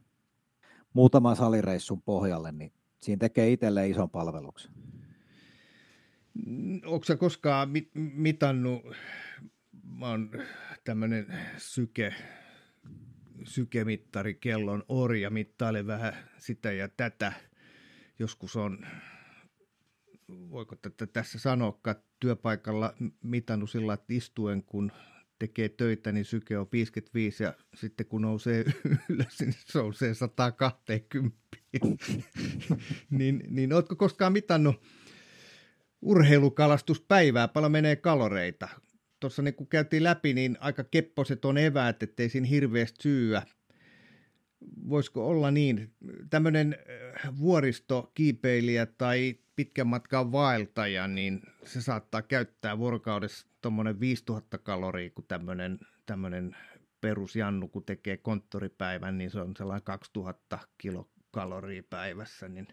muutaman 0.92 1.36
salireissun 1.36 2.02
pohjalle, 2.02 2.52
niin 2.52 2.72
siinä 3.02 3.18
tekee 3.20 3.52
itselleen 3.52 3.90
ison 3.90 4.10
palveluksen. 4.10 4.72
Onko 6.84 7.04
sä 7.04 7.16
koskaan 7.16 7.70
mit, 7.70 7.90
mitannut, 7.94 8.82
mä 9.98 10.08
oon 10.08 10.30
tämmöinen 10.84 11.26
syke, 11.56 12.14
sykemittari, 13.44 14.34
kellon 14.34 14.84
orja, 14.88 15.30
mittailen 15.30 15.86
vähän 15.86 16.12
sitä 16.38 16.72
ja 16.72 16.88
tätä. 16.88 17.32
Joskus 18.18 18.56
on, 18.56 18.86
voiko 20.28 20.76
tätä 20.76 21.06
tässä 21.06 21.38
sanoa, 21.38 21.80
työpaikalla 22.20 22.94
mitannut 23.22 23.70
sillä 23.70 23.94
että 23.94 24.06
istuen, 24.14 24.62
kun 24.62 24.92
tekee 25.38 25.68
töitä, 25.68 26.12
niin 26.12 26.24
syke 26.24 26.58
on 26.58 26.68
55 26.72 27.44
ja 27.44 27.54
sitten 27.74 28.06
kun 28.06 28.22
nousee 28.22 28.64
ylös, 29.08 29.40
niin 29.40 29.52
se 29.52 29.78
nousee 29.78 30.14
120. 30.14 31.38
niin, 33.10 33.42
niin 33.48 33.72
ootko 33.72 33.96
koskaan 33.96 34.32
mitannut 34.32 34.82
urheilukalastuspäivää, 36.02 37.48
paljon 37.48 37.72
menee 37.72 37.96
kaloreita. 37.96 38.68
Tuossa 39.20 39.42
niin 39.42 39.54
kun 39.54 39.66
käytiin 39.66 40.04
läpi, 40.04 40.34
niin 40.34 40.56
aika 40.60 40.84
kepposet 40.84 41.44
on 41.44 41.58
eväät, 41.58 42.02
ettei 42.02 42.28
siinä 42.28 42.46
hirveästi 42.46 43.02
syyä. 43.02 43.42
Voisiko 44.88 45.28
olla 45.28 45.50
niin, 45.50 45.92
tämmöinen 46.30 46.76
vuoristokiipeilijä 47.38 48.86
tai 48.86 49.38
pitkän 49.56 49.86
matkan 49.86 50.32
vaeltaja, 50.32 51.08
niin 51.08 51.42
se 51.64 51.82
saattaa 51.82 52.22
käyttää 52.22 52.78
vuorokaudessa 52.78 53.46
tuommoinen 53.62 54.00
5000 54.00 54.58
kaloria, 54.58 55.10
kun 55.10 55.24
tämmöinen, 55.28 55.78
tämmöinen 56.06 56.56
perusjannu, 57.00 57.68
kun 57.68 57.84
tekee 57.84 58.16
konttoripäivän, 58.16 59.18
niin 59.18 59.30
se 59.30 59.40
on 59.40 59.56
sellainen 59.56 59.84
2000 59.84 60.58
kilokaloria 60.78 61.82
päivässä, 61.90 62.48
niin 62.48 62.68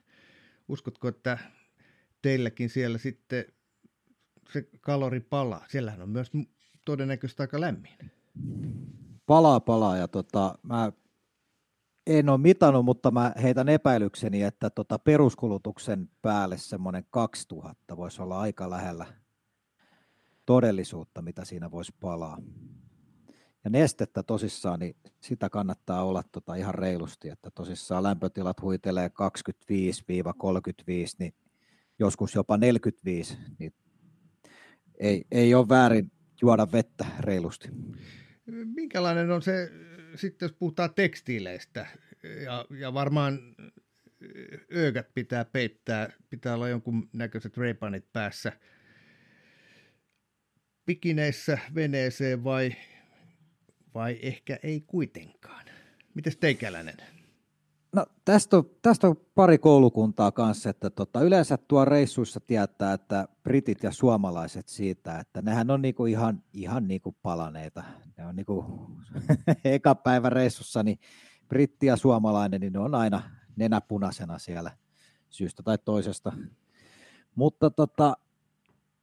uskotko, 0.67 1.07
että 1.07 1.37
teilläkin 2.21 2.69
siellä 2.69 2.97
sitten 2.97 3.45
se 4.53 4.69
kalori 4.81 5.19
palaa. 5.19 5.65
Siellähän 5.67 6.01
on 6.01 6.09
myös 6.09 6.31
todennäköisesti 6.85 7.43
aika 7.43 7.61
lämmin. 7.61 7.91
Palaa, 9.25 9.59
palaa. 9.59 9.97
Ja 9.97 10.07
tota, 10.07 10.57
mä 10.63 10.91
en 12.07 12.29
ole 12.29 12.37
mitannut, 12.37 12.85
mutta 12.85 13.11
mä 13.11 13.33
heitän 13.41 13.69
epäilykseni, 13.69 14.43
että 14.43 14.69
tota 14.69 14.99
peruskulutuksen 14.99 16.09
päälle 16.21 16.57
semmoinen 16.57 17.05
2000 17.09 17.97
voisi 17.97 18.21
olla 18.21 18.39
aika 18.39 18.69
lähellä 18.69 19.05
todellisuutta, 20.45 21.21
mitä 21.21 21.45
siinä 21.45 21.71
voisi 21.71 21.93
palaa. 21.99 22.41
Ja 23.63 23.69
nestettä 23.69 24.23
tosissaan, 24.23 24.79
niin 24.79 24.95
sitä 25.21 25.49
kannattaa 25.49 26.03
olla 26.03 26.23
tota 26.31 26.55
ihan 26.55 26.75
reilusti, 26.75 27.29
että 27.29 27.51
tosissaan 27.51 28.03
lämpötilat 28.03 28.61
huitelee 28.61 29.07
25-35, 29.07 29.11
niin 31.19 31.33
joskus 31.99 32.35
jopa 32.35 32.57
45, 32.57 33.37
niin 33.59 33.73
ei, 34.99 35.25
ei 35.31 35.55
ole 35.55 35.69
väärin 35.69 36.11
juoda 36.41 36.67
vettä 36.71 37.05
reilusti. 37.19 37.69
Minkälainen 38.75 39.31
on 39.31 39.41
se, 39.41 39.71
sitten 40.15 40.45
jos 40.45 40.55
puhutaan 40.59 40.93
tekstiileistä, 40.93 41.87
ja, 42.43 42.65
ja 42.79 42.93
varmaan 42.93 43.55
öökät 44.75 45.13
pitää 45.13 45.45
peittää, 45.45 46.09
pitää 46.29 46.53
olla 46.53 46.69
jonkun 46.69 47.09
näköiset 47.13 47.57
reipanit 47.57 48.13
päässä. 48.13 48.51
Pikineissä 50.85 51.57
veneeseen 51.75 52.43
vai, 52.43 52.75
vai 53.93 54.19
ehkä 54.21 54.59
ei 54.63 54.81
kuitenkaan? 54.87 55.65
Mites 56.13 56.37
teikäläinen? 56.37 57.14
No, 57.95 58.05
tästä, 58.25 58.57
on, 58.57 58.69
tästä 58.81 59.07
on 59.07 59.15
pari 59.35 59.57
koulukuntaa 59.57 60.31
kanssa, 60.31 60.69
että 60.69 60.89
tota, 60.89 61.21
yleensä 61.21 61.57
tuo 61.57 61.85
reissuissa 61.85 62.39
tietää, 62.39 62.93
että 62.93 63.27
britit 63.43 63.83
ja 63.83 63.91
suomalaiset 63.91 64.67
siitä, 64.67 65.19
että 65.19 65.41
nehän 65.41 65.71
on 65.71 65.81
niinku 65.81 66.05
ihan, 66.05 66.43
ihan 66.53 66.87
niinku 66.87 67.15
palaneita. 67.21 67.83
Ne 68.17 68.25
on 68.25 68.35
niinku, 68.35 68.65
eka 69.63 69.95
päivä 69.95 70.29
reissussa, 70.29 70.83
niin 70.83 70.99
britti 71.47 71.85
ja 71.85 71.95
suomalainen, 71.95 72.61
niin 72.61 72.73
ne 72.73 72.79
on 72.79 72.95
aina 72.95 73.21
nenäpunaisena 73.55 74.39
siellä 74.39 74.71
syystä 75.29 75.63
tai 75.63 75.77
toisesta. 75.77 76.33
Mutta 77.35 77.69
tota, 77.69 78.17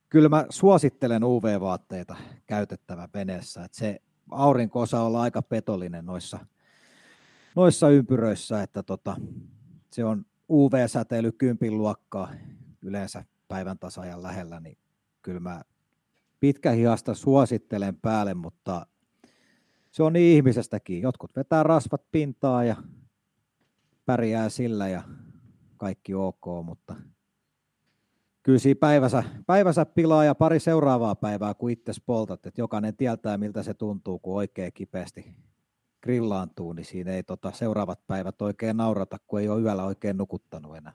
kyllä 0.08 0.28
mä 0.28 0.46
suosittelen 0.50 1.24
UV-vaatteita 1.24 2.16
käytettävä 2.46 3.08
veneessä, 3.14 3.64
että 3.64 3.78
se 3.78 4.02
aurinko 4.30 4.80
osaa 4.80 5.04
olla 5.04 5.22
aika 5.22 5.42
petollinen 5.42 6.06
noissa– 6.06 6.38
noissa 7.56 7.88
ympyröissä, 7.88 8.62
että 8.62 8.82
tota, 8.82 9.16
se 9.92 10.04
on 10.04 10.24
UV-säteily 10.50 11.32
kympin 11.32 11.78
luokkaa 11.78 12.32
yleensä 12.82 13.24
päivän 13.48 13.78
tasajan 13.78 14.22
lähellä, 14.22 14.60
niin 14.60 14.78
kyllä 15.22 15.40
mä 15.40 15.62
pitkähiasta 16.40 17.14
suosittelen 17.14 17.96
päälle, 17.96 18.34
mutta 18.34 18.86
se 19.90 20.02
on 20.02 20.12
niin 20.12 20.36
ihmisestäkin. 20.36 21.02
Jotkut 21.02 21.36
vetää 21.36 21.62
rasvat 21.62 22.02
pintaa 22.12 22.64
ja 22.64 22.76
pärjää 24.06 24.48
sillä 24.48 24.88
ja 24.88 25.02
kaikki 25.76 26.14
ok, 26.14 26.46
mutta 26.64 26.96
kyllä 28.42 28.58
siinä 28.58 28.78
päivänsä, 28.78 29.24
päivänsä 29.46 29.86
pilaa 29.86 30.24
ja 30.24 30.34
pari 30.34 30.60
seuraavaa 30.60 31.14
päivää, 31.14 31.54
kun 31.54 31.70
itse 31.70 31.92
poltat, 32.06 32.46
että 32.46 32.60
jokainen 32.60 32.96
tietää, 32.96 33.38
miltä 33.38 33.62
se 33.62 33.74
tuntuu, 33.74 34.18
kun 34.18 34.36
oikein 34.36 34.72
kipeästi 34.72 35.34
grillaantuu, 36.02 36.72
niin 36.72 36.84
siinä 36.84 37.12
ei 37.12 37.22
tota, 37.22 37.52
seuraavat 37.52 38.06
päivät 38.06 38.42
oikein 38.42 38.76
naurata, 38.76 39.18
kun 39.26 39.40
ei 39.40 39.48
ole 39.48 39.62
yöllä 39.62 39.84
oikein 39.84 40.16
nukuttanut 40.16 40.76
enää. 40.76 40.92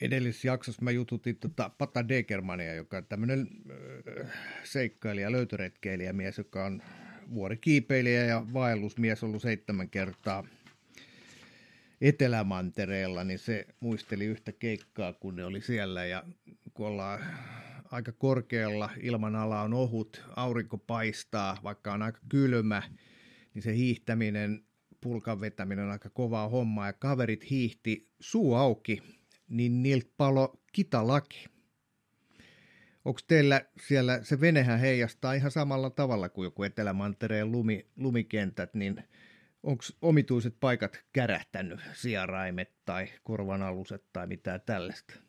Edellisessä 0.00 0.48
jaksossa 0.48 0.82
mä 0.82 0.90
jututin 0.90 1.36
tota 1.36 1.70
Pata 1.78 2.08
Degermania, 2.08 2.74
joka 2.74 2.96
on 2.96 3.06
tämmöinen 3.06 3.48
äh, 4.20 4.30
seikkailija, 4.64 5.28
mies, 6.12 6.38
joka 6.38 6.64
on 6.64 6.82
vuorikiipeilijä 7.34 8.24
ja 8.24 8.46
vaellusmies 8.52 9.24
ollut 9.24 9.42
seitsemän 9.42 9.90
kertaa 9.90 10.44
Etelämantereella, 12.00 13.24
niin 13.24 13.38
se 13.38 13.66
muisteli 13.80 14.24
yhtä 14.24 14.52
keikkaa, 14.52 15.12
kun 15.12 15.36
ne 15.36 15.44
oli 15.44 15.60
siellä 15.60 16.04
ja 16.04 16.24
kun 16.74 16.86
ollaan 16.86 17.20
aika 17.90 18.12
korkealla, 18.12 18.90
ilmanala 19.00 19.62
on 19.62 19.74
ohut, 19.74 20.24
aurinko 20.36 20.78
paistaa, 20.78 21.58
vaikka 21.62 21.92
on 21.92 22.02
aika 22.02 22.20
kylmä, 22.28 22.82
niin 23.54 23.62
se 23.62 23.74
hiihtäminen, 23.74 24.64
pulkan 25.00 25.40
vetäminen 25.40 25.84
on 25.84 25.90
aika 25.90 26.10
kovaa 26.10 26.48
hommaa 26.48 26.86
ja 26.86 26.92
kaverit 26.92 27.50
hiihti 27.50 28.08
suu 28.20 28.54
auki, 28.54 29.02
niin 29.48 29.82
niiltä 29.82 30.10
palo 30.16 30.62
kitalaki. 30.72 31.44
Onko 33.04 33.20
teillä 33.26 33.64
siellä, 33.86 34.20
se 34.22 34.40
venehän 34.40 34.78
heijastaa 34.78 35.32
ihan 35.34 35.50
samalla 35.50 35.90
tavalla 35.90 36.28
kuin 36.28 36.44
joku 36.46 36.62
Etelämantereen 36.62 37.52
lumi, 37.52 37.86
lumikentät, 37.96 38.74
niin 38.74 39.04
onko 39.62 39.84
omituiset 40.02 40.56
paikat 40.60 41.04
kärähtänyt, 41.12 41.80
sijaraimet 41.92 42.72
tai 42.84 43.08
korvanaluset 43.22 44.04
tai 44.12 44.26
mitään 44.26 44.60
tällaista? 44.60 45.23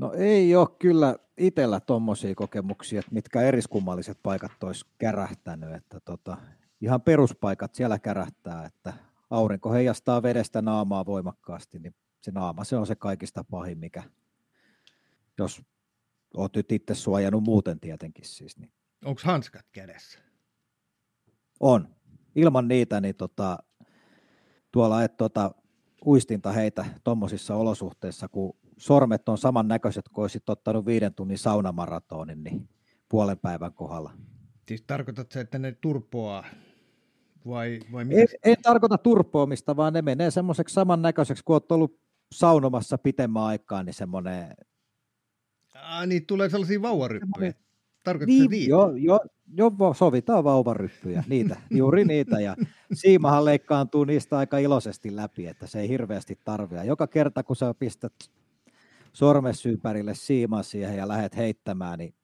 No 0.00 0.12
ei 0.12 0.56
ole 0.56 0.68
kyllä 0.78 1.16
itsellä 1.36 1.80
tuommoisia 1.80 2.34
kokemuksia, 2.34 3.00
että 3.00 3.14
mitkä 3.14 3.42
eriskummalliset 3.42 4.18
paikat 4.22 4.62
olisi 4.62 4.86
kärähtänyt. 4.98 5.74
Että 5.74 6.00
tota, 6.00 6.36
ihan 6.80 7.02
peruspaikat 7.02 7.74
siellä 7.74 7.98
kärähtää, 7.98 8.64
että 8.64 8.92
aurinko 9.30 9.72
heijastaa 9.72 10.22
vedestä 10.22 10.62
naamaa 10.62 11.06
voimakkaasti, 11.06 11.78
niin 11.78 11.94
se 12.20 12.30
naama 12.30 12.64
se 12.64 12.76
on 12.76 12.86
se 12.86 12.94
kaikista 12.94 13.44
pahin, 13.44 13.78
mikä 13.78 14.02
jos 15.38 15.62
olet 16.34 16.56
nyt 16.56 16.72
itse 16.72 16.94
suojannut 16.94 17.44
muuten 17.44 17.80
tietenkin 17.80 18.24
siis. 18.24 18.58
Niin. 18.58 18.72
Onko 19.04 19.20
hanskat 19.24 19.66
kädessä? 19.72 20.18
On. 21.60 21.88
Ilman 22.34 22.68
niitä, 22.68 23.00
niin 23.00 23.14
tota, 23.14 23.58
tuolla 24.72 25.04
et 25.04 25.16
tota, 25.16 25.54
uistinta 26.06 26.52
heitä 26.52 26.84
tuommoisissa 27.04 27.56
olosuhteissa, 27.56 28.28
kun 28.28 28.56
sormet 28.80 29.28
on 29.28 29.38
samannäköiset 29.38 30.08
kuin 30.08 30.22
olisit 30.22 30.48
ottanut 30.48 30.86
viiden 30.86 31.14
tunnin 31.14 31.38
saunamaratonin, 31.38 32.44
niin 32.44 32.68
puolen 33.08 33.38
päivän 33.38 33.72
kohdalla. 33.72 34.12
Siis 34.68 34.82
tarkoitatko 34.82 35.38
että 35.38 35.58
ne 35.58 35.72
turpoaa 35.72 36.44
vai, 37.46 37.80
vai 37.92 38.04
mitä? 38.04 38.20
Ei, 38.20 38.26
ei 38.44 38.56
tarkoita 38.56 38.98
turpoamista, 38.98 39.76
vaan 39.76 39.92
ne 39.92 40.02
menee 40.02 40.30
semmoiseksi 40.30 40.72
samannäköiseksi, 40.72 41.44
kun 41.44 41.54
olet 41.54 41.72
ollut 41.72 42.00
saunomassa 42.32 42.98
pitemmän 42.98 43.42
aikaa, 43.42 43.82
niin 43.82 43.94
semmoinen... 43.94 44.54
Ah, 45.74 46.06
niin 46.06 46.26
tulee 46.26 46.48
sellaisia 46.48 46.82
vauvaryppyjä. 46.82 47.54
Tarkoitatko 48.04 48.40
niin, 48.40 48.50
niitä? 48.50 48.70
Joo, 48.70 48.90
jo, 48.96 49.20
jo, 49.54 49.70
sovitaan 49.96 50.44
vauvaryppyjä, 50.44 51.24
niitä, 51.28 51.56
juuri 51.70 52.04
niitä. 52.04 52.40
Ja 52.40 52.56
siimahan 52.92 53.44
leikkaantuu 53.44 54.04
niistä 54.04 54.38
aika 54.38 54.58
iloisesti 54.58 55.16
läpi, 55.16 55.46
että 55.46 55.66
se 55.66 55.80
ei 55.80 55.88
hirveästi 55.88 56.38
tarvitse. 56.44 56.84
Joka 56.84 57.06
kerta, 57.06 57.42
kun 57.42 57.56
sä 57.56 57.74
pistät 57.74 58.12
sormes 59.12 59.66
ympärille 59.66 60.14
siimaa 60.14 60.62
siihen 60.62 60.96
ja 60.96 61.08
lähdet 61.08 61.36
heittämään, 61.36 61.98
niin 61.98 62.14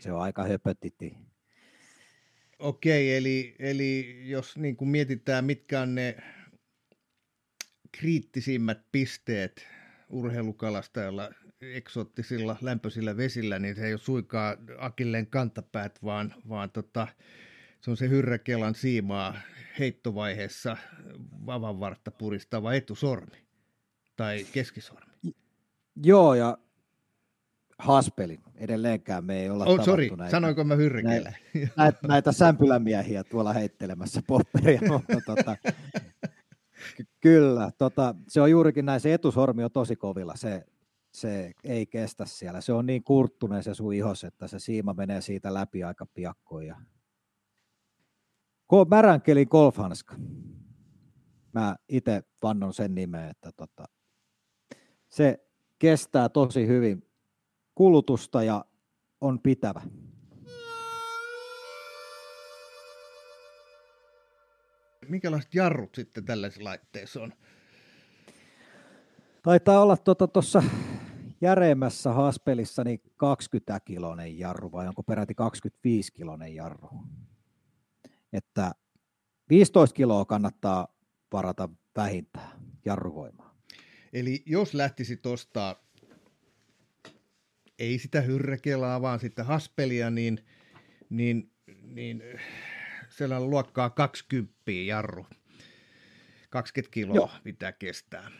se 0.00 0.12
on 0.12 0.20
aika 0.20 0.44
höpötiti. 0.44 1.16
Okei, 2.58 3.16
eli, 3.16 3.56
eli 3.58 4.22
jos 4.24 4.56
niin 4.56 4.76
kuin 4.76 4.88
mietitään, 4.88 5.44
mitkä 5.44 5.80
on 5.80 5.94
ne 5.94 6.16
kriittisimmät 7.92 8.80
pisteet 8.92 9.66
urheilukalastajalla 10.08 11.30
eksoottisilla 11.60 12.56
lämpöisillä 12.60 13.16
vesillä, 13.16 13.58
niin 13.58 13.76
se 13.76 13.86
ei 13.86 13.92
ole 13.92 14.00
suinkaan 14.00 14.56
akilleen 14.78 15.26
kantapäät, 15.26 16.02
vaan, 16.02 16.34
vaan 16.48 16.70
tota, 16.70 17.08
se 17.80 17.90
on 17.90 17.96
se 17.96 18.08
hyrräkelan 18.08 18.74
siimaa 18.74 19.40
heittovaiheessa 19.78 20.76
vavanvartta 21.46 22.10
puristava 22.10 22.74
etusormi 22.74 23.36
tai 24.16 24.46
keskisormi. 24.52 25.12
Joo, 26.02 26.34
ja 26.34 26.58
Haspeli. 27.78 28.40
Edelleenkään 28.54 29.24
me 29.24 29.40
ei 29.40 29.50
olla 29.50 29.64
oh, 29.64 29.84
sorry, 29.84 30.08
näitä, 30.16 30.30
sanoinko 30.30 30.64
mä 30.64 30.74
hyrrikellä? 30.74 31.32
Näitä, 31.76 31.98
näitä 32.08 32.32
sämpylämiehiä 32.32 33.24
tuolla 33.24 33.52
heittelemässä 33.52 34.22
popperia. 34.26 34.80
mutta, 34.88 35.20
tota, 35.26 35.56
kyllä, 37.20 37.70
tota, 37.78 38.14
se 38.28 38.40
on 38.40 38.50
juurikin 38.50 38.86
näin, 38.86 39.00
se 39.00 39.14
etusormi 39.14 39.64
on 39.64 39.70
tosi 39.70 39.96
kovilla, 39.96 40.36
se, 40.36 40.66
se 41.12 41.52
ei 41.64 41.86
kestä 41.86 42.24
siellä. 42.26 42.60
Se 42.60 42.72
on 42.72 42.86
niin 42.86 43.04
kurttuneen 43.04 43.62
se 43.62 43.74
sun 43.74 43.94
ihos, 43.94 44.24
että 44.24 44.48
se 44.48 44.58
siima 44.58 44.94
menee 44.94 45.20
siitä 45.20 45.54
läpi 45.54 45.84
aika 45.84 46.06
piakkoin. 46.06 46.66
Ja... 46.66 46.76
Märänkelin 48.90 49.48
golfhanska. 49.50 50.14
Mä 51.52 51.76
itse 51.88 52.22
vannon 52.42 52.74
sen 52.74 52.94
nimeä, 52.94 53.30
että 53.30 53.52
tota, 53.56 53.84
se 55.08 55.45
kestää 55.78 56.28
tosi 56.28 56.66
hyvin 56.66 57.06
kulutusta 57.74 58.42
ja 58.42 58.64
on 59.20 59.40
pitävä. 59.40 59.82
Minkälaiset 65.08 65.54
jarrut 65.54 65.94
sitten 65.94 66.24
tällaisessa 66.24 66.64
laitteessa 66.64 67.22
on? 67.22 67.32
Taitaa 69.42 69.82
olla 69.82 69.96
tuossa 69.96 70.60
tota, 70.60 70.62
järeemmässä 71.40 72.12
haspelissa 72.12 72.84
niin 72.84 73.00
20 73.16 73.80
kilonen 73.80 74.38
jarru 74.38 74.72
vai 74.72 74.88
onko 74.88 75.02
peräti 75.02 75.34
25 75.34 76.12
kilonen 76.12 76.54
jarru. 76.54 76.88
Että 78.32 78.72
15 79.48 79.94
kiloa 79.94 80.24
kannattaa 80.24 80.88
varata 81.32 81.68
vähintään 81.96 82.60
jarruvoimaa. 82.84 83.45
Eli 84.12 84.42
jos 84.46 84.74
lähtisi 84.74 85.16
tuosta 85.16 85.76
ei 87.78 87.98
sitä 87.98 88.20
hyrräkelaa, 88.20 89.02
vaan 89.02 89.20
sitä 89.20 89.44
haspelia, 89.44 90.10
niin, 90.10 90.44
niin, 91.10 91.50
niin 91.82 92.22
siellä 93.08 93.36
on 93.36 93.50
luokkaa 93.50 93.90
20 93.90 94.52
jarru. 94.86 95.26
20 96.50 96.92
kiloa 96.92 97.16
Joo. 97.16 97.30
pitää 97.44 97.72
kestää. 97.72 98.30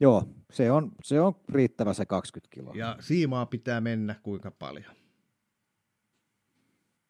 Joo, 0.00 0.28
se 0.52 0.70
on, 0.70 0.92
se 1.02 1.20
on 1.20 1.34
riittävä 1.48 1.94
se 1.94 2.06
20 2.06 2.54
kiloa. 2.54 2.74
Ja 2.74 2.96
siimaa 3.00 3.46
pitää 3.46 3.80
mennä 3.80 4.14
kuinka 4.22 4.50
paljon? 4.50 4.94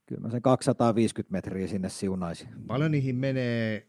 Kyllä 0.07 0.21
mä 0.21 0.31
sen 0.31 0.43
250 0.43 1.33
metriä 1.33 1.67
sinne 1.67 1.89
siunaisin. 1.89 2.49
Paljon 2.67 2.91
niihin 2.91 3.17
menee 3.17 3.89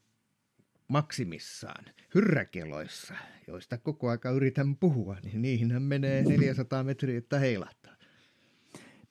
maksimissaan 0.87 1.85
hyrräkeloissa, 2.15 3.13
joista 3.47 3.77
koko 3.77 4.09
aika 4.09 4.29
yritän 4.29 4.75
puhua, 4.75 5.17
niin 5.23 5.41
niihin 5.41 5.81
menee 5.81 6.23
400 6.23 6.83
metriä, 6.83 7.17
että 7.17 7.39
heilahtaa. 7.39 7.95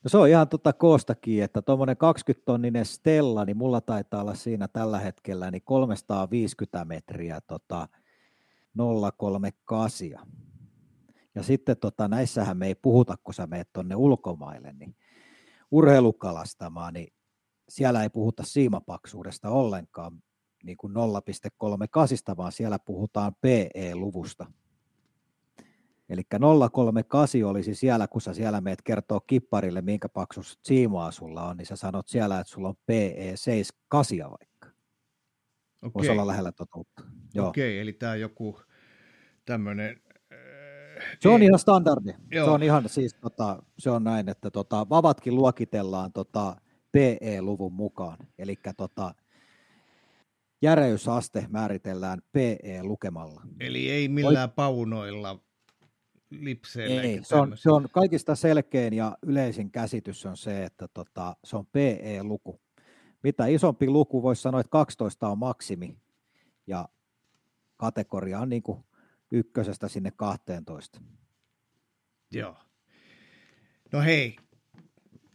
No 0.04 0.08
se 0.08 0.18
on 0.18 0.28
ihan 0.28 0.48
tuota 0.48 0.72
koostakin, 0.72 1.42
että 1.42 1.62
tuommoinen 1.62 1.96
20-tonninen 1.96 2.84
Stella, 2.84 3.44
niin 3.44 3.56
mulla 3.56 3.80
taitaa 3.80 4.20
olla 4.20 4.34
siinä 4.34 4.68
tällä 4.68 4.98
hetkellä 4.98 5.50
niin 5.50 5.62
350 5.62 6.84
metriä 6.84 7.40
tota 7.40 7.88
038. 9.16 10.18
Ja 11.34 11.42
sitten 11.42 11.76
tota, 11.76 12.08
näissähän 12.08 12.56
me 12.56 12.66
ei 12.66 12.74
puhuta, 12.74 13.16
kun 13.24 13.34
sä 13.34 13.46
meet 13.46 13.72
tuonne 13.72 13.96
ulkomaille, 13.96 14.72
niin 14.72 14.96
urheilukalastamaan, 15.70 16.94
niin 16.94 17.12
siellä 17.68 18.02
ei 18.02 18.10
puhuta 18.10 18.42
siimapaksuudesta 18.42 19.50
ollenkaan 19.50 20.22
niin 20.64 20.76
kuin 20.76 20.94
0,38, 20.94 22.36
vaan 22.36 22.52
siellä 22.52 22.78
puhutaan 22.78 23.32
PE-luvusta. 23.40 24.46
Eli 26.08 26.22
038 26.72 27.44
olisi 27.44 27.74
siellä, 27.74 28.08
kun 28.08 28.20
sä 28.20 28.34
siellä 28.34 28.60
meet 28.60 28.82
kertoo 28.82 29.20
kipparille, 29.20 29.82
minkä 29.82 30.08
paksus 30.08 30.58
siimoa 30.62 31.10
sulla 31.10 31.48
on, 31.48 31.56
niin 31.56 31.66
sä 31.66 31.76
sanot 31.76 32.08
siellä, 32.08 32.40
että 32.40 32.50
sulla 32.52 32.68
on 32.68 32.74
PE 32.86 33.32
78 33.34 34.30
vaikka. 34.30 34.68
Okei. 35.82 35.94
Voisi 35.94 36.10
olla 36.10 36.26
lähellä 36.26 36.52
totuutta. 36.52 37.02
Joo. 37.34 37.48
Okei, 37.48 37.80
eli 37.80 37.92
tämä 37.92 38.16
joku 38.16 38.60
tämmöinen... 39.44 40.00
Äh, 40.32 41.18
se 41.20 41.28
on 41.28 41.42
ihan 41.42 41.58
standardi. 41.58 42.14
Joo. 42.30 42.46
Se 42.46 42.50
on 42.50 42.62
ihan 42.62 42.88
siis, 42.88 43.14
tota, 43.14 43.62
se 43.78 43.90
on 43.90 44.04
näin, 44.04 44.28
että 44.28 44.50
tota, 44.50 44.88
vavatkin 44.88 45.34
luokitellaan 45.34 46.12
tota, 46.12 46.56
PE-luvun 46.92 47.72
mukaan. 47.72 48.18
Eli 48.38 48.58
tota, 48.76 49.14
järeysaste 50.64 51.46
määritellään 51.50 52.22
PE-lukemalla. 52.32 53.42
Eli 53.60 53.90
ei 53.90 54.08
millään 54.08 54.48
Oik- 54.48 54.54
paunoilla, 54.54 55.40
lipseillä. 56.30 57.02
Ei, 57.02 57.20
se 57.22 57.36
on, 57.36 57.52
se 57.56 57.70
on 57.70 57.88
kaikista 57.92 58.34
selkein 58.34 58.94
ja 58.94 59.18
yleisin 59.22 59.70
käsitys 59.70 60.26
on 60.26 60.36
se, 60.36 60.64
että 60.64 60.88
tota, 60.88 61.36
se 61.44 61.56
on 61.56 61.66
PE-luku. 61.66 62.60
Mitä 63.22 63.46
isompi 63.46 63.86
luku, 63.86 64.22
voisi 64.22 64.42
sanoa, 64.42 64.60
että 64.60 64.70
12 64.70 65.28
on 65.28 65.38
maksimi 65.38 65.98
ja 66.66 66.88
kategoria 67.76 68.40
on 68.40 68.48
niin 68.48 68.62
kuin 68.62 68.84
ykkösestä 69.30 69.88
sinne 69.88 70.12
12. 70.16 71.00
Joo. 72.30 72.56
No 73.92 74.00
hei, 74.00 74.36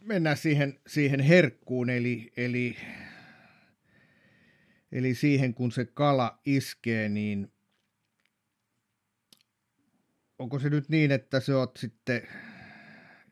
mennään 0.04 0.36
siihen, 0.36 0.80
siihen 0.86 1.20
herkkuun, 1.20 1.90
eli, 1.90 2.32
eli, 2.36 2.76
eli 4.92 5.14
siihen 5.14 5.54
kun 5.54 5.72
se 5.72 5.84
kala 5.84 6.40
iskee, 6.44 7.08
niin 7.08 7.52
onko 10.38 10.58
se 10.58 10.70
nyt 10.70 10.88
niin, 10.88 11.10
että 11.10 11.40
se 11.40 11.54
oot 11.54 11.76
sitten, 11.76 12.22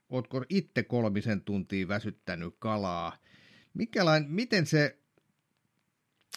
ootko 0.09 0.45
itse 0.49 0.83
kolmisen 0.83 1.41
tuntia 1.43 1.89
väsyttänyt 1.89 2.55
kalaa? 2.59 3.17
Mikälain, 3.75 4.31
miten 4.31 4.67
se, 4.67 4.99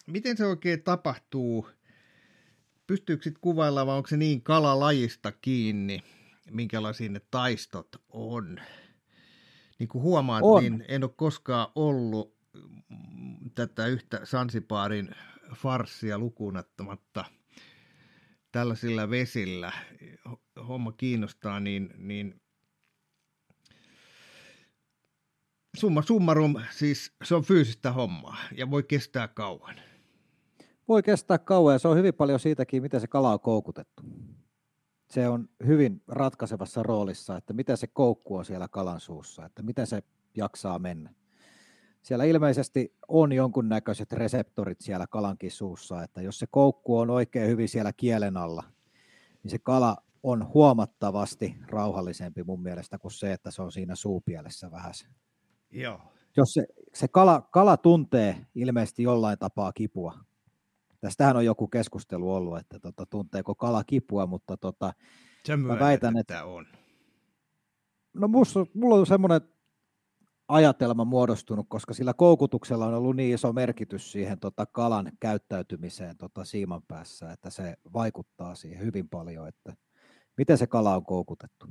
miten 0.07 0.37
se 0.37 0.45
oikein 0.45 0.83
tapahtuu? 0.83 1.69
Pystyykö 2.87 3.23
sitten 3.23 3.41
kuvailla, 3.41 3.85
vai 3.85 3.97
onko 3.97 4.07
se 4.07 4.17
niin 4.17 4.41
kalalajista 4.41 5.31
kiinni, 5.31 6.03
minkälaisia 6.51 7.09
ne 7.09 7.21
taistot 7.31 8.01
on? 8.09 8.61
Niin 9.79 9.89
kuin 9.89 10.01
huomaat, 10.01 10.41
on. 10.45 10.63
niin 10.63 10.85
en 10.87 11.03
ole 11.03 11.11
koskaan 11.15 11.67
ollut 11.75 12.40
tätä 13.55 13.87
yhtä 13.87 14.19
Sansipaarin 14.23 15.15
farssia 15.55 16.19
lukuunottamatta 16.19 17.25
tällaisilla 18.51 19.09
vesillä. 19.09 19.71
Homma 20.67 20.91
kiinnostaa, 20.91 21.59
niin, 21.59 21.93
niin 21.97 22.41
summa 25.77 26.01
summarum, 26.01 26.55
siis 26.71 27.15
se 27.23 27.35
on 27.35 27.43
fyysistä 27.43 27.91
hommaa 27.91 28.37
ja 28.57 28.71
voi 28.71 28.83
kestää 28.83 29.27
kauan. 29.27 29.75
Voi 30.87 31.03
kestää 31.03 31.37
kauan 31.37 31.75
ja 31.75 31.79
se 31.79 31.87
on 31.87 31.97
hyvin 31.97 32.13
paljon 32.13 32.39
siitäkin, 32.39 32.81
miten 32.81 33.01
se 33.01 33.07
kala 33.07 33.33
on 33.33 33.39
koukutettu 33.39 34.03
se 35.11 35.27
on 35.27 35.49
hyvin 35.65 36.03
ratkaisevassa 36.07 36.83
roolissa, 36.83 37.37
että 37.37 37.53
miten 37.53 37.77
se 37.77 37.87
koukku 37.87 38.35
on 38.35 38.45
siellä 38.45 38.67
kalan 38.67 38.99
suussa, 38.99 39.45
että 39.45 39.63
miten 39.63 39.87
se 39.87 40.03
jaksaa 40.37 40.79
mennä. 40.79 41.13
Siellä 42.01 42.25
ilmeisesti 42.25 42.95
on 43.07 43.31
jonkunnäköiset 43.31 44.11
reseptorit 44.11 44.81
siellä 44.81 45.07
kalankin 45.07 45.51
suussa, 45.51 46.03
että 46.03 46.21
jos 46.21 46.39
se 46.39 46.47
koukku 46.51 46.97
on 46.99 47.09
oikein 47.09 47.49
hyvin 47.49 47.69
siellä 47.69 47.93
kielen 47.93 48.37
alla, 48.37 48.63
niin 49.43 49.51
se 49.51 49.59
kala 49.59 49.97
on 50.23 50.53
huomattavasti 50.53 51.55
rauhallisempi 51.67 52.43
mun 52.43 52.61
mielestä 52.61 52.97
kuin 52.97 53.11
se, 53.11 53.33
että 53.33 53.51
se 53.51 53.61
on 53.61 53.71
siinä 53.71 53.95
suupielessä 53.95 54.71
vähän. 54.71 54.93
Joo. 55.71 56.01
Jos 56.37 56.53
se, 56.53 56.67
se 56.93 57.07
kala, 57.07 57.41
kala 57.41 57.77
tuntee 57.77 58.45
ilmeisesti 58.55 59.03
jollain 59.03 59.39
tapaa 59.39 59.71
kipua, 59.71 60.13
Tästähän 61.01 61.37
on 61.37 61.45
joku 61.45 61.67
keskustelu 61.67 62.33
ollut, 62.33 62.57
että 62.57 62.79
tota, 62.79 63.05
tunteeko 63.05 63.55
kala 63.55 63.83
kipua, 63.83 64.25
mutta 64.25 64.57
tota, 64.57 64.93
mä 65.57 65.79
väitän, 65.79 66.17
että 66.17 66.45
on. 66.45 66.67
No 68.13 68.27
musta, 68.27 68.65
mulla 68.73 68.95
on 68.95 69.05
semmoinen 69.05 69.41
ajatelma 70.51 71.05
muodostunut, 71.05 71.65
koska 71.69 71.93
sillä 71.93 72.13
koukutuksella 72.13 72.85
on 72.85 72.93
ollut 72.93 73.15
niin 73.15 73.35
iso 73.35 73.53
merkitys 73.53 74.11
siihen 74.11 74.39
tota, 74.39 74.65
kalan 74.65 75.11
käyttäytymiseen 75.19 76.17
tota, 76.17 76.45
siiman 76.45 76.81
päässä, 76.87 77.31
että 77.31 77.49
se 77.49 77.75
vaikuttaa 77.93 78.55
siihen 78.55 78.79
hyvin 78.79 79.09
paljon, 79.09 79.47
että 79.47 79.73
miten 80.37 80.57
se 80.57 80.67
kala 80.67 80.95
on 80.95 81.05
koukutettu. 81.05 81.67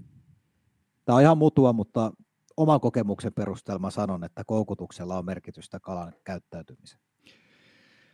Tämä 1.04 1.16
on 1.16 1.22
ihan 1.22 1.38
mutua, 1.38 1.72
mutta 1.72 2.12
oman 2.56 2.80
kokemuksen 2.80 3.32
perusteella 3.32 3.90
sanon, 3.90 4.24
että 4.24 4.44
koukutuksella 4.44 5.18
on 5.18 5.24
merkitystä 5.24 5.80
kalan 5.80 6.12
käyttäytymiseen. 6.24 7.02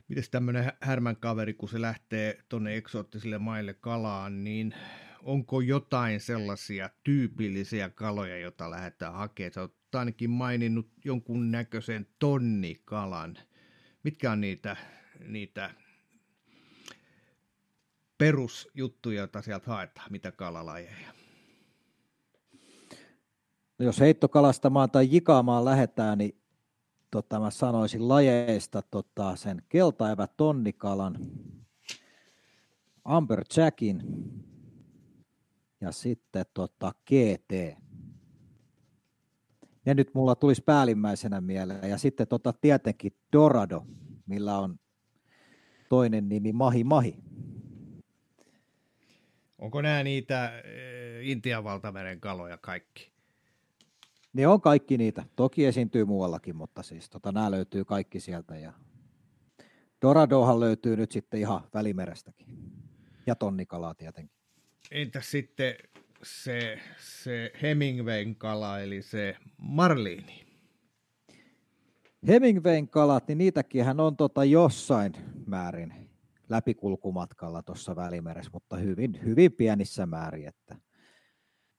Miten 0.09 0.25
tämmöinen 0.31 0.73
härmän 0.81 1.17
kaveri, 1.17 1.55
kun 1.55 1.69
se 1.69 1.81
lähtee 1.81 2.39
tuonne 2.49 2.77
eksoottisille 2.77 3.39
maille 3.39 3.75
kalaan, 3.75 4.45
niin 4.45 4.75
onko 5.23 5.61
jotain 5.61 6.21
sellaisia 6.21 6.91
tyypillisiä 7.05 7.91
kaloja, 7.91 8.39
joita 8.39 8.71
lähdetään 8.71 9.15
hakemaan? 9.15 9.53
Sä 9.53 9.61
oot 9.61 9.75
ainakin 9.97 10.31
maininnut 10.31 10.89
jonkun 11.05 11.51
näköisen 11.51 12.07
tonnikalan. 12.19 13.39
Mitkä 14.03 14.33
on 14.33 14.41
niitä, 14.41 14.77
niitä 15.29 15.71
perusjuttuja, 18.19 19.19
joita 19.19 19.43
sieltä 19.43 19.71
haetaan, 19.71 20.13
mitä 20.13 20.33
kalalajeja? 20.33 21.13
No 23.79 23.85
jos 23.87 24.01
heittokalastamaan 24.01 24.91
tai 24.91 25.09
jikaamaan 25.11 25.65
lähdetään, 25.65 26.19
niin 26.19 26.43
tota, 27.11 27.41
mä 27.41 27.51
sanoisin 27.51 28.09
lajeista 28.09 28.83
tota, 28.83 29.37
sen 29.37 29.63
keltaevä 29.69 30.27
tonnikalan, 30.27 31.19
amberjackin 33.05 34.03
ja 35.81 35.93
sitten 35.93 36.47
tota, 36.55 36.93
GT. 37.07 37.79
Ja 39.87 39.95
nyt 39.95 40.15
mulla 40.15 40.35
tulisi 40.35 40.63
päällimmäisenä 40.63 41.41
mieleen. 41.41 41.91
Ja 41.91 41.99
sitten 41.99 42.29
tota, 42.29 42.53
tietenkin 42.53 43.13
Dorado, 43.33 43.87
millä 44.27 44.59
on 44.59 44.79
toinen 45.89 46.29
nimi 46.29 46.53
Mahi 46.53 46.85
Mahi. 46.85 47.19
Onko 49.59 49.83
nämä 49.83 50.03
niitä 50.03 50.59
eh, 50.59 51.29
Intian 51.29 51.65
valtameren 51.65 52.21
kaloja 52.21 52.59
kaikki? 52.59 53.11
Ne 54.33 54.47
on 54.47 54.61
kaikki 54.61 54.99
niitä. 54.99 55.25
Toki 55.37 55.67
esiintyy 55.67 56.05
muuallakin, 56.05 56.57
mutta 56.57 56.83
siis 56.83 57.11
tota, 57.11 57.33
nämä 57.33 57.51
löytyy 57.51 57.85
kaikki 57.85 58.21
sieltä. 58.21 58.57
Ja 58.57 58.73
Doradohan 60.03 60.61
löytyy 60.61 60.97
nyt 60.97 61.13
sitten 61.13 61.41
ihan 61.41 61.61
välimerestäkin. 61.75 62.47
Ja 63.27 63.35
tonnikalaa 63.35 63.95
tietenkin. 63.95 64.37
Entä 64.91 65.21
sitten 65.21 65.75
se, 66.23 66.81
se 66.99 67.53
Hemingwayn 67.63 68.37
kala, 68.37 68.81
eli 68.81 69.03
se 69.03 69.37
marliini? 69.57 70.47
Hemingwayn 72.29 72.89
kalat, 72.89 73.29
niin 73.29 73.39
niitäkin 73.39 73.85
hän 73.85 74.01
on 74.01 74.17
tota 74.17 74.45
jossain 74.45 75.13
määrin 75.47 76.11
läpikulkumatkalla 76.49 77.63
tuossa 77.63 77.97
välimeressä, 77.97 78.51
mutta 78.53 78.77
hyvin, 78.77 79.21
hyvin 79.25 79.53
pienissä 79.53 80.07
määrin, 80.07 80.49
että 80.49 80.77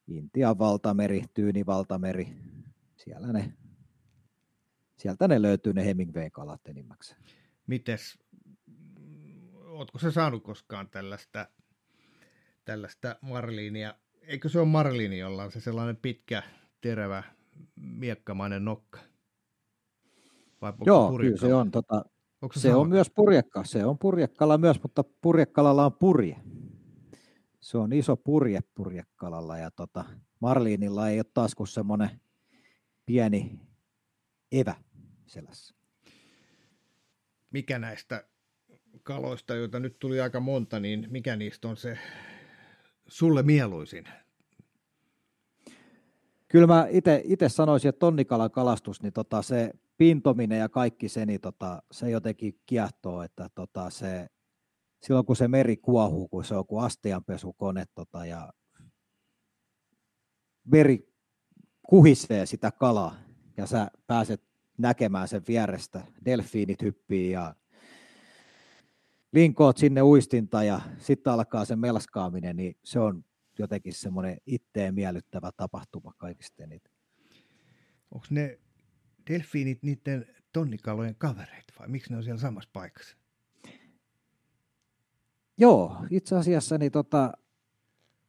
Intian 0.07 0.59
valtameri, 0.59 1.23
Tyyni 1.33 1.65
valtameri, 1.65 2.27
siellä 2.95 3.33
ne, 3.33 3.53
sieltä 4.97 5.27
ne 5.27 5.41
löytyy 5.41 5.73
ne 5.73 5.85
Hemingwayn 5.85 6.31
kalat 6.31 6.67
enimmäkseen. 6.67 7.21
Mites, 7.67 8.19
ootko 9.53 9.99
se 9.99 10.11
saanut 10.11 10.43
koskaan 10.43 10.89
tällaista, 10.89 11.47
tällaista 12.65 13.15
marliinia? 13.21 13.95
Eikö 14.27 14.49
se 14.49 14.59
ole 14.59 14.67
marliini, 14.67 15.19
jolla 15.19 15.43
on 15.43 15.51
se 15.51 15.59
sellainen 15.59 15.97
pitkä, 15.97 16.43
terävä, 16.81 17.23
miekkamainen 17.75 18.65
nokka? 18.65 18.99
Vai 20.61 20.73
Joo, 20.85 21.17
kyllä 21.17 21.37
se 21.37 21.53
on. 21.53 21.71
Tota, 21.71 22.05
se, 22.53 22.59
se 22.59 22.75
on 22.75 22.89
myös 22.89 23.09
purjekka. 23.09 23.63
Se 23.63 23.85
on 23.85 23.97
purjekkala 23.97 24.57
myös, 24.57 24.83
mutta 24.83 25.03
purjekkalalla 25.21 25.85
on 25.85 25.93
purje. 25.93 26.35
Se 27.59 27.77
on 27.77 27.93
iso 27.93 28.17
purje 28.17 28.59
purjekkalalla 28.75 29.57
ja 29.57 29.71
tota, 29.71 30.05
Marliinilla 30.39 31.09
ei 31.09 31.19
ole 31.19 31.25
taas 31.33 31.55
kuin 31.55 31.67
semmoinen 31.67 32.21
pieni 33.05 33.59
evä 34.51 34.75
selässä. 35.25 35.75
Mikä 37.51 37.79
näistä 37.79 38.27
kaloista, 39.03 39.55
joita 39.55 39.79
nyt 39.79 39.99
tuli 39.99 40.21
aika 40.21 40.39
monta, 40.39 40.79
niin 40.79 41.07
mikä 41.09 41.35
niistä 41.35 41.67
on 41.67 41.77
se 41.77 41.97
sulle 43.07 43.43
mieluisin? 43.43 44.05
Kyllä 46.47 46.67
mä 46.67 46.87
itse 47.23 47.49
sanoisin, 47.49 47.89
että 47.89 47.99
tonnikalan 47.99 48.51
kalastus, 48.51 49.01
niin 49.01 49.13
tota 49.13 49.41
se 49.41 49.71
pintominen 49.97 50.59
ja 50.59 50.69
kaikki 50.69 51.09
se, 51.09 51.25
niin 51.25 51.41
tota, 51.41 51.83
se 51.91 52.09
jotenkin 52.09 52.59
kiehtoo, 52.65 53.23
että 53.23 53.49
tota 53.55 53.89
se 53.89 54.27
silloin 55.01 55.25
kun 55.25 55.35
se 55.35 55.47
meri 55.47 55.77
kuohuu, 55.77 56.27
kun 56.27 56.45
se 56.45 56.55
on 56.55 56.65
kuin 56.67 56.85
astianpesukone 56.85 57.85
tota, 57.95 58.25
ja 58.25 58.53
veri 60.71 61.13
kuhisee 61.89 62.45
sitä 62.45 62.71
kalaa 62.71 63.15
ja 63.57 63.65
sä 63.65 63.91
pääset 64.07 64.43
näkemään 64.77 65.27
sen 65.27 65.41
vierestä. 65.47 66.01
Delfiinit 66.25 66.81
hyppii 66.81 67.31
ja 67.31 67.55
linkoot 69.31 69.77
sinne 69.77 70.01
uistinta 70.01 70.63
ja 70.63 70.81
sitten 70.97 71.33
alkaa 71.33 71.65
se 71.65 71.75
melskaaminen, 71.75 72.55
niin 72.55 72.77
se 72.83 72.99
on 72.99 73.25
jotenkin 73.59 73.93
semmoinen 73.93 74.37
itteen 74.45 74.93
miellyttävä 74.93 75.51
tapahtuma 75.57 76.13
kaikista 76.17 76.63
eniten. 76.63 76.93
Onko 78.11 78.27
ne 78.29 78.59
delfiinit 79.29 79.83
niiden 79.83 80.25
tonnikalojen 80.53 81.15
kavereita 81.15 81.73
vai 81.79 81.87
miksi 81.87 82.09
ne 82.09 82.17
on 82.17 82.23
siellä 82.23 82.39
samassa 82.39 82.69
paikassa? 82.73 83.17
Joo, 85.57 85.97
itse 86.09 86.35
asiassa 86.35 86.77
niin 86.77 86.91
tota, 86.91 87.33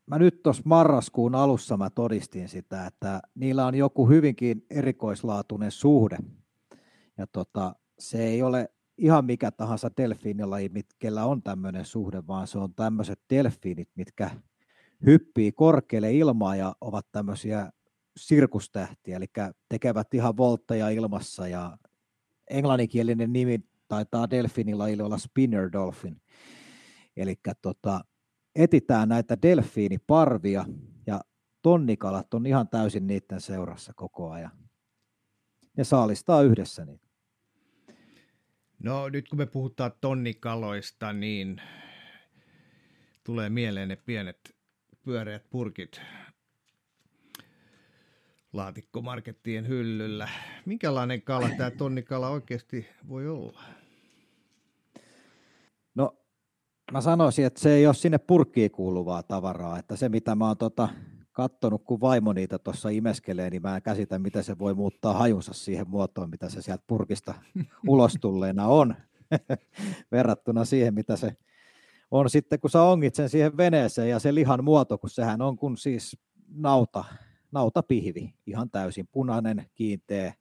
mä 0.06 0.18
nyt 0.18 0.42
tuossa 0.42 0.62
marraskuun 0.66 1.34
alussa 1.34 1.76
mä 1.76 1.90
todistin 1.90 2.48
sitä, 2.48 2.86
että 2.86 3.22
niillä 3.34 3.66
on 3.66 3.74
joku 3.74 4.08
hyvinkin 4.08 4.66
erikoislaatuinen 4.70 5.70
suhde. 5.70 6.16
Ja 7.18 7.26
tota, 7.26 7.74
se 7.98 8.24
ei 8.24 8.42
ole 8.42 8.72
ihan 8.98 9.24
mikä 9.24 9.50
tahansa 9.50 9.90
delfiinilaji, 9.96 10.70
kellä 10.98 11.24
on 11.24 11.42
tämmöinen 11.42 11.84
suhde, 11.84 12.26
vaan 12.26 12.46
se 12.46 12.58
on 12.58 12.74
tämmöiset 12.74 13.20
delfiinit, 13.30 13.88
mitkä 13.94 14.30
hyppii 15.06 15.52
korkealle 15.52 16.12
ilmaa 16.12 16.56
ja 16.56 16.74
ovat 16.80 17.06
tämmöisiä 17.12 17.70
sirkustähtiä, 18.16 19.16
eli 19.16 19.26
tekevät 19.68 20.14
ihan 20.14 20.36
voltteja 20.36 20.88
ilmassa 20.88 21.48
ja 21.48 21.78
englanninkielinen 22.50 23.32
nimi 23.32 23.60
taitaa 23.88 24.30
delfiinilajille 24.30 25.02
olla 25.02 25.18
spinner 25.18 25.72
dolphin. 25.72 26.22
Eli 27.16 27.34
tota, 27.62 28.04
etitään 28.54 29.08
näitä 29.08 29.42
delfiiniparvia 29.42 30.64
ja 31.06 31.20
tonnikalat 31.62 32.34
on 32.34 32.46
ihan 32.46 32.68
täysin 32.68 33.06
niiden 33.06 33.40
seurassa 33.40 33.92
koko 33.96 34.30
ajan. 34.30 34.52
Ne 35.76 35.84
saalistaa 35.84 36.42
yhdessä 36.42 36.84
niitä. 36.84 37.07
No 38.82 39.08
nyt 39.08 39.28
kun 39.28 39.38
me 39.38 39.46
puhutaan 39.46 39.92
tonnikaloista, 40.00 41.12
niin 41.12 41.60
tulee 43.24 43.50
mieleen 43.50 43.88
ne 43.88 43.96
pienet 43.96 44.56
pyöreät 45.04 45.50
purkit 45.50 46.00
laatikkomarkettien 48.52 49.68
hyllyllä. 49.68 50.28
Minkälainen 50.66 51.22
kala 51.22 51.48
tämä 51.56 51.70
tonnikala 51.70 52.28
oikeasti 52.28 52.88
voi 53.08 53.28
olla? 53.28 53.62
No 55.94 56.16
mä 56.92 57.00
sanoisin, 57.00 57.46
että 57.46 57.60
se 57.60 57.74
ei 57.74 57.86
ole 57.86 57.94
sinne 57.94 58.18
purkkiin 58.18 58.70
kuuluvaa 58.70 59.22
tavaraa, 59.22 59.78
että 59.78 59.96
se 59.96 60.08
mitä 60.08 60.34
mä 60.34 60.46
oon 60.46 60.56
tota, 60.56 60.88
kattonut, 61.38 61.84
kun 61.84 62.00
vaimo 62.00 62.32
niitä 62.32 62.58
tuossa 62.58 62.88
imeskelee, 62.88 63.50
niin 63.50 63.62
mä 63.62 63.76
en 63.76 63.82
käsitä, 63.82 64.18
miten 64.18 64.44
se 64.44 64.58
voi 64.58 64.74
muuttaa 64.74 65.12
hajunsa 65.12 65.52
siihen 65.52 65.88
muotoon, 65.88 66.30
mitä 66.30 66.48
se 66.48 66.62
sieltä 66.62 66.84
purkista 66.86 67.34
ulos 67.88 68.18
tulleena 68.20 68.66
on, 68.66 68.94
verrattuna 70.12 70.64
siihen, 70.64 70.94
mitä 70.94 71.16
se 71.16 71.36
on 72.10 72.30
sitten, 72.30 72.60
kun 72.60 72.70
sä 72.70 72.82
ongit 72.82 73.14
sen 73.14 73.28
siihen 73.28 73.56
veneeseen 73.56 74.10
ja 74.10 74.18
se 74.18 74.34
lihan 74.34 74.64
muoto, 74.64 74.98
kun 74.98 75.10
sehän 75.10 75.42
on 75.42 75.56
kun 75.56 75.76
siis 75.76 76.18
nauta, 76.48 77.04
nautapihvi, 77.52 78.34
ihan 78.46 78.70
täysin 78.70 79.08
punainen, 79.12 79.66
kiinteä 79.74 80.34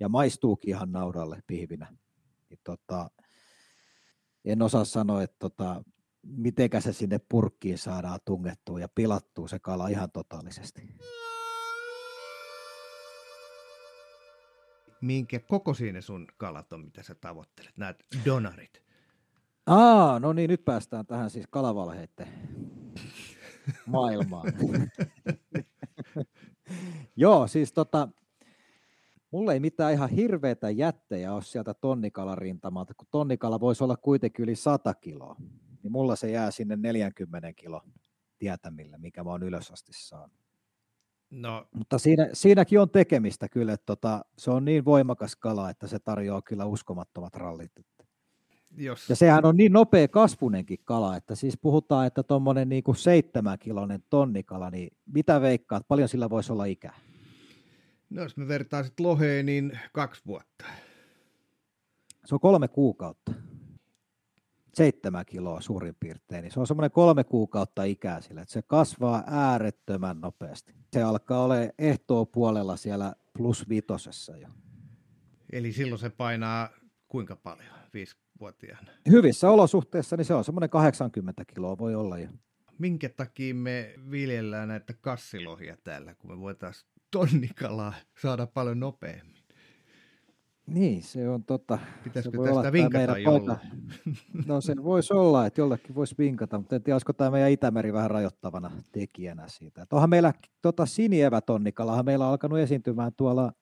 ja 0.00 0.08
maistuukin 0.08 0.70
ihan 0.70 0.92
naudalle 0.92 1.42
pihvinä. 1.46 1.96
Niin 2.50 2.60
tota, 2.64 3.10
en 4.44 4.62
osaa 4.62 4.84
sanoa, 4.84 5.22
että 5.22 5.36
tota, 5.38 5.84
mitenkä 6.26 6.80
se 6.80 6.92
sinne 6.92 7.18
purkkiin 7.28 7.78
saadaan 7.78 8.20
tungettua 8.24 8.80
ja 8.80 8.88
pilattua 8.88 9.48
se 9.48 9.58
kala 9.58 9.88
ihan 9.88 10.10
totaalisesti. 10.10 10.88
Minkä 15.00 15.40
koko 15.40 15.74
siinä 15.74 16.00
sun 16.00 16.26
kalat 16.36 16.72
on, 16.72 16.84
mitä 16.84 17.02
sä 17.02 17.14
tavoittelet, 17.14 17.76
nämä 17.76 17.94
donarit? 18.24 18.82
Aa, 19.66 20.18
no 20.18 20.32
niin, 20.32 20.50
nyt 20.50 20.64
päästään 20.64 21.06
tähän 21.06 21.30
siis 21.30 21.46
kalavalheiden 21.50 22.28
maailmaan. 23.86 24.52
Joo, 27.16 27.46
siis 27.46 27.72
tota, 27.72 28.08
mulla 29.30 29.52
ei 29.52 29.60
mitään 29.60 29.92
ihan 29.92 30.10
hirveitä 30.10 30.70
jättejä 30.70 31.34
ole 31.34 31.42
sieltä 31.42 31.74
tonnikalan 31.74 32.38
rintamalta, 32.38 32.94
kun 32.94 33.08
tonnikala 33.10 33.60
voisi 33.60 33.84
olla 33.84 33.96
kuitenkin 33.96 34.42
yli 34.42 34.56
100 34.56 34.94
kiloa, 34.94 35.36
niin 35.84 35.92
mulla 35.92 36.16
se 36.16 36.30
jää 36.30 36.50
sinne 36.50 36.76
40 36.76 37.52
kilo 37.52 37.82
tietämillä, 38.38 38.98
mikä 38.98 39.24
mä 39.24 39.30
oon 39.30 39.42
ylös 39.42 39.70
asti 39.70 39.92
saanut. 39.94 40.44
No. 41.30 41.66
Mutta 41.74 41.98
siinä, 41.98 42.28
siinäkin 42.32 42.80
on 42.80 42.90
tekemistä 42.90 43.48
kyllä, 43.48 43.72
että 43.72 43.86
tota, 43.86 44.24
se 44.38 44.50
on 44.50 44.64
niin 44.64 44.84
voimakas 44.84 45.36
kala, 45.36 45.70
että 45.70 45.86
se 45.86 45.98
tarjoaa 45.98 46.42
kyllä 46.42 46.64
uskomattomat 46.64 47.34
rallit. 47.34 47.72
Jos... 48.76 49.10
Ja 49.10 49.16
sehän 49.16 49.44
on 49.44 49.56
niin 49.56 49.72
nopea 49.72 50.08
kasvunenkin 50.08 50.78
kala, 50.84 51.16
että 51.16 51.34
siis 51.34 51.58
puhutaan, 51.58 52.06
että 52.06 52.22
tuommoinen 52.22 52.68
niin 52.68 52.82
kuin 52.82 52.96
seitsemänkiloinen 52.96 54.02
tonnikala, 54.10 54.70
niin 54.70 54.96
mitä 55.06 55.40
veikkaat, 55.40 55.88
paljon 55.88 56.08
sillä 56.08 56.30
voisi 56.30 56.52
olla 56.52 56.64
ikää? 56.64 56.98
No 58.10 58.22
jos 58.22 58.36
me 58.36 58.48
vertaan 58.48 58.84
sitten 58.84 59.06
loheen, 59.06 59.46
niin 59.46 59.78
kaksi 59.92 60.22
vuotta. 60.26 60.64
Se 62.24 62.34
on 62.34 62.40
kolme 62.40 62.68
kuukautta. 62.68 63.32
Seitsemän 64.74 65.26
kiloa 65.26 65.60
suurin 65.60 65.94
piirtein, 66.00 66.42
niin 66.42 66.52
se 66.52 66.60
on 66.60 66.66
semmoinen 66.66 66.90
kolme 66.90 67.24
kuukautta 67.24 67.84
ikää 67.84 68.20
sillä, 68.20 68.42
että 68.42 68.52
se 68.52 68.62
kasvaa 68.62 69.24
äärettömän 69.26 70.20
nopeasti. 70.20 70.74
Se 70.92 71.02
alkaa 71.02 71.44
olla 71.44 71.54
ehtoa 71.78 72.26
puolella 72.26 72.76
siellä 72.76 73.14
plus 73.32 73.68
vitosessa 73.68 74.36
jo. 74.36 74.48
Eli 75.52 75.72
silloin 75.72 75.98
se 75.98 76.10
painaa 76.10 76.68
kuinka 77.08 77.36
paljon? 77.36 77.74
5 77.94 78.16
vuotiaana? 78.40 78.92
Hyvissä 79.10 79.50
olosuhteissa 79.50 80.16
niin 80.16 80.24
se 80.24 80.34
on 80.34 80.44
semmoinen 80.44 80.70
80 80.70 81.44
kiloa 81.44 81.78
voi 81.78 81.94
olla 81.94 82.18
jo. 82.18 82.28
Minkä 82.78 83.08
takia 83.08 83.54
me 83.54 83.94
viljellään 84.10 84.68
näitä 84.68 84.94
kassilohia 85.00 85.76
täällä, 85.84 86.14
kun 86.14 86.30
me 86.30 86.40
voitaisiin 86.40 86.90
tonnikalaa 87.10 87.94
saada 88.22 88.46
paljon 88.46 88.80
nopeammin? 88.80 89.33
Niin, 90.66 91.02
se 91.02 91.28
on 91.28 91.44
totta. 91.44 91.78
Pitäisikö 92.04 92.38
se 92.38 92.52
tästä 92.52 92.72
vinkata 92.72 93.18
jollain? 93.18 93.58
No 94.46 94.60
se 94.60 94.74
voisi 94.82 95.12
olla, 95.12 95.46
että 95.46 95.60
jollekin 95.60 95.94
voisi 95.94 96.14
vinkata, 96.18 96.58
mutta 96.58 96.76
en 96.76 96.82
tiedä, 96.82 96.94
olisiko 96.94 97.12
tämä 97.12 97.30
meidän 97.30 97.50
Itämeri 97.50 97.92
vähän 97.92 98.10
rajoittavana 98.10 98.70
tekijänä 98.92 99.48
siitä. 99.48 99.86
Tuohan 99.86 100.10
meillä 100.10 100.32
tota 100.62 100.86
sinievätonnikalahan 100.86 102.04
meillä 102.04 102.24
on 102.24 102.30
alkanut 102.30 102.58
esiintymään 102.58 103.12
tuolla 103.16 103.52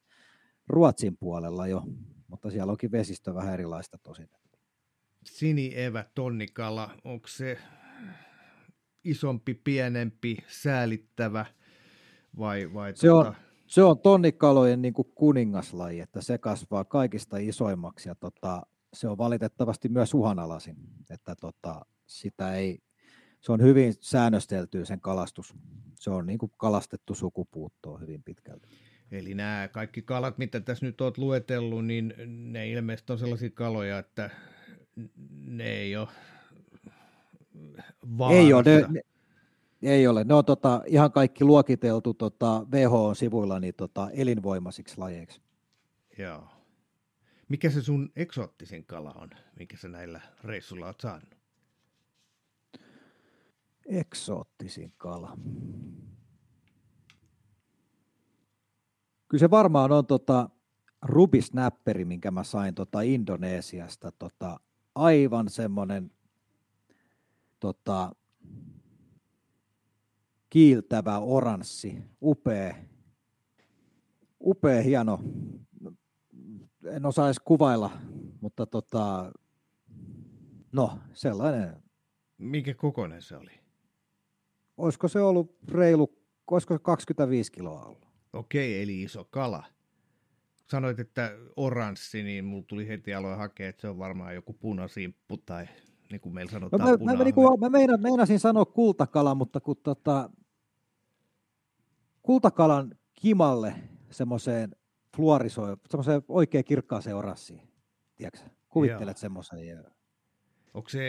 Ruotsin 0.68 1.16
puolella 1.16 1.66
jo, 1.66 1.82
mutta 2.28 2.50
siellä 2.50 2.70
onkin 2.70 2.92
vesistö 2.92 3.34
vähän 3.34 3.55
erilaista 3.55 3.98
tosin 3.98 4.28
sinievä 5.24 6.05
tonnikala, 6.14 6.90
onko 7.05 7.28
se 7.28 7.59
isompi, 9.05 9.55
pienempi, 9.55 10.38
säälittävä 10.48 11.46
vai, 12.38 12.74
vai 12.74 12.96
se, 12.96 13.09
tota... 13.09 13.28
on, 13.28 13.34
se 13.72 13.82
on 13.82 13.98
tonnikalojen 13.98 14.82
niin 14.82 14.94
kuin 14.94 15.08
kuningaslaji, 15.14 16.00
että 16.00 16.20
se 16.20 16.38
kasvaa 16.38 16.84
kaikista 16.84 17.36
isoimmaksi 17.36 18.08
ja 18.08 18.14
tota, 18.14 18.62
se 18.92 19.08
on 19.08 19.18
valitettavasti 19.18 19.88
myös 19.88 20.14
uhanalaisin, 20.14 20.76
että 21.10 21.34
tota, 21.40 21.86
sitä 22.06 22.54
ei, 22.54 22.78
se 23.40 23.52
on 23.52 23.62
hyvin 23.62 23.94
säännöstelty 24.00 24.84
sen 24.84 25.00
kalastus. 25.00 25.54
Se 25.94 26.10
on 26.10 26.26
niin 26.26 26.38
kuin 26.38 26.52
kalastettu 26.56 27.14
sukupuuttoon 27.14 28.00
hyvin 28.00 28.22
pitkälti. 28.22 28.68
Eli 29.12 29.34
nämä 29.34 29.68
kaikki 29.68 30.02
kalat, 30.02 30.38
mitä 30.38 30.60
tässä 30.60 30.86
nyt 30.86 31.00
olet 31.00 31.18
luetellut, 31.18 31.86
niin 31.86 32.14
ne 32.26 32.70
ilmeisesti 32.70 33.12
on 33.12 33.18
sellaisia 33.18 33.50
kaloja, 33.50 33.98
että 33.98 34.30
ne 35.46 35.64
ei 35.64 35.96
ole 35.96 36.08
vaarassa. 38.18 38.42
Ei 38.42 38.52
ole, 38.52 38.62
ne, 38.62 38.86
ne, 38.88 39.00
ei 39.82 40.06
ole. 40.06 40.24
Ne 40.24 40.34
on 40.34 40.44
tota, 40.44 40.82
ihan 40.86 41.12
kaikki 41.12 41.44
luokiteltu 41.44 42.14
tota, 42.14 42.66
WHO-sivuilla 42.72 43.60
niin, 43.60 43.74
tota, 43.74 44.10
elinvoimaisiksi 44.10 44.98
lajeiksi. 44.98 45.40
Joo. 46.18 46.44
Mikä 47.48 47.70
se 47.70 47.82
sun 47.82 48.12
eksoottisin 48.16 48.84
kala 48.84 49.12
on, 49.12 49.30
mikä 49.58 49.76
sä 49.76 49.88
näillä 49.88 50.20
reissulla 50.44 50.86
oot 50.86 51.00
saanut? 51.00 51.36
Eksoottisin 53.86 54.92
kala. 54.96 55.36
Kyllä 59.28 59.40
se 59.40 59.50
varmaan 59.50 59.92
on 59.92 60.06
tota, 60.06 60.48
rubisnäpperi, 61.02 62.04
minkä 62.04 62.30
mä 62.30 62.44
sain 62.44 62.74
tota 62.74 63.00
Indonesiasta 63.00 64.12
tota, 64.12 64.60
aivan 64.94 65.48
semmoinen 65.48 66.10
tota, 67.60 68.14
kiiltävä 70.53 71.18
oranssi, 71.18 71.98
upea, 72.22 72.74
upea, 74.40 74.82
hieno. 74.82 75.20
En 76.84 77.07
osaa 77.07 77.26
edes 77.26 77.38
kuvailla, 77.38 77.90
mutta 78.40 78.66
tota, 78.66 79.32
no 80.72 80.98
sellainen. 81.12 81.82
Mikä 82.38 82.74
kokoinen 82.74 83.22
se 83.22 83.36
oli? 83.36 83.50
Olisiko 84.76 85.09
se 85.09 85.20
ollut 85.20 85.57
reilu, 85.68 86.18
olisiko 86.50 86.78
25 86.78 87.53
kiloa 87.53 87.84
ollut? 87.84 88.09
Okei, 88.32 88.82
eli 88.82 89.03
iso 89.03 89.24
kala 89.24 89.64
sanoit, 90.70 90.98
että 90.98 91.32
oranssi, 91.57 92.22
niin 92.22 92.44
mulla 92.44 92.64
tuli 92.66 92.88
heti 92.88 93.14
aloin 93.14 93.38
hakea, 93.38 93.68
että 93.68 93.80
se 93.80 93.88
on 93.88 93.98
varmaan 93.98 94.34
joku 94.34 94.53
punasimppu 94.53 95.36
tai 95.36 95.66
niin 96.11 96.20
kuin 96.20 96.34
meillä 96.34 96.53
sanotaan 96.53 96.80
no, 96.80 97.05
mä, 97.05 97.16
mä, 97.16 97.24
niin 97.24 97.34
kuin, 97.34 97.61
mä 97.61 97.68
meina, 97.68 97.96
meinasin 97.96 98.40
sanoa 98.40 98.64
kultakala, 98.64 99.34
mutta 99.34 99.61
kun 99.61 99.76
tota, 99.82 100.30
kultakalan 102.22 102.94
kimalle 103.14 103.74
semmoiseen 104.10 104.76
fluorisoi, 105.16 105.76
semmoiseen 105.88 106.22
oikein 106.28 106.64
kirkkaaseen 106.64 107.16
orassiin. 107.16 107.68
Tiedätkö? 108.16 108.50
Kuvittelet 108.68 109.16
semmoisen. 109.16 109.66
Ja... 109.66 109.82
Onko 110.74 110.88
se 110.88 111.00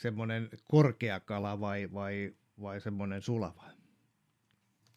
semmoinen 0.00 0.48
korkea 0.64 1.20
kala 1.20 1.60
vai, 1.60 1.92
vai, 1.92 2.34
vai 2.62 2.80
semmoinen 2.80 3.22
sulava? 3.22 3.64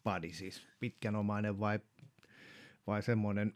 Padi 0.02 0.32
siis, 0.32 0.66
pitkänomainen 0.80 1.60
vai, 1.60 1.80
vai 2.86 3.02
semmoinen 3.02 3.54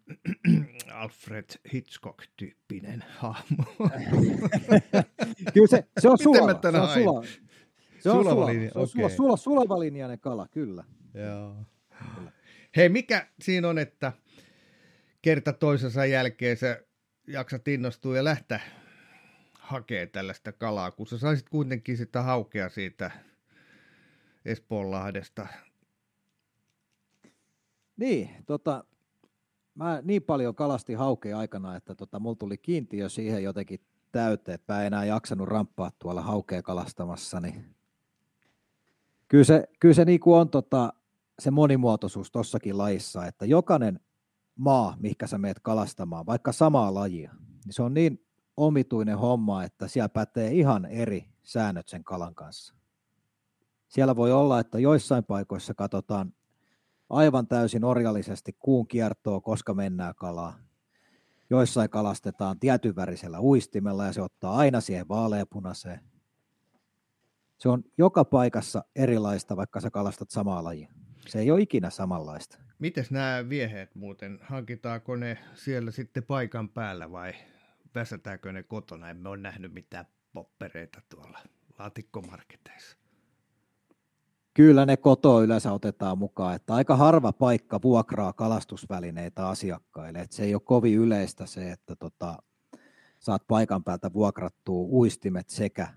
Alfred 0.92 1.44
Hitchcock-tyyppinen 1.72 3.04
hahmo? 3.18 3.64
Kyllä 5.54 5.66
se, 5.66 5.86
se 6.00 6.08
on 6.08 6.18
sulava. 6.18 6.60
Se 6.70 6.78
on 6.78 6.88
sulava. 6.88 7.24
Se 7.98 8.10
on 8.10 8.24
sulava, 8.24 8.34
sulava. 8.34 8.70
Se 8.72 8.78
on 8.78 8.88
sulava, 8.88 9.08
sulava, 9.08 9.36
sulava 9.36 9.80
linjainen 9.80 10.20
kala, 10.20 10.48
kyllä. 10.48 10.84
Joo. 11.14 11.56
Hei, 12.76 12.88
mikä 12.88 13.26
siinä 13.40 13.68
on, 13.68 13.78
että 13.78 14.12
kerta 15.22 15.52
toisensa 15.52 16.06
jälkeen 16.06 16.56
sä 16.56 16.82
jaksat 17.26 17.68
innostua 17.68 18.16
ja 18.16 18.24
lähteä 18.24 18.60
hakee 19.58 20.06
tällaista 20.06 20.52
kalaa, 20.52 20.90
kun 20.90 21.06
sä 21.06 21.18
saisit 21.18 21.48
kuitenkin 21.48 21.96
sitä 21.96 22.22
haukea 22.22 22.68
siitä 22.68 23.10
Espoonlahdesta. 24.44 25.46
Niin, 27.96 28.30
tota, 28.46 28.84
mä 29.74 30.00
niin 30.04 30.22
paljon 30.22 30.54
kalasti 30.54 30.94
haukea 30.94 31.38
aikana, 31.38 31.76
että 31.76 31.94
tota, 31.94 32.20
mulla 32.20 32.36
tuli 32.36 32.58
kiintiö 32.58 33.08
siihen 33.08 33.42
jotenkin 33.42 33.80
täyteen, 34.12 34.54
että 34.54 34.74
mä 34.74 34.80
en 34.80 34.86
enää 34.86 35.04
jaksanut 35.04 35.48
ramppaa 35.48 35.90
tuolla 35.98 36.22
haukea 36.22 36.62
kalastamassa, 36.62 37.40
niin 37.40 37.74
kyllä 39.28 39.44
se, 39.44 39.68
kyllä 39.80 39.94
se 39.94 40.04
niin 40.04 40.20
kuin 40.20 40.40
on 40.40 40.48
tota, 40.48 40.92
se 41.40 41.50
monimuotoisuus 41.50 42.30
tossakin 42.30 42.78
lajissa, 42.78 43.26
että 43.26 43.46
jokainen 43.46 44.00
maa, 44.56 44.96
mikä 45.00 45.26
sä 45.26 45.38
meet 45.38 45.60
kalastamaan, 45.60 46.26
vaikka 46.26 46.52
samaa 46.52 46.94
lajia, 46.94 47.32
niin 47.64 47.72
se 47.72 47.82
on 47.82 47.94
niin 47.94 48.26
omituinen 48.56 49.18
homma, 49.18 49.64
että 49.64 49.88
siellä 49.88 50.08
pätee 50.08 50.52
ihan 50.52 50.84
eri 50.84 51.28
säännöt 51.42 51.88
sen 51.88 52.04
kalan 52.04 52.34
kanssa. 52.34 52.74
Siellä 53.88 54.16
voi 54.16 54.32
olla, 54.32 54.60
että 54.60 54.78
joissain 54.78 55.24
paikoissa 55.24 55.74
katsotaan 55.74 56.34
aivan 57.10 57.46
täysin 57.46 57.84
orjallisesti 57.84 58.56
kuun 58.58 58.88
kiertoa, 58.88 59.40
koska 59.40 59.74
mennään 59.74 60.14
kalaa. 60.14 60.58
Joissain 61.50 61.90
kalastetaan 61.90 62.60
tietyn 62.60 62.96
värisellä 62.96 63.40
uistimella 63.40 64.06
ja 64.06 64.12
se 64.12 64.22
ottaa 64.22 64.56
aina 64.56 64.80
siihen 64.80 65.08
vaaleapunaiseen. 65.08 66.00
Se 67.58 67.68
on 67.68 67.84
joka 67.98 68.24
paikassa 68.24 68.84
erilaista, 68.96 69.56
vaikka 69.56 69.80
sä 69.80 69.90
kalastat 69.90 70.30
samaa 70.30 70.64
lajia. 70.64 70.92
Se 71.26 71.38
ei 71.38 71.50
ole 71.50 71.60
ikinä 71.60 71.90
samanlaista. 71.90 72.58
Mites 72.78 73.10
nämä 73.10 73.48
vieheet 73.48 73.94
muuten? 73.94 74.38
Hankitaanko 74.42 75.16
ne 75.16 75.38
siellä 75.54 75.90
sitten 75.90 76.22
paikan 76.22 76.68
päällä 76.68 77.12
vai 77.12 77.32
väsätäänkö 77.94 78.52
ne 78.52 78.62
kotona? 78.62 79.10
Emme 79.10 79.28
ole 79.28 79.36
nähnyt 79.36 79.72
mitään 79.72 80.06
poppereita 80.32 81.02
tuolla 81.08 81.38
laatikkomarketeissa. 81.78 82.96
Kyllä 84.54 84.86
ne 84.86 84.96
koto 84.96 85.42
yleensä 85.42 85.72
otetaan 85.72 86.18
mukaan, 86.18 86.54
että 86.54 86.74
aika 86.74 86.96
harva 86.96 87.32
paikka 87.32 87.82
vuokraa 87.82 88.32
kalastusvälineitä 88.32 89.48
asiakkaille. 89.48 90.20
Että 90.20 90.36
se 90.36 90.44
ei 90.44 90.54
ole 90.54 90.62
kovin 90.64 90.98
yleistä 90.98 91.46
se, 91.46 91.72
että 91.72 91.96
tota, 91.96 92.38
saat 93.18 93.46
paikan 93.48 93.84
päältä 93.84 94.12
vuokrattua 94.12 94.86
uistimet 94.88 95.48
sekä 95.48 95.88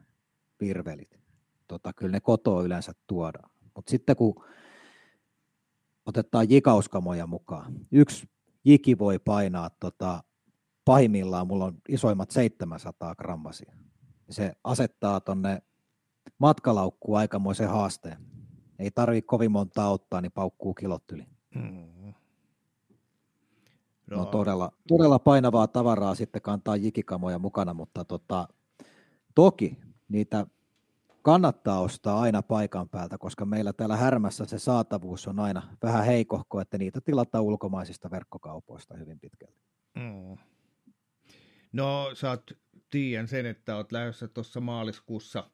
virvelit. 0.61 1.19
Tota, 1.67 1.93
kyllä 1.93 2.11
ne 2.11 2.19
koto 2.19 2.65
yleensä 2.65 2.93
tuodaan. 3.07 3.49
Mutta 3.76 3.91
sitten 3.91 4.15
kun 4.15 4.43
otetaan 6.06 6.49
jikauskamoja 6.49 7.28
mukaan, 7.28 7.74
yksi 7.91 8.30
jiki 8.64 8.99
voi 8.99 9.20
painaa 9.20 9.70
tota, 9.70 10.24
pahimmillaan, 10.86 11.47
mulla 11.47 11.66
on 11.66 11.78
isoimmat 11.89 12.32
700 12.32 13.16
grammasia. 13.16 13.74
Se 14.30 14.54
asettaa 14.64 15.20
tonne 15.20 15.62
matkalaukkuun 16.38 17.18
aikamoisen 17.18 17.70
haasteen. 17.70 18.18
Ei 18.80 18.91
tarvi 18.91 19.22
kovin 19.22 19.51
monta 19.51 19.88
ottaa, 19.88 20.22
niin 20.22 20.32
paukkuu 20.32 20.74
kilot 20.74 21.12
yli. 21.12 21.26
Mm. 21.56 22.14
No. 24.08 24.18
no 24.18 24.26
todella, 24.26 24.72
todella 24.88 25.20
painavaa 25.20 25.68
tavaraa 25.68 26.16
sitten 26.16 26.41
kantaa 26.41 26.76
jikikamoja 26.76 27.39
mukana, 27.39 27.74
mutta 27.74 28.06
tota, 28.06 28.47
toki 29.36 29.78
niitä 30.10 30.47
kannattaa 31.24 31.80
ostaa 31.80 32.21
aina 32.21 32.41
paikan 32.41 32.89
päältä, 32.89 33.17
koska 33.17 33.45
meillä 33.45 33.74
täällä 33.74 33.97
Härmässä 33.97 34.45
se 34.45 34.59
saatavuus 34.59 35.28
on 35.28 35.39
aina 35.39 35.61
vähän 35.84 36.05
heikohko, 36.05 36.61
että 36.61 36.78
niitä 36.78 37.01
tilataan 37.01 37.43
ulkomaisista 37.43 38.11
verkkokaupoista 38.11 38.97
hyvin 38.97 39.19
pitkälti. 39.19 39.61
Mm. 39.95 40.38
No 41.74 42.11
sä 42.13 42.30
oot, 42.30 42.51
tiedän 42.89 43.28
sen, 43.28 43.45
että 43.45 43.76
oot 43.76 43.91
lähdössä 43.91 44.28
tuossa 44.28 44.59
maaliskuussa 44.59 45.49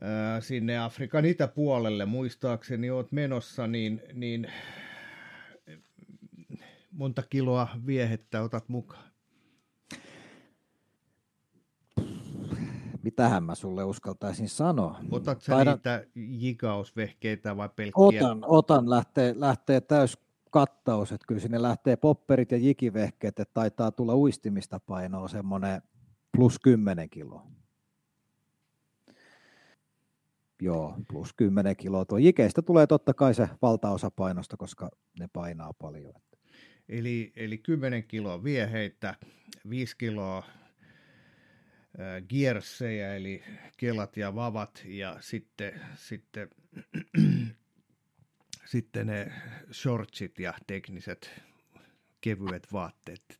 ää, 0.00 0.40
sinne 0.40 0.78
Afrikan 0.78 1.24
itäpuolelle, 1.24 2.04
muistaakseni 2.04 2.90
oot 2.90 3.12
menossa, 3.12 3.66
niin, 3.66 4.02
niin 4.12 4.52
monta 6.90 7.22
kiloa 7.30 7.68
viehettä 7.86 8.42
otat 8.42 8.68
mukaan? 8.68 9.14
Mitähän 13.04 13.44
mä 13.44 13.54
sulle 13.54 13.84
uskaltaisin 13.84 14.48
sanoa. 14.48 14.98
Otat 15.10 15.40
sä 15.40 15.52
Taidan... 15.52 15.74
niitä 15.74 16.04
jigausvehkeitä 16.14 17.56
vai 17.56 17.68
pelkkiä? 17.76 17.94
Otan, 17.96 18.44
otan 18.46 18.90
lähtee, 18.90 19.34
lähtee 19.36 19.80
täys 19.80 20.18
kattaus, 20.50 21.12
että 21.12 21.26
kyllä 21.28 21.40
sinne 21.40 21.62
lähtee 21.62 21.96
popperit 21.96 22.52
ja 22.52 22.58
jikivehkeet, 22.58 23.40
että 23.40 23.54
taitaa 23.54 23.92
tulla 23.92 24.16
uistimista 24.16 24.80
painoa 24.80 25.28
semmoinen 25.28 25.82
plus 26.36 26.58
10 26.58 27.10
kiloa. 27.10 27.46
Joo, 30.62 30.96
plus 31.08 31.32
10 31.32 31.76
kiloa. 31.76 32.04
Tuo 32.04 32.18
jikeistä 32.18 32.62
tulee 32.62 32.86
totta 32.86 33.14
kai 33.14 33.34
se 33.34 33.48
valtaosa 33.62 34.10
painosta, 34.10 34.56
koska 34.56 34.90
ne 35.20 35.28
painaa 35.32 35.72
paljon. 35.72 36.14
Eli, 36.88 37.32
eli 37.36 37.58
10 37.58 38.04
kiloa 38.04 38.44
vieheitä, 38.44 39.14
5 39.70 39.96
kiloa 39.96 40.44
gearsseja, 42.28 43.14
eli 43.14 43.42
kelat 43.76 44.16
ja 44.16 44.34
vavat, 44.34 44.82
ja 44.84 45.16
sitten, 45.20 45.80
sitten, 45.96 46.50
sitten 48.72 49.06
ne 49.06 49.32
shortsit 49.72 50.38
ja 50.38 50.54
tekniset 50.66 51.42
kevyet 52.20 52.72
vaatteet. 52.72 53.38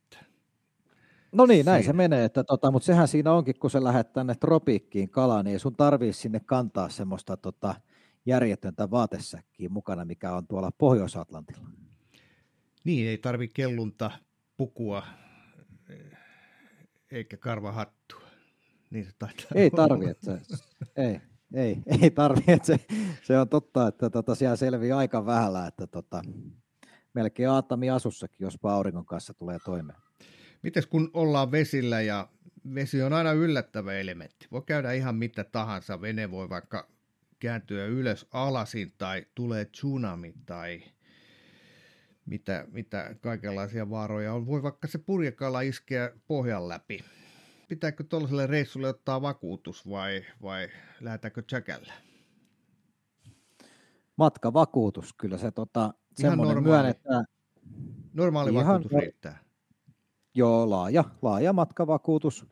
No 1.32 1.46
niin, 1.46 1.66
näin 1.66 1.82
siinä. 1.82 1.92
se 1.92 1.96
menee, 1.96 2.24
että 2.24 2.44
tota, 2.44 2.70
mutta 2.70 2.86
sehän 2.86 3.09
siinä 3.09 3.32
onkin, 3.32 3.59
kun 3.59 3.70
sä 3.70 3.84
lähdet 3.84 4.12
tänne 4.12 4.34
tropiikkiin 4.34 5.11
kalaan, 5.11 5.44
niin 5.44 5.61
sun 5.61 5.76
tarvii 5.76 6.12
sinne 6.12 6.40
kantaa 6.40 6.88
semmoista 6.88 7.36
tota, 7.36 7.74
järjetöntä 8.26 8.90
vaatesäkkiä 8.90 9.68
mukana, 9.68 10.05
mikä 10.05 10.32
on 10.32 10.46
tuolla 10.46 10.70
Pohjois-Atlantilla. 10.78 11.68
Niin, 12.84 13.09
ei 13.09 13.18
tarvi 13.18 13.48
kellunta, 13.48 14.11
pukua 14.57 15.07
eikä 17.11 17.36
karvahattua. 17.36 18.24
Niin 18.95 19.05
se 19.05 19.11
taitaa 19.18 19.47
Ei 19.55 19.70
tarvi, 19.70 20.09
että 20.11 20.24
se, 20.24 20.57
ei, 20.97 21.20
ei, 21.55 21.82
ei 22.03 22.11
tarvi, 22.11 22.42
että 22.47 22.66
se, 22.66 22.80
se 23.22 23.38
on 23.38 23.49
totta, 23.49 23.88
että 23.88 24.11
tota, 24.11 24.34
siellä 24.34 24.57
selviää 24.57 24.99
aika 24.99 25.26
vähällä, 25.26 25.66
että 25.66 25.86
tota, 25.86 26.22
melkein 27.14 27.51
Aatami 27.51 27.90
asussakin, 27.90 28.45
jos 28.45 28.59
auringon 28.62 29.07
kanssa 29.07 29.34
tulee 29.34 29.59
toimeen. 29.64 29.99
Mites 30.62 30.86
kun 30.86 31.11
ollaan 31.12 31.53
vesillä 31.53 32.01
ja 32.01 32.28
vesi 32.74 33.03
on 33.03 33.12
aina 33.12 33.32
yllättävä 33.32 33.92
elementti. 33.92 34.47
Voi 34.53 34.62
käydä 34.66 34.92
ihan 34.92 35.14
mitä 35.14 35.45
tahansa. 35.45 36.01
Vene 36.01 36.30
voi 36.30 36.49
vaikka 36.49 36.88
kääntyä 37.38 37.86
ylös 37.86 38.26
alasin 38.32 38.95
tai 38.99 39.26
tulee 39.34 39.64
tsunami 39.64 40.34
tai 40.47 40.82
mitä, 42.26 42.66
mitä 42.72 43.16
kaikenlaisia 43.20 43.90
vaaroja 43.90 44.34
on. 44.34 44.47
Voi 44.47 44.62
vaikka 44.62 44.88
se 44.88 44.99
purjekala 44.99 45.61
iskeä 45.61 46.11
pohjan 46.26 46.68
läpi 46.68 47.05
pitääkö 47.68 48.04
tuollaiselle 48.04 48.46
reissulle 48.46 48.88
ottaa 48.88 49.22
vakuutus 49.22 49.90
vai, 49.90 50.24
vai 50.42 50.68
lähdetäänkö 51.00 51.42
tsäkällä? 51.42 51.92
Matkavakuutus, 54.16 55.12
kyllä 55.12 55.38
se 55.38 55.50
tota, 55.50 55.94
semmoinen 56.14 56.54
normaali, 56.54 56.82
myönnetään. 56.82 57.24
Normaali 58.12 58.50
ihan, 58.50 58.66
vakuutus 58.66 58.92
riittää. 59.00 59.38
Joo, 60.34 60.70
laaja, 60.70 61.04
laaja 61.22 61.52
matkavakuutus. 61.52 62.46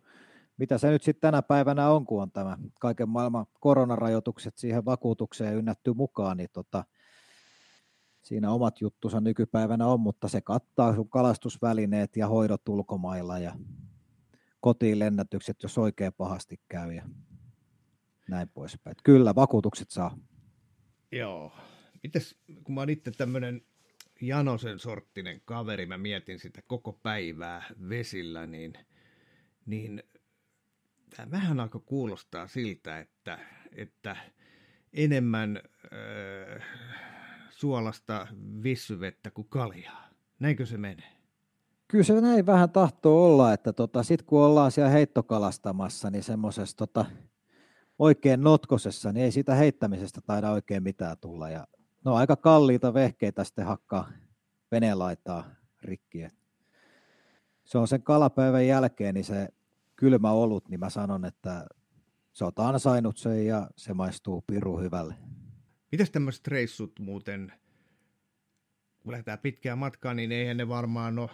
Mitä 0.56 0.78
se 0.78 0.90
nyt 0.90 1.02
sitten 1.02 1.20
tänä 1.20 1.42
päivänä 1.42 1.90
on, 1.90 2.06
kun 2.06 2.22
on 2.22 2.30
tämä 2.30 2.58
kaiken 2.80 3.08
maailman 3.08 3.46
koronarajoitukset 3.60 4.58
siihen 4.58 4.84
vakuutukseen 4.84 5.56
ynnätty 5.56 5.92
mukaan, 5.92 6.36
niin 6.36 6.48
tota, 6.52 6.84
siinä 8.22 8.52
omat 8.52 8.80
juttusa 8.80 9.20
nykypäivänä 9.20 9.86
on, 9.86 10.00
mutta 10.00 10.28
se 10.28 10.40
kattaa 10.40 10.94
sun 10.94 11.08
kalastusvälineet 11.08 12.16
ja 12.16 12.28
hoidot 12.28 12.68
ulkomailla 12.68 13.38
ja 13.38 13.54
kotiin 14.62 14.98
lennätykset, 14.98 15.62
jos 15.62 15.78
oikein 15.78 16.12
pahasti 16.12 16.60
käy 16.68 16.92
ja 16.92 17.02
näin 18.28 18.48
poispäin. 18.48 18.96
Kyllä, 19.04 19.34
vakuutukset 19.34 19.90
saa. 19.90 20.18
Joo. 21.12 21.52
Mites, 22.02 22.38
kun 22.64 22.74
mä 22.74 22.80
oon 22.80 22.90
itse 22.90 23.10
tämmöinen 23.10 23.62
Janosen 24.20 24.78
sorttinen 24.78 25.40
kaveri, 25.44 25.86
mä 25.86 25.98
mietin 25.98 26.38
sitä 26.38 26.62
koko 26.66 26.92
päivää 26.92 27.64
vesillä, 27.88 28.46
niin, 28.46 28.72
niin 29.66 30.02
tämä 31.16 31.30
vähän 31.30 31.60
alkoi 31.60 31.82
kuulostaa 31.86 32.48
siltä, 32.48 32.98
että, 32.98 33.38
että 33.72 34.16
enemmän 34.92 35.56
äh, 35.56 36.62
suolasta 37.50 38.26
vissyvettä 38.62 39.30
kuin 39.30 39.48
kaljaa. 39.48 40.08
Näinkö 40.40 40.66
se 40.66 40.76
menee? 40.76 41.21
Kyllä 41.92 42.04
se 42.04 42.20
näin 42.20 42.46
vähän 42.46 42.70
tahtoo 42.70 43.26
olla, 43.26 43.52
että 43.52 43.72
tota, 43.72 44.02
sitten 44.02 44.26
kun 44.26 44.42
ollaan 44.42 44.72
siellä 44.72 44.90
heittokalastamassa, 44.90 46.10
niin 46.10 46.22
semmoisessa 46.22 46.76
tota, 46.76 47.04
oikein 47.98 48.42
notkosessa, 48.42 49.12
niin 49.12 49.24
ei 49.24 49.32
siitä 49.32 49.54
heittämisestä 49.54 50.20
taida 50.20 50.50
oikein 50.50 50.82
mitään 50.82 51.16
tulla. 51.18 51.50
Ja 51.50 51.66
no 52.04 52.14
aika 52.14 52.36
kalliita 52.36 52.94
vehkeitä 52.94 53.44
sitten 53.44 53.66
hakkaa 53.66 54.08
veneen 54.70 54.98
laitaa 54.98 55.44
rikki. 55.82 56.26
Se 57.64 57.78
on 57.78 57.88
sen 57.88 58.02
kalapäivän 58.02 58.66
jälkeen, 58.66 59.14
niin 59.14 59.24
se 59.24 59.48
kylmä 59.96 60.30
olut, 60.30 60.68
niin 60.68 60.80
mä 60.80 60.90
sanon, 60.90 61.24
että 61.24 61.66
sä 62.32 62.44
oot 62.44 62.58
ansainnut 62.58 63.16
sen 63.16 63.46
ja 63.46 63.70
se 63.76 63.94
maistuu 63.94 64.44
piru 64.46 64.78
hyvälle. 64.78 65.14
Mitäs 65.92 66.10
tämmöiset 66.10 66.48
reissut 66.48 66.92
muuten, 66.98 67.52
kun 69.02 69.12
lähdetään 69.12 69.38
pitkään 69.38 69.78
matkaan, 69.78 70.16
niin 70.16 70.32
eihän 70.32 70.56
ne 70.56 70.68
varmaan 70.68 71.18
ole 71.18 71.30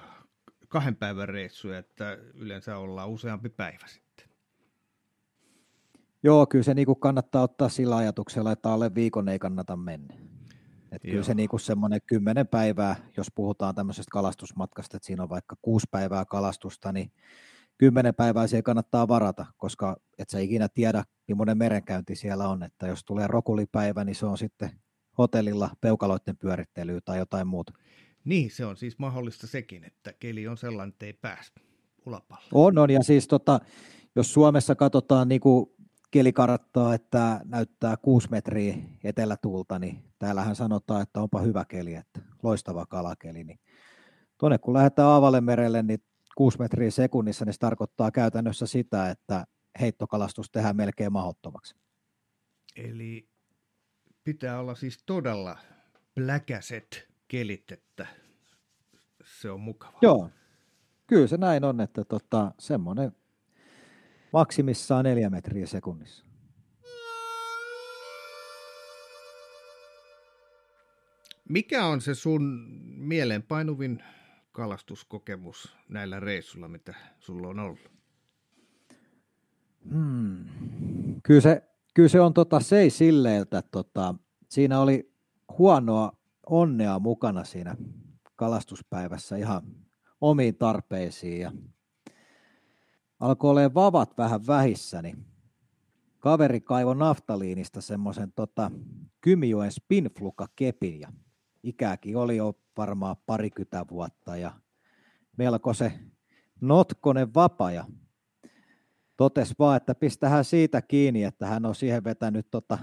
kahden 0.68 0.96
päivän 0.96 1.28
reissuja, 1.28 1.78
että 1.78 2.18
yleensä 2.34 2.76
ollaan 2.76 3.08
useampi 3.08 3.48
päivä 3.48 3.86
sitten. 3.86 4.28
Joo, 6.22 6.46
kyllä 6.46 6.62
se 6.62 6.74
niinku 6.74 6.94
kannattaa 6.94 7.42
ottaa 7.42 7.68
sillä 7.68 7.96
ajatuksella, 7.96 8.52
että 8.52 8.72
alle 8.72 8.94
viikon 8.94 9.28
ei 9.28 9.38
kannata 9.38 9.76
mennä. 9.76 10.14
Et 10.92 11.02
kyllä 11.02 11.22
se 11.22 11.34
niinku 11.34 11.58
semmoinen 11.58 12.00
kymmenen 12.06 12.48
päivää, 12.48 12.96
jos 13.16 13.26
puhutaan 13.34 13.74
tämmöisestä 13.74 14.10
kalastusmatkasta, 14.12 14.96
että 14.96 15.06
siinä 15.06 15.22
on 15.22 15.28
vaikka 15.28 15.56
kuusi 15.62 15.86
päivää 15.90 16.24
kalastusta, 16.24 16.92
niin 16.92 17.12
kymmenen 17.78 18.14
päivää 18.14 18.46
siihen 18.46 18.62
kannattaa 18.62 19.08
varata, 19.08 19.46
koska 19.56 19.96
et 20.18 20.30
sä 20.30 20.38
ikinä 20.38 20.68
tiedä, 20.68 21.04
millainen 21.28 21.58
merenkäynti 21.58 22.16
siellä 22.16 22.48
on. 22.48 22.62
Että 22.62 22.86
jos 22.86 23.04
tulee 23.04 23.26
rokulipäivä, 23.26 24.04
niin 24.04 24.14
se 24.14 24.26
on 24.26 24.38
sitten 24.38 24.70
hotellilla 25.18 25.70
peukaloiden 25.80 26.36
pyörittelyä 26.36 27.00
tai 27.04 27.18
jotain 27.18 27.46
muuta. 27.46 27.72
Niin, 28.24 28.50
se 28.50 28.66
on 28.66 28.76
siis 28.76 28.98
mahdollista 28.98 29.46
sekin, 29.46 29.84
että 29.84 30.12
keli 30.12 30.48
on 30.48 30.56
sellainen, 30.56 30.92
että 30.92 31.06
ei 31.06 31.12
pääse 31.12 31.52
ulapalle. 32.06 32.48
On, 32.52 32.78
on. 32.78 32.90
Ja 32.90 33.02
siis 33.02 33.28
tota, 33.28 33.60
jos 34.16 34.32
Suomessa 34.32 34.74
katsotaan 34.74 35.28
niin 35.28 35.40
kuin 35.40 35.66
kelikarttaa, 36.10 36.94
että 36.94 37.40
näyttää 37.44 37.96
6 37.96 38.30
metriä 38.30 38.76
etelätuulta, 39.04 39.78
niin 39.78 40.04
täällähän 40.18 40.56
sanotaan, 40.56 41.02
että 41.02 41.20
onpa 41.20 41.40
hyvä 41.40 41.64
keli, 41.64 41.94
että 41.94 42.20
loistava 42.42 42.86
kalakeli. 42.86 43.44
Niin 43.44 43.60
tuonne 44.38 44.58
kun 44.58 44.74
lähdetään 44.74 45.08
Aavalle 45.08 45.40
merelle, 45.40 45.82
niin 45.82 46.02
6 46.36 46.58
metriä 46.58 46.90
sekunnissa, 46.90 47.44
niin 47.44 47.52
se 47.52 47.58
tarkoittaa 47.58 48.10
käytännössä 48.10 48.66
sitä, 48.66 49.10
että 49.10 49.46
heittokalastus 49.80 50.50
tehdään 50.50 50.76
melkein 50.76 51.12
mahdottomaksi. 51.12 51.76
Eli 52.76 53.28
pitää 54.24 54.60
olla 54.60 54.74
siis 54.74 55.02
todella 55.06 55.58
pläkäset 56.14 57.07
kelit, 57.28 57.72
että 57.72 58.06
se 59.24 59.50
on 59.50 59.60
mukava. 59.60 59.98
Joo, 60.02 60.30
kyllä 61.06 61.26
se 61.26 61.36
näin 61.36 61.64
on, 61.64 61.80
että 61.80 62.04
tota, 62.04 62.52
semmoinen 62.58 63.12
maksimissaan 64.32 65.04
neljä 65.04 65.30
metriä 65.30 65.66
sekunnissa. 65.66 66.28
Mikä 71.48 71.86
on 71.86 72.00
se 72.00 72.14
sun 72.14 72.66
mieleenpainuvin 72.96 74.02
kalastuskokemus 74.52 75.76
näillä 75.88 76.20
reissuilla, 76.20 76.68
mitä 76.68 76.94
sulla 77.18 77.48
on 77.48 77.58
ollut? 77.58 77.90
Hmm. 79.90 80.44
Kyllä, 81.22 81.40
se, 81.40 81.62
kyllä 81.94 82.08
se 82.08 82.20
on 82.20 82.34
tota, 82.34 82.60
se 82.60 82.78
ei 82.78 82.90
silleeltä, 82.90 83.62
tota, 83.62 84.14
siinä 84.48 84.80
oli 84.80 85.12
huonoa 85.58 86.17
onnea 86.50 86.98
mukana 86.98 87.44
siinä 87.44 87.76
kalastuspäivässä 88.36 89.36
ihan 89.36 89.62
omiin 90.20 90.56
tarpeisiin 90.56 91.40
ja 91.40 91.52
alkoi 93.20 93.50
olemaan 93.50 93.74
vavat 93.74 94.18
vähän 94.18 94.46
vähissä, 94.46 95.02
niin 95.02 95.26
kaveri 96.18 96.60
kaivo 96.60 96.94
naftaliinista 96.94 97.80
semmoisen 97.80 98.32
tota, 98.32 98.70
Kymijoen 99.20 99.72
spinfluka-kepin 99.72 101.00
ja 101.00 101.12
ikääkin 101.62 102.16
oli 102.16 102.36
jo 102.36 102.54
varmaan 102.76 103.16
parikymmentä 103.26 103.84
vuotta 103.90 104.36
ja 104.36 104.52
melko 105.36 105.74
se 105.74 105.92
notkonen 106.60 107.34
vapa 107.34 107.72
ja 107.72 107.84
totesi 109.16 109.54
vaan, 109.58 109.76
että 109.76 109.94
pistähän 109.94 110.44
siitä 110.44 110.82
kiinni, 110.82 111.24
että 111.24 111.46
hän 111.46 111.66
on 111.66 111.74
siihen 111.74 112.04
vetänyt 112.04 112.50
tota 112.50 112.78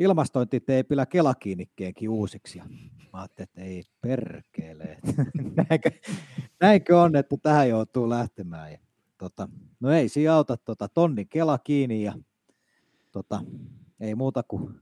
ilmastointiteipillä 0.00 1.06
kelakiinnikkeenkin 1.06 2.08
uusiksi. 2.08 2.58
Ja 2.58 2.64
mä 3.12 3.20
ajattelin, 3.20 3.48
että 3.48 3.60
ei 3.60 3.82
perkele. 4.00 4.98
näinkö, 5.68 5.90
näinkö 6.60 7.00
on, 7.00 7.16
että 7.16 7.36
tähän 7.42 7.68
joutuu 7.68 8.08
lähtemään. 8.08 8.72
Ja, 8.72 8.78
tota, 9.18 9.48
no 9.80 9.90
ei 9.90 10.08
siinä 10.08 10.34
auta 10.34 10.56
tota, 10.56 10.88
tonnin 10.88 11.28
kela 11.28 11.58
kiinni 11.58 12.02
ja 12.02 12.14
tota, 13.12 13.44
ei 14.00 14.14
muuta 14.14 14.42
kuin 14.42 14.80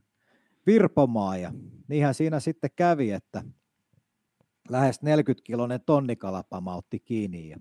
virpomaan. 0.65 1.41
Ja 1.41 1.51
niinhän 1.87 2.13
siinä 2.13 2.39
sitten 2.39 2.71
kävi, 2.75 3.11
että 3.11 3.43
lähes 4.69 5.01
40-kilonen 5.01 5.81
tonnikalapama 5.85 6.75
otti 6.75 6.99
kiinni. 6.99 7.49
Ja, 7.49 7.57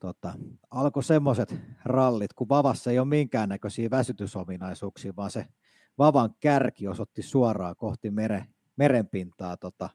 tota, 0.00 0.34
alkoi 0.70 1.04
semmoiset 1.04 1.54
rallit, 1.84 2.32
kun 2.32 2.48
vavassa 2.48 2.90
ei 2.90 2.98
ole 2.98 3.08
minkäännäköisiä 3.08 3.90
väsytysominaisuuksia, 3.90 5.16
vaan 5.16 5.30
se 5.30 5.46
vavan 5.98 6.34
kärki 6.40 6.88
osoitti 6.88 7.22
suoraan 7.22 7.76
kohti 7.76 8.10
mere, 8.10 8.46
merenpintaa 8.76 9.56
tota, 9.56 9.90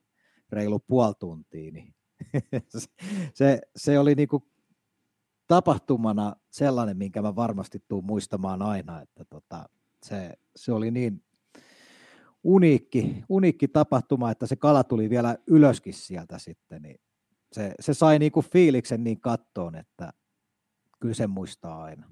reilu 0.51 0.79
puoli 0.79 1.13
tuntia, 1.19 1.71
niin 1.71 1.95
se, 3.33 3.61
se 3.75 3.99
oli 3.99 4.15
niinku 4.15 4.47
tapahtumana 5.47 6.35
sellainen, 6.49 6.97
minkä 6.97 7.21
mä 7.21 7.35
varmasti 7.35 7.83
tuun 7.87 8.05
muistamaan 8.05 8.61
aina, 8.61 9.01
että 9.01 9.25
tota, 9.25 9.69
se, 10.03 10.33
se 10.55 10.71
oli 10.71 10.91
niin 10.91 11.23
uniikki, 12.43 13.23
uniikki 13.29 13.67
tapahtuma, 13.67 14.31
että 14.31 14.47
se 14.47 14.55
kala 14.55 14.83
tuli 14.83 15.09
vielä 15.09 15.37
ylöskin 15.47 15.93
sieltä 15.93 16.39
sitten, 16.39 16.81
niin 16.81 16.99
se, 17.51 17.73
se 17.79 17.93
sai 17.93 18.19
niinku 18.19 18.41
fiiliksen 18.41 19.03
niin 19.03 19.19
kattoon, 19.19 19.75
että 19.75 20.13
kyllä 20.99 21.13
sen 21.13 21.29
muistaa 21.29 21.83
aina. 21.83 22.09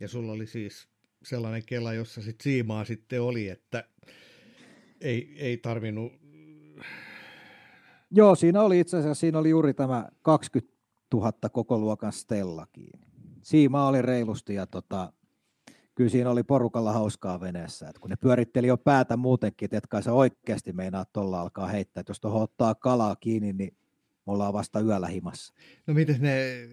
Ja 0.00 0.08
sulla 0.08 0.32
oli 0.32 0.46
siis 0.46 0.88
sellainen 1.24 1.62
kela, 1.66 1.92
jossa 1.92 2.22
sit 2.22 2.40
siimaa 2.40 2.84
sitten 2.84 3.22
oli, 3.22 3.48
että 3.48 3.84
ei, 5.00 5.34
ei 5.38 5.56
tarvinnut... 5.56 6.12
Joo, 8.10 8.34
siinä 8.34 8.62
oli 8.62 8.80
itse 8.80 8.96
asiassa, 8.96 9.20
siinä 9.20 9.38
oli 9.38 9.50
juuri 9.50 9.74
tämä 9.74 10.08
20 10.22 10.74
000 11.14 11.32
koko 11.52 11.78
luokan 11.78 12.12
Stellakin. 12.12 12.90
Siima 13.42 13.86
oli 13.86 14.02
reilusti 14.02 14.54
ja 14.54 14.66
tota, 14.66 15.12
kyllä 15.94 16.10
siinä 16.10 16.30
oli 16.30 16.42
porukalla 16.42 16.92
hauskaa 16.92 17.40
veneessä. 17.40 17.88
Et 17.88 17.98
kun 17.98 18.10
ne 18.10 18.16
pyöritteli 18.16 18.66
jo 18.66 18.76
päätä 18.76 19.16
muutenkin, 19.16 19.66
että 19.72 19.88
kai 19.88 20.02
sä 20.02 20.12
oikeasti 20.12 20.72
meinaa 20.72 21.04
tuolla 21.12 21.40
alkaa 21.40 21.66
heittää. 21.66 22.00
Et 22.00 22.08
jos 22.08 22.20
tuohon 22.20 22.42
ottaa 22.42 22.74
kalaa 22.74 23.16
kiinni, 23.16 23.52
niin 23.52 23.76
me 24.26 24.32
ollaan 24.32 24.52
vasta 24.52 24.80
yöllä 24.80 25.06
himassa. 25.08 25.54
No 25.86 25.94
miten 25.94 26.20
ne 26.20 26.68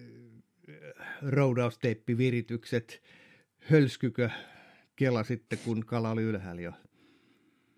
roudausteippiviritykset, 1.22 3.02
hölskykö 3.60 4.30
kela 4.96 5.24
sitten, 5.24 5.58
kun 5.64 5.86
kala 5.86 6.10
oli 6.10 6.22
ylhäällä 6.22 6.62
jo? 6.62 6.72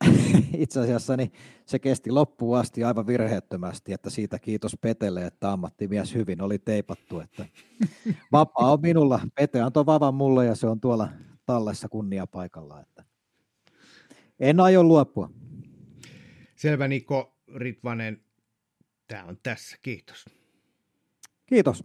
Itse 0.58 0.80
asiassa 0.80 1.16
niin 1.16 1.32
se 1.66 1.78
kesti 1.78 2.10
loppuun 2.10 2.58
asti 2.58 2.84
aivan 2.84 3.06
virheettömästi, 3.06 3.92
että 3.92 4.10
siitä 4.10 4.38
kiitos 4.38 4.76
Petelle, 4.80 5.26
että 5.26 5.52
ammattimies 5.52 6.14
hyvin 6.14 6.42
oli 6.42 6.58
teipattu. 6.58 7.20
Että 7.20 7.46
vapaa 8.32 8.72
on 8.72 8.80
minulla. 8.80 9.20
Pete 9.34 9.60
antoi 9.60 9.86
vavan 9.86 10.14
mulle 10.14 10.46
ja 10.46 10.54
se 10.54 10.66
on 10.66 10.80
tuolla 10.80 11.08
tallessa 11.46 11.88
kunniapaikalla. 11.88 12.80
Että 12.80 13.04
en 14.40 14.60
aio 14.60 14.84
luopua. 14.84 15.30
Selvä 16.56 16.88
Niko 16.88 17.36
Ritvanen, 17.54 18.20
tämä 19.08 19.24
on 19.24 19.38
tässä. 19.42 19.76
Kiitos. 19.82 20.24
Kiitos. 21.46 21.84